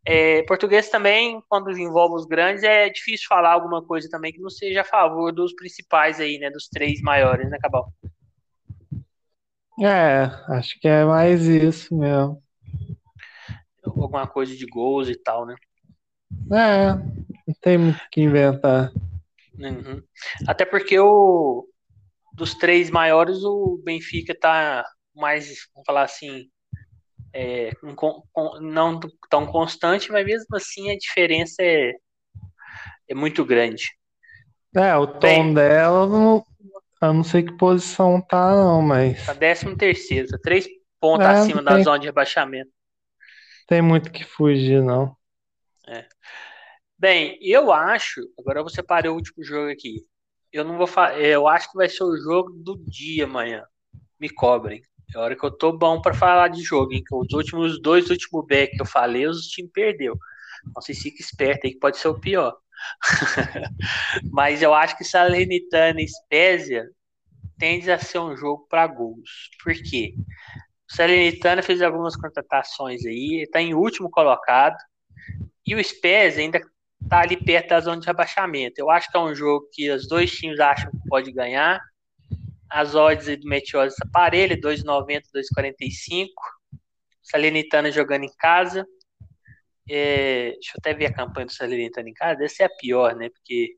É, 0.05 0.42
português 0.44 0.88
também, 0.88 1.42
quando 1.48 1.70
envolve 1.70 2.14
os 2.14 2.26
grandes, 2.26 2.62
é 2.62 2.88
difícil 2.88 3.26
falar 3.28 3.53
alguma 3.53 3.84
coisa 3.84 4.09
também 4.09 4.32
que 4.32 4.40
não 4.40 4.48
seja 4.48 4.80
a 4.80 4.84
favor 4.84 5.32
dos 5.32 5.55
principais 5.55 6.18
aí, 6.18 6.38
né? 6.38 6.51
Dos 6.51 6.68
três 6.68 7.01
maiores, 7.03 7.51
né, 7.51 7.59
Cabal? 7.61 7.92
É, 9.82 10.24
acho 10.55 10.78
que 10.80 10.88
é 10.88 11.05
mais 11.05 11.42
isso 11.46 11.96
mesmo. 11.96 12.42
Alguma 13.84 14.26
coisa 14.26 14.55
de 14.57 14.66
gols 14.66 15.09
e 15.09 15.16
tal, 15.16 15.46
né? 15.46 15.55
É, 16.53 16.94
não 16.94 17.55
tem 17.61 17.78
muito 17.78 17.98
o 17.98 18.11
que 18.11 18.22
inventar. 18.22 18.90
Uhum. 19.59 20.03
Até 20.46 20.64
porque 20.64 20.98
o 20.98 21.66
dos 22.32 22.55
três 22.55 22.90
maiores, 22.90 23.42
o 23.42 23.80
Benfica 23.84 24.34
tá 24.34 24.84
mais, 25.14 25.68
vamos 25.74 25.86
falar 25.86 26.05
assim, 26.05 26.48
é, 27.33 27.70
não 28.61 28.99
tão 29.28 29.47
constante, 29.47 30.11
mas 30.11 30.24
mesmo 30.24 30.57
assim 30.57 30.91
a 30.91 30.97
diferença 30.97 31.62
é, 31.62 31.93
é 33.09 33.14
muito 33.14 33.45
grande. 33.45 33.85
É, 34.74 34.95
o 34.97 35.07
tom 35.07 35.18
Bem, 35.20 35.55
dela, 35.55 36.07
não, 36.07 36.45
eu 37.03 37.14
não 37.14 37.24
sei 37.24 37.43
que 37.43 37.57
posição 37.57 38.20
tá, 38.20 38.55
não, 38.55 38.83
mas. 38.83 39.26
Tá 39.26 39.35
13 39.35 39.76
terceiro, 39.76 40.28
tá 40.28 40.39
três 40.43 40.66
pontos 41.01 41.26
é, 41.26 41.31
acima 41.31 41.62
da 41.62 41.81
zona 41.83 41.99
de 41.99 42.07
rebaixamento. 42.07 42.70
Tem 43.66 43.81
muito 43.81 44.11
que 44.11 44.24
fugir, 44.24 44.83
não. 44.83 45.16
É. 45.89 46.07
Bem, 46.99 47.39
eu 47.41 47.72
acho. 47.72 48.20
Agora 48.39 48.59
eu 48.59 48.64
vou 48.64 48.70
separar 48.70 49.11
o 49.11 49.14
último 49.14 49.43
jogo 49.43 49.70
aqui. 49.70 50.05
Eu 50.53 50.64
não 50.64 50.76
vou 50.76 50.87
falar. 50.87 51.18
Eu 51.18 51.49
acho 51.49 51.70
que 51.70 51.76
vai 51.76 51.89
ser 51.89 52.05
o 52.05 52.16
jogo 52.16 52.51
do 52.53 52.76
dia 52.76 53.24
amanhã. 53.24 53.64
Me 54.18 54.28
cobrem. 54.28 54.83
É 55.15 55.19
hora 55.19 55.37
que 55.37 55.45
eu 55.45 55.51
tô 55.51 55.73
bom 55.73 56.01
para 56.01 56.15
falar 56.15 56.49
de 56.49 56.63
jogo, 56.63 56.93
hein? 56.93 57.03
Os 57.11 57.33
últimos 57.33 57.81
dois 57.81 58.09
últimos 58.11 58.47
back 58.47 58.77
que 58.77 58.83
eu 58.83 58.87
falei, 58.87 59.27
os 59.27 59.47
times 59.47 59.73
perdeu. 59.73 60.17
Não 60.75 60.81
sei 60.83 60.95
se 60.95 61.03
fica 61.03 61.23
esperto 61.23 61.67
aí 61.67 61.73
que 61.73 61.81
pode 61.81 61.99
ser 61.99 62.09
o 62.09 62.21
pior. 62.21 62.57
Mas 64.31 64.63
eu 64.63 64.73
acho 64.75 64.97
que 64.97 65.05
Salernitana 65.05 66.01
e 66.01 66.09
Spezia 66.09 66.87
tende 67.59 67.91
a 67.91 67.99
ser 67.99 68.19
um 68.19 68.37
jogo 68.37 68.67
para 68.69 68.87
gols. 68.87 69.51
Por 69.63 69.75
quê? 69.75 70.15
O 70.91 70.95
Salernitana 70.95 71.63
fez 71.63 71.83
algumas 71.83 72.17
contratações 72.17 73.05
aí, 73.05 73.43
está 73.43 73.61
em 73.61 73.75
último 73.75 74.11
colocado. 74.11 74.77
E 75.67 75.75
o 75.75 75.85
Spezia 75.85 76.43
ainda 76.43 76.61
está 77.03 77.21
ali 77.21 77.37
perto 77.37 77.69
da 77.69 77.81
zona 77.81 78.01
de 78.01 78.07
rebaixamento. 78.07 78.75
Eu 78.79 78.91
acho 78.91 79.11
que 79.11 79.17
é 79.17 79.21
um 79.21 79.35
jogo 79.35 79.69
que 79.73 79.91
os 79.91 80.09
dois 80.09 80.31
times 80.31 80.59
acham 80.61 80.91
que 80.91 81.09
pode 81.09 81.33
ganhar. 81.33 81.81
As 82.71 82.95
odds 82.95 83.27
do 83.39 83.49
Meteoros 83.49 83.95
aparelho, 84.01 84.61
2,90, 84.61 85.23
2,45. 85.35 86.29
Salernitana 87.23 87.91
jogando 87.91 88.25
em 88.25 88.33
casa. 88.39 88.87
É, 89.89 90.53
deixa 90.53 90.73
eu 90.75 90.79
até 90.79 90.95
ver 90.95 91.07
a 91.07 91.12
campanha 91.12 91.47
do 91.47 91.53
Salernitana 91.53 92.09
em 92.09 92.14
casa. 92.14 92.45
Essa 92.45 92.62
é 92.62 92.66
a 92.66 92.71
pior, 92.71 93.14
né? 93.16 93.29
Porque 93.29 93.77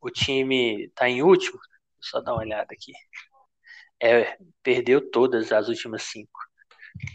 o 0.00 0.10
time 0.10 0.84
está 0.86 1.08
em 1.08 1.22
último. 1.22 1.58
Só 2.00 2.20
dar 2.20 2.32
uma 2.32 2.42
olhada 2.42 2.68
aqui. 2.72 2.92
É, 4.00 4.36
perdeu 4.62 5.10
todas 5.10 5.50
as 5.52 5.68
últimas 5.68 6.02
cinco. 6.02 6.38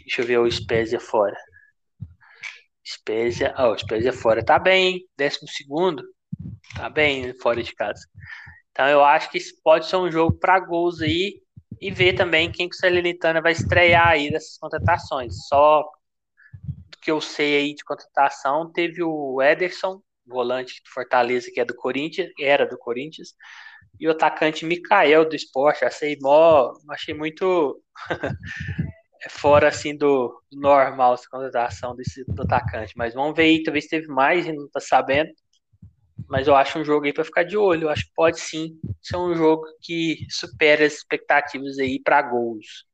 Deixa 0.00 0.22
eu 0.22 0.26
ver 0.26 0.38
o 0.38 0.50
Spezia 0.50 1.00
fora. 1.00 1.36
Spezia, 2.84 3.54
oh, 3.58 3.76
Spezia 3.78 4.12
fora. 4.12 4.44
Tá 4.44 4.58
bem, 4.58 5.06
décimo 5.16 5.48
segundo. 5.48 6.02
Tá 6.74 6.90
bem 6.90 7.32
fora 7.38 7.62
de 7.62 7.74
casa. 7.74 8.04
Então 8.80 8.88
eu 8.88 9.04
acho 9.04 9.30
que 9.30 9.38
pode 9.62 9.84
ser 9.84 9.96
um 9.96 10.10
jogo 10.10 10.38
para 10.38 10.58
gols 10.58 11.02
aí 11.02 11.42
e 11.78 11.90
ver 11.90 12.14
também 12.14 12.50
quem 12.50 12.66
que 12.66 12.74
o 12.74 12.78
Salernitana 12.78 13.42
vai 13.42 13.52
estrear 13.52 14.08
aí 14.08 14.30
dessas 14.30 14.56
contratações. 14.56 15.46
Só 15.48 15.82
do 16.88 16.96
que 16.98 17.10
eu 17.10 17.20
sei 17.20 17.58
aí 17.58 17.74
de 17.74 17.84
contratação, 17.84 18.72
teve 18.72 19.02
o 19.02 19.42
Ederson, 19.42 20.00
volante 20.26 20.82
do 20.82 20.88
Fortaleza, 20.94 21.50
que 21.52 21.60
é 21.60 21.64
do 21.66 21.74
Corinthians, 21.74 22.30
era 22.40 22.66
do 22.66 22.78
Corinthians, 22.78 23.34
e 24.00 24.08
o 24.08 24.12
atacante 24.12 24.64
Mikael 24.64 25.28
do 25.28 25.36
esporte. 25.36 25.84
Achei 25.84 26.16
mó, 26.18 26.72
achei 26.88 27.12
muito 27.12 27.82
fora 29.28 29.68
assim 29.68 29.94
do, 29.94 30.42
normal 30.50 31.12
essa 31.12 31.28
contratação 31.30 31.94
desse 31.94 32.24
do 32.24 32.44
atacante. 32.44 32.94
Mas 32.96 33.12
vamos 33.12 33.36
ver 33.36 33.42
aí, 33.42 33.62
talvez 33.62 33.88
teve 33.88 34.06
mais 34.06 34.46
e 34.46 34.54
não 34.54 34.66
tá 34.70 34.80
sabendo. 34.80 35.30
Mas 36.28 36.46
eu 36.46 36.54
acho 36.54 36.78
um 36.78 36.84
jogo 36.84 37.06
aí 37.06 37.12
para 37.12 37.24
ficar 37.24 37.42
de 37.42 37.56
olho. 37.56 37.84
Eu 37.84 37.88
acho 37.90 38.04
que 38.04 38.12
pode 38.14 38.40
sim 38.40 38.78
ser 39.00 39.16
um 39.16 39.34
jogo 39.34 39.64
que 39.80 40.18
supera 40.28 40.84
as 40.84 40.94
expectativas 40.94 41.78
aí 41.78 42.00
para 42.02 42.22
gols. 42.22 42.84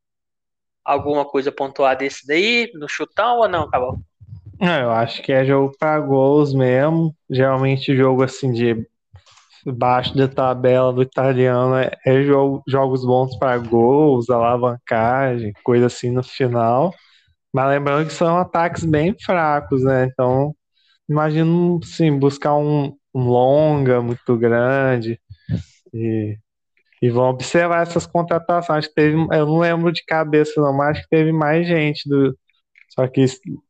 Alguma 0.85 1.25
coisa 1.25 1.51
pontuada 1.51 1.99
desse 1.99 2.27
daí, 2.27 2.71
no 2.75 2.89
chutão 2.89 3.39
ou 3.39 3.49
não, 3.49 3.69
Cabal? 3.69 3.99
Não, 4.61 4.81
eu 4.81 4.91
acho 4.91 5.23
que 5.23 5.33
é 5.33 5.45
jogo 5.45 5.75
para 5.79 6.01
gols 6.01 6.55
mesmo. 6.55 7.15
Geralmente 7.29 7.97
jogo 7.97 8.23
assim 8.23 8.53
de 8.53 8.87
baixo 9.73 10.17
da 10.17 10.29
tabela 10.29 10.93
do 10.93 11.03
italiano 11.03 11.77
é, 11.77 11.91
é 12.07 12.23
jogo, 12.23 12.63
jogos 12.67 13.05
bons 13.05 13.37
para 13.37 13.59
gols, 13.59 14.31
alavancagem, 14.31 15.53
coisa 15.65 15.87
assim 15.87 16.11
no 16.11 16.23
final. 16.23 16.95
Mas 17.53 17.69
lembrando 17.71 18.07
que 18.07 18.13
são 18.13 18.37
ataques 18.39 18.85
bem 18.85 19.15
fracos, 19.19 19.83
né? 19.83 20.05
Então, 20.05 20.55
imagino, 21.09 21.81
sim, 21.83 22.17
buscar 22.19 22.55
um, 22.57 22.87
um 22.87 22.97
longa 23.19 24.01
muito 24.03 24.37
grande. 24.37 25.21
E, 25.93 26.37
e 27.01 27.11
vão 27.11 27.31
observar 27.31 27.83
essas 27.83 28.07
contratações. 28.07 28.87
Que 28.87 28.95
teve, 28.95 29.17
eu 29.17 29.47
não 29.47 29.59
lembro 29.59 29.93
de 29.93 30.05
cabeça, 30.05 30.61
não, 30.61 30.77
mas 30.77 30.91
acho 30.91 31.03
que 31.03 31.09
teve 31.17 31.33
mais 31.33 31.67
gente 31.67 32.09
do, 32.09 32.37
só 32.91 33.07
que 33.07 33.25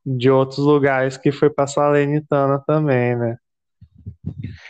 de 0.04 0.30
outros 0.30 0.58
lugares 0.58 1.16
que 1.16 1.32
foi 1.32 1.50
para 1.50 1.66
Salernitana 1.66 2.62
também, 2.66 3.16
né? 3.16 3.36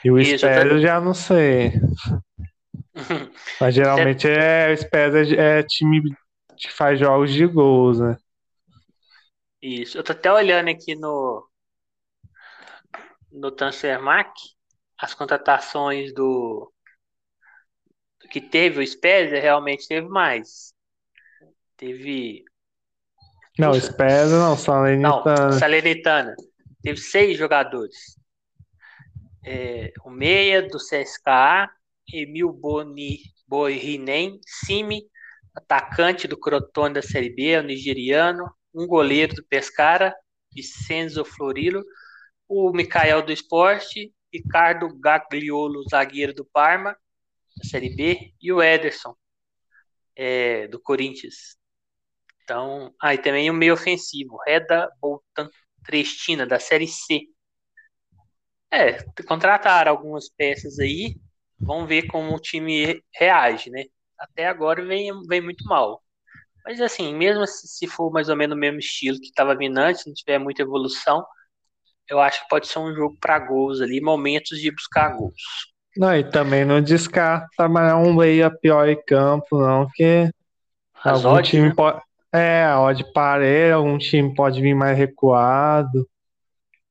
E 0.03 0.11
o 0.11 0.19
eu 0.19 0.81
já 0.81 0.99
não 0.99 1.13
sei. 1.13 1.73
Mas 3.61 3.75
geralmente 3.75 4.27
é, 4.27 4.73
o 4.73 4.77
Spezia 4.77 5.39
é, 5.39 5.59
é 5.59 5.63
time 5.63 6.03
que 6.57 6.73
faz 6.73 6.99
jogos 6.99 7.31
de 7.35 7.47
gols, 7.47 8.01
né? 8.01 8.17
Isso. 9.61 9.99
Eu 9.99 10.03
tô 10.03 10.13
até 10.13 10.33
olhando 10.33 10.71
aqui 10.71 10.95
no 10.95 11.47
no 13.31 13.51
Transfermarkt 13.51 14.56
as 14.99 15.15
contratações 15.15 16.13
do, 16.13 16.73
do 18.21 18.29
que 18.29 18.41
teve 18.41 18.81
o 18.81 18.87
Spezia 18.87 19.41
realmente 19.41 19.87
teve 19.87 20.09
mais. 20.09 20.73
Teve. 21.77 22.45
Não, 23.59 23.73
Puxa, 23.73 23.93
Spezia 23.93 24.39
não, 24.39 24.57
Salernitana. 24.57 25.51
Não, 25.51 25.53
Salernitana. 25.53 26.35
Teve 26.83 26.99
seis 26.99 27.37
jogadores. 27.37 27.97
É, 29.45 29.93
o 30.05 30.11
Meia 30.11 30.63
do 30.63 30.79
CSKA, 30.79 31.71
Emil 32.13 32.53
Boni, 32.53 33.19
Boirinen, 33.47 34.41
Simi, 34.45 35.03
atacante 35.55 36.27
do 36.27 36.39
Crotone 36.39 36.95
da 36.95 37.03
Série 37.03 37.31
B, 37.31 37.57
o 37.59 37.63
nigeriano, 37.63 38.45
um 38.75 38.87
goleiro 38.87 39.35
do 39.35 39.45
Pescara, 39.45 40.15
Vicenzo 40.53 41.25
Florilo, 41.25 41.83
o 42.49 42.73
Mikael 42.73 43.23
do 43.23 43.33
Esporte, 43.33 44.13
Ricardo 44.33 44.89
Gagliolo, 44.99 45.85
zagueiro 45.89 46.35
do 46.35 46.45
Parma, 46.45 46.97
da 47.57 47.65
Série 47.65 47.95
B, 47.95 48.33
e 48.41 48.53
o 48.53 48.63
Ederson, 48.63 49.15
é, 50.15 50.69
do 50.69 50.81
Corinthians. 50.81 51.57
Então, 52.43 52.95
aí 53.03 53.19
ah, 53.19 53.23
também 53.23 53.51
o 53.51 53.55
meio 53.55 53.75
ofensivo, 53.75 54.39
Reda 54.47 54.91
Boltan 55.01 55.51
Trestina, 55.85 56.47
da 56.47 56.61
Série 56.61 56.87
C. 56.87 57.23
É, 58.71 59.03
contrataram 59.25 59.91
algumas 59.91 60.29
peças 60.29 60.79
aí, 60.79 61.17
vamos 61.59 61.89
ver 61.89 62.07
como 62.07 62.35
o 62.35 62.41
time 62.41 63.03
reage, 63.15 63.71
né? 63.71 63.85
Até 64.19 64.47
agora 64.47 64.85
vem, 64.85 65.11
vem 65.27 65.41
muito 65.41 65.65
mal. 65.65 66.03
Mas 66.65 66.81
assim, 66.81 67.15
mesmo 67.15 67.47
se 67.47 67.87
for 67.87 68.13
mais 68.13 68.29
ou 68.29 68.37
menos 68.37 68.57
o 68.57 68.61
mesmo 68.61 68.79
estilo 68.79 69.21
que 69.21 69.27
estava 69.27 69.57
vindo 69.57 69.79
antes, 69.79 70.05
não 70.07 70.15
tiver 70.15 70.39
muita 70.39 70.63
evolução, 70.63 71.25
eu 72.09 72.21
acho 72.21 72.43
que 72.43 72.49
pode 72.49 72.67
ser 72.69 72.79
um 72.79 72.95
jogo 72.95 73.17
para 73.21 73.39
gols 73.39 73.81
ali, 73.81 74.01
momentos 74.01 74.59
de 74.59 74.71
buscar 74.71 75.17
gols. 75.17 75.35
Não, 75.97 76.15
e 76.15 76.23
também 76.31 76.65
não 76.65 76.81
descarta 76.83 77.69
mais 77.69 77.95
um 77.95 78.15
meia 78.15 78.51
pior 78.51 78.89
em 78.89 79.03
campo, 79.07 79.59
não, 79.59 79.89
que 79.95 80.31
As 81.03 81.25
algum 81.25 81.39
odds, 81.39 81.53
time 81.53 81.69
né? 81.69 81.75
pode. 81.75 82.03
É, 82.33 82.65
a 82.65 82.81
odd 82.81 83.13
parede, 83.15 83.73
algum 83.73 83.97
time 83.97 84.35
pode 84.35 84.61
vir 84.61 84.75
mais 84.75 84.99
recuado, 84.99 86.07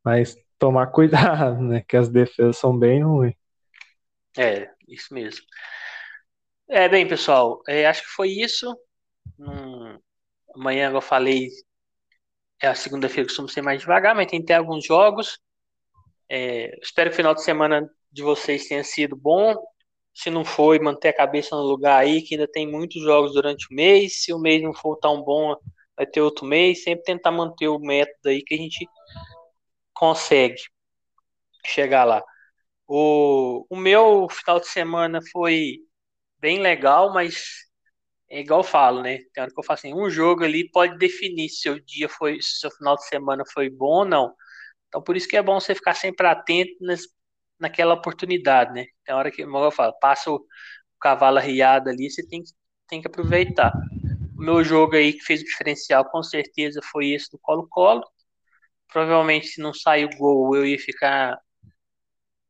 mas 0.04 0.36
tomar 0.58 0.88
cuidado, 0.88 1.62
né? 1.62 1.84
Que 1.88 1.98
as 1.98 2.10
defesas 2.10 2.58
são 2.58 2.78
bem 2.78 3.04
ruins. 3.04 3.36
É, 4.38 4.70
isso 4.88 5.14
mesmo. 5.14 5.46
É, 6.68 6.90
bem, 6.90 7.08
pessoal, 7.08 7.62
é, 7.68 7.86
acho 7.86 8.02
que 8.02 8.10
foi 8.10 8.30
isso. 8.30 8.76
Hum, 9.40 10.00
amanhã 10.56 10.92
eu 10.92 11.02
falei 11.02 11.50
é 12.62 12.68
a 12.68 12.76
segunda-feira 12.76 13.28
costuma 13.28 13.48
ser 13.48 13.62
mais 13.62 13.82
devagar, 13.82 14.16
mas 14.16 14.28
tem 14.28 14.44
ter 14.44 14.54
alguns 14.54 14.86
jogos. 14.86 15.40
É, 16.30 16.78
espero 16.82 17.10
que 17.10 17.16
o 17.16 17.18
final 17.18 17.36
de 17.36 17.44
semana 17.44 17.90
de 18.12 18.24
vocês 18.24 18.68
tenha 18.68 18.84
sido 18.84 19.16
bom. 19.16 19.56
Se 20.14 20.30
não 20.30 20.46
foi, 20.46 20.80
manter 20.80 21.10
a 21.10 21.16
cabeça 21.16 21.56
no 21.56 21.64
lugar 21.64 22.00
aí, 22.00 22.22
que 22.22 22.36
ainda 22.36 22.48
tem 22.48 22.70
muitos 22.70 23.02
jogos 23.04 23.34
durante 23.34 23.68
o 23.70 23.76
mês. 23.76 24.24
Se 24.24 24.34
o 24.34 24.40
mês 24.40 24.62
não 24.64 24.74
for 24.74 24.98
tão 24.98 25.22
bom, 25.22 25.56
vai 25.96 26.06
ter 26.06 26.22
outro 26.22 26.46
mês. 26.46 26.84
Sempre 26.84 27.04
tentar 27.04 27.32
manter 27.32 27.68
o 27.68 27.80
método 27.80 28.30
aí 28.30 28.42
que 28.42 28.54
a 28.56 28.58
gente 28.58 28.88
consegue 29.94 30.62
chegar 31.66 32.06
lá. 32.06 32.24
O, 32.88 33.66
o 33.70 33.76
meu 33.76 34.28
final 34.30 34.60
de 34.60 34.68
semana 34.68 35.20
foi 35.32 35.80
bem 36.40 36.60
legal, 36.60 37.14
mas 37.14 37.65
é 38.30 38.40
igual 38.42 38.62
eu 38.62 38.64
falo, 38.64 39.02
né? 39.02 39.20
Tem 39.34 39.42
hora 39.44 39.52
que 39.52 39.60
eu 39.60 39.64
falo 39.64 39.78
assim, 39.78 39.94
um 39.94 40.10
jogo 40.10 40.44
ali 40.44 40.70
pode 40.72 40.98
definir 40.98 41.50
se 41.50 41.70
o 41.70 41.84
dia 41.84 42.10
foi, 42.10 42.42
se 42.42 42.60
seu 42.60 42.72
final 42.72 42.96
de 42.96 43.08
semana 43.08 43.44
foi 43.54 43.70
bom 43.70 44.00
ou 44.00 44.06
não. 44.06 44.34
Então 44.88 45.02
por 45.04 45.16
isso 45.16 45.28
que 45.28 45.38
é 45.38 45.44
bom 45.44 45.60
você 45.60 45.76
ficar 45.76 45.94
sempre 45.96 46.28
atento 46.28 46.74
nas, 46.82 47.02
naquela 47.60 47.94
oportunidade, 47.94 48.74
né? 48.74 48.86
Tem 49.06 49.16
hora 49.16 49.32
que, 49.32 49.44
como 49.44 49.58
eu 49.60 49.72
falo, 49.72 49.94
passa 50.00 50.32
o, 50.32 50.36
o 50.38 51.00
cavalo 51.00 51.38
arriado 51.38 51.90
ali, 51.90 52.10
você 52.10 52.26
tem, 52.28 52.44
tem 52.88 53.02
que 53.02 53.08
aproveitar. 53.08 53.74
O 54.38 54.42
meu 54.42 54.64
jogo 54.64 54.96
aí 54.96 55.14
que 55.14 55.24
fez 55.24 55.42
o 55.42 55.46
diferencial 55.46 56.06
com 56.10 56.24
certeza 56.24 56.82
foi 56.92 57.12
esse 57.12 57.30
do 57.32 57.40
Colo-Colo. 57.40 58.04
Provavelmente 58.92 59.48
se 59.48 59.62
não 59.62 59.74
sair 59.74 60.06
o 60.06 60.18
gol 60.18 60.56
eu 60.56 60.66
ia 60.66 60.80
ficar 60.80 61.38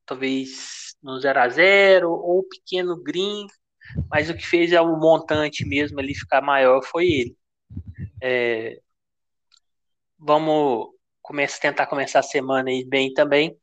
talvez 0.06 0.96
no 1.02 1.20
0 1.20 1.40
a 1.40 1.50
0 1.50 2.12
ou 2.12 2.44
pequeno 2.48 2.96
green, 3.02 3.48
mas 4.10 4.30
o 4.30 4.36
que 4.36 4.46
fez 4.46 4.72
é 4.72 4.82
o 4.82 4.98
montante 4.98 5.66
mesmo 5.66 6.00
ali 6.00 6.14
ficar 6.16 6.42
maior 6.42 6.82
foi 6.84 7.06
ele. 7.06 7.38
É, 8.22 8.80
vamos 10.18 10.88
começar, 11.22 11.60
tentar 11.60 11.88
começar 11.88 12.20
a 12.20 12.24
semana 12.24 12.70
aí 12.70 12.86
bem 12.86 13.14
também. 13.14 13.56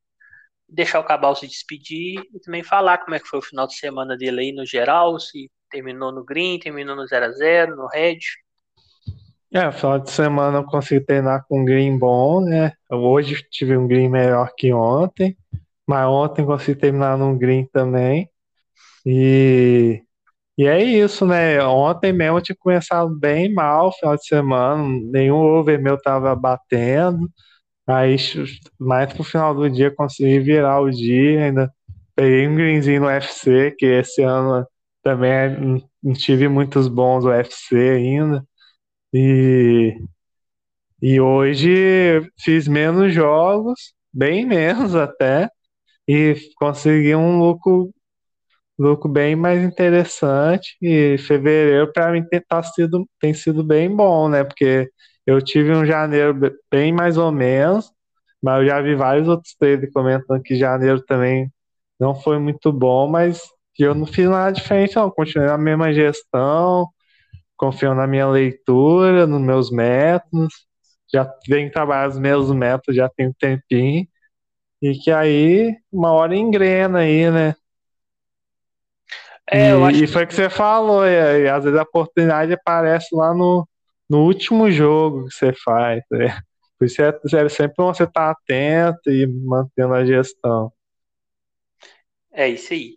Deixar 0.68 1.01
o 1.01 1.05
Cabal 1.05 1.35
se 1.37 1.47
despedir 1.47 2.23
e 2.35 2.41
também 2.41 2.62
falar 2.62 2.99
como 2.99 3.14
é 3.14 3.20
que 3.20 3.29
foi 3.29 3.39
o 3.39 3.43
final 3.43 3.66
de 3.66 3.75
semana 3.75 4.16
dele 4.16 4.41
aí 4.41 4.53
no 4.53 4.64
geral, 4.64 5.18
se 5.18 5.51
terminou 5.70 6.12
no 6.12 6.25
green, 6.25 6.59
terminou 6.59 6.97
no 6.97 7.07
0 7.07 7.27
a 7.27 7.31
0 7.33 7.77
no 7.77 7.87
red. 7.87 8.18
É, 9.55 9.70
final 9.70 9.99
de 9.99 10.11
semana 10.11 10.59
eu 10.59 10.64
consegui 10.64 11.05
treinar 11.05 11.45
com 11.47 11.61
um 11.61 11.64
green 11.64 11.99
bom, 11.99 12.41
né? 12.41 12.73
Hoje 12.91 13.43
tive 13.51 13.77
um 13.77 13.87
green 13.87 14.09
melhor 14.09 14.51
que 14.57 14.73
ontem, 14.73 15.37
mas 15.87 16.07
ontem 16.07 16.47
consegui 16.47 16.81
terminar 16.81 17.18
num 17.18 17.37
green 17.37 17.66
também. 17.66 18.31
E, 19.05 20.03
e 20.59 20.66
é 20.66 20.82
isso, 20.82 21.26
né? 21.26 21.62
Ontem 21.64 22.12
mesmo 22.12 22.38
eu 22.38 22.42
tinha 22.42 22.57
começado 22.59 23.18
bem 23.18 23.53
mal, 23.53 23.92
final 23.92 24.16
de 24.16 24.26
semana, 24.26 24.82
nenhum 25.11 25.36
over 25.36 25.80
meu 25.80 26.00
tava 26.00 26.34
batendo. 26.36 27.30
Aí, 27.86 28.16
mais 28.78 29.12
pro 29.12 29.24
final 29.24 29.55
do 29.55 29.70
dia, 29.70 29.94
consegui 29.94 30.40
virar 30.40 30.80
o 30.80 30.90
dia, 30.90 31.46
ainda 31.46 31.72
peguei 32.16 32.48
um 32.48 32.55
greenzinho 32.57 33.03
no 33.03 33.07
UFC, 33.09 33.72
que 33.78 33.86
esse 33.86 34.22
ano 34.22 34.66
também 35.03 35.84
não 36.03 36.14
tive 36.14 36.48
muitos 36.48 36.88
bons 36.88 37.24
UFC 37.24 37.76
ainda. 37.76 38.44
E, 39.14 39.96
e 41.00 41.20
hoje 41.20 42.22
fiz 42.38 42.68
menos 42.68 43.12
jogos, 43.12 43.94
bem 44.12 44.46
menos 44.46 44.94
até, 44.96 45.50
e 46.09 46.36
consegui 46.57 47.14
um 47.16 47.38
lucro, 47.38 47.92
lucro 48.83 49.09
bem 49.11 49.37
mais 49.37 49.62
interessante. 49.62 50.76
E 50.83 51.16
fevereiro, 51.18 51.93
para 51.93 52.12
mim, 52.12 52.24
tem, 52.24 52.41
tá 52.41 52.62
sido, 52.62 53.09
tem 53.20 53.35
sido 53.35 53.64
bem 53.64 53.95
bom, 53.95 54.28
né? 54.28 54.45
Porque 54.45 54.91
eu 55.26 55.41
tive 55.43 55.72
um 55.74 55.85
janeiro 55.87 56.35
bem 56.70 56.93
mais 56.93 57.16
ou 57.16 57.30
menos, 57.33 57.91
mas 58.43 58.61
eu 58.62 58.66
já 58.68 58.80
vi 58.80 58.95
vários 58.95 59.28
outros 59.28 59.55
traders 59.59 59.93
comentando 59.93 60.43
que 60.43 60.57
janeiro 60.57 61.01
também 61.05 61.51
não 61.99 62.14
foi 62.14 62.39
muito 62.39 62.72
bom, 62.72 63.09
mas 63.09 63.43
eu 63.78 63.95
não 63.95 64.07
fiz 64.07 64.28
nada 64.28 64.53
diferente, 64.53 64.97
não. 64.97 65.11
Continuei 65.11 65.49
na 65.49 65.59
mesma 65.59 65.93
gestão, 65.93 66.89
confio 67.57 67.95
na 67.95 68.07
minha 68.07 68.28
leitura, 68.28 69.26
nos 69.26 69.41
meus 69.41 69.70
métodos, 69.70 70.66
já 71.12 71.30
venho 71.49 71.70
trabalhando 71.72 72.12
os 72.12 72.18
meus 72.18 72.51
métodos 72.53 72.97
já 72.97 73.09
tem 73.09 73.28
um 73.28 73.33
tempinho, 73.35 74.07
e 74.83 74.95
que 74.95 75.11
aí 75.11 75.76
uma 75.93 76.12
hora 76.12 76.37
engrena 76.37 77.01
aí, 77.01 77.30
né? 77.30 77.55
É, 79.53 79.70
e, 79.92 80.05
e 80.05 80.07
foi 80.07 80.24
o 80.24 80.26
que 80.26 80.34
você 80.34 80.48
falou, 80.48 81.05
e, 81.07 81.42
e, 81.42 81.48
às 81.48 81.62
vezes 81.64 81.78
a 81.78 81.82
oportunidade 81.82 82.55
aparece 82.55 83.14
lá 83.14 83.34
no, 83.34 83.68
no 84.09 84.24
último 84.24 84.70
jogo 84.70 85.28
que 85.28 85.34
você 85.34 85.53
faz. 85.53 86.03
Né? 86.11 86.40
Por 86.78 86.86
isso 86.86 87.03
é, 87.03 87.09
é 87.09 87.48
sempre 87.50 87.74
você 87.76 88.05
estar 88.05 88.30
atento 88.30 89.11
e 89.11 89.26
mantendo 89.26 89.94
a 89.94 90.05
gestão. 90.05 90.72
É 92.32 92.48
isso 92.48 92.72
aí. 92.72 92.96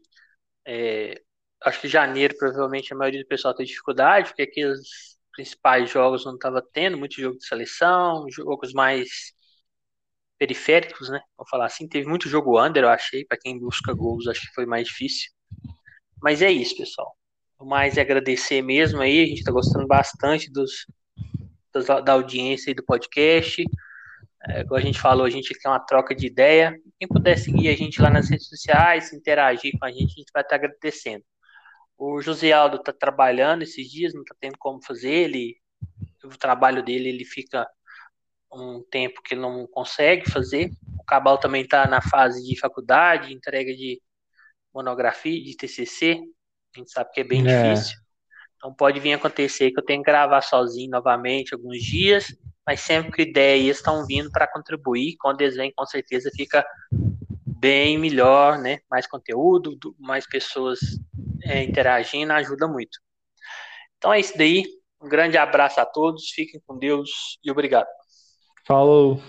É, 0.65 1.21
acho 1.61 1.81
que 1.81 1.87
janeiro, 1.89 2.35
provavelmente, 2.37 2.93
a 2.93 2.97
maioria 2.97 3.21
do 3.21 3.27
pessoal 3.27 3.53
tem 3.53 3.65
dificuldade, 3.65 4.29
porque 4.29 4.43
aqui 4.43 4.65
os 4.65 5.17
principais 5.33 5.89
jogos 5.89 6.25
não 6.25 6.35
estava 6.35 6.61
tendo, 6.73 6.97
muito 6.97 7.19
jogo 7.19 7.37
de 7.37 7.45
seleção, 7.45 8.25
jogos 8.29 8.71
mais 8.73 9.09
periféricos, 10.37 11.09
né? 11.09 11.19
Vou 11.37 11.47
falar 11.47 11.65
assim, 11.65 11.87
teve 11.87 12.07
muito 12.07 12.29
jogo 12.29 12.63
under, 12.63 12.83
eu 12.83 12.89
achei, 12.89 13.25
para 13.25 13.37
quem 13.37 13.59
busca 13.59 13.93
gols, 13.93 14.27
acho 14.27 14.41
que 14.41 14.53
foi 14.53 14.65
mais 14.65 14.87
difícil. 14.87 15.34
Mas 16.21 16.41
é 16.41 16.51
isso, 16.51 16.75
pessoal. 16.77 17.15
Mais 17.59 17.97
é 17.97 18.01
agradecer 18.01 18.61
mesmo 18.61 19.01
aí, 19.01 19.23
a 19.23 19.25
gente 19.25 19.39
está 19.39 19.51
gostando 19.51 19.87
bastante 19.87 20.51
dos, 20.51 20.85
dos, 21.73 21.85
da 21.85 22.13
audiência 22.13 22.71
e 22.71 22.73
do 22.73 22.83
podcast. 22.83 23.63
É, 24.47 24.63
como 24.63 24.75
a 24.75 24.81
gente 24.81 24.99
falou, 24.99 25.25
a 25.25 25.29
gente 25.29 25.53
quer 25.55 25.69
uma 25.69 25.79
troca 25.79 26.13
de 26.13 26.27
ideia. 26.27 26.77
Quem 26.99 27.07
puder 27.07 27.37
seguir 27.37 27.69
a 27.69 27.75
gente 27.75 28.01
lá 28.01 28.09
nas 28.09 28.29
redes 28.29 28.47
sociais, 28.47 29.11
interagir 29.13 29.73
com 29.79 29.85
a 29.85 29.91
gente, 29.91 30.13
a 30.13 30.19
gente 30.19 30.31
vai 30.33 30.43
estar 30.43 30.55
agradecendo. 30.55 31.23
O 31.97 32.21
José 32.21 32.51
Aldo 32.51 32.77
está 32.77 32.93
trabalhando 32.93 33.63
esses 33.63 33.89
dias, 33.89 34.13
não 34.13 34.21
está 34.21 34.35
tendo 34.39 34.57
como 34.59 34.83
fazer. 34.83 35.11
Ele, 35.11 35.55
o 36.23 36.29
trabalho 36.37 36.83
dele 36.83 37.09
ele 37.09 37.25
fica 37.25 37.67
um 38.53 38.83
tempo 38.91 39.21
que 39.23 39.35
não 39.35 39.65
consegue 39.67 40.29
fazer. 40.29 40.71
O 40.99 41.03
Cabal 41.05 41.37
também 41.37 41.63
está 41.63 41.87
na 41.87 42.01
fase 42.01 42.43
de 42.43 42.59
faculdade, 42.59 43.33
entrega 43.33 43.73
de 43.73 44.01
monografia, 44.75 45.43
de 45.43 45.55
TCC. 45.55 46.19
A 46.75 46.79
gente 46.79 46.91
sabe 46.91 47.11
que 47.11 47.21
é 47.21 47.23
bem 47.23 47.47
é. 47.47 47.73
difícil. 47.73 47.97
Então 48.57 48.73
pode 48.73 48.99
vir 48.99 49.13
acontecer 49.13 49.71
que 49.71 49.79
eu 49.79 49.85
tenha 49.85 49.99
que 49.99 50.05
gravar 50.05 50.41
sozinho 50.41 50.89
novamente 50.89 51.53
alguns 51.53 51.81
dias, 51.81 52.35
mas 52.65 52.81
sempre 52.81 53.11
que 53.11 53.21
ideias 53.21 53.77
estão 53.77 54.05
vindo 54.05 54.31
para 54.31 54.47
contribuir. 54.47 55.15
Quando 55.19 55.41
eles 55.41 55.55
vêm, 55.55 55.71
com 55.75 55.85
certeza 55.85 56.29
fica 56.35 56.65
bem 57.45 57.97
melhor, 57.97 58.57
né? 58.57 58.79
Mais 58.89 59.07
conteúdo, 59.07 59.77
mais 59.99 60.27
pessoas 60.27 60.79
é, 61.43 61.63
interagindo 61.63 62.33
ajuda 62.33 62.67
muito. 62.67 62.99
Então 63.97 64.11
é 64.11 64.19
isso 64.19 64.37
daí. 64.37 64.63
Um 65.01 65.07
grande 65.07 65.37
abraço 65.37 65.79
a 65.79 65.85
todos, 65.85 66.29
fiquem 66.29 66.59
com 66.65 66.77
Deus 66.77 67.37
e 67.43 67.51
obrigado. 67.51 67.87
Falou. 68.65 69.21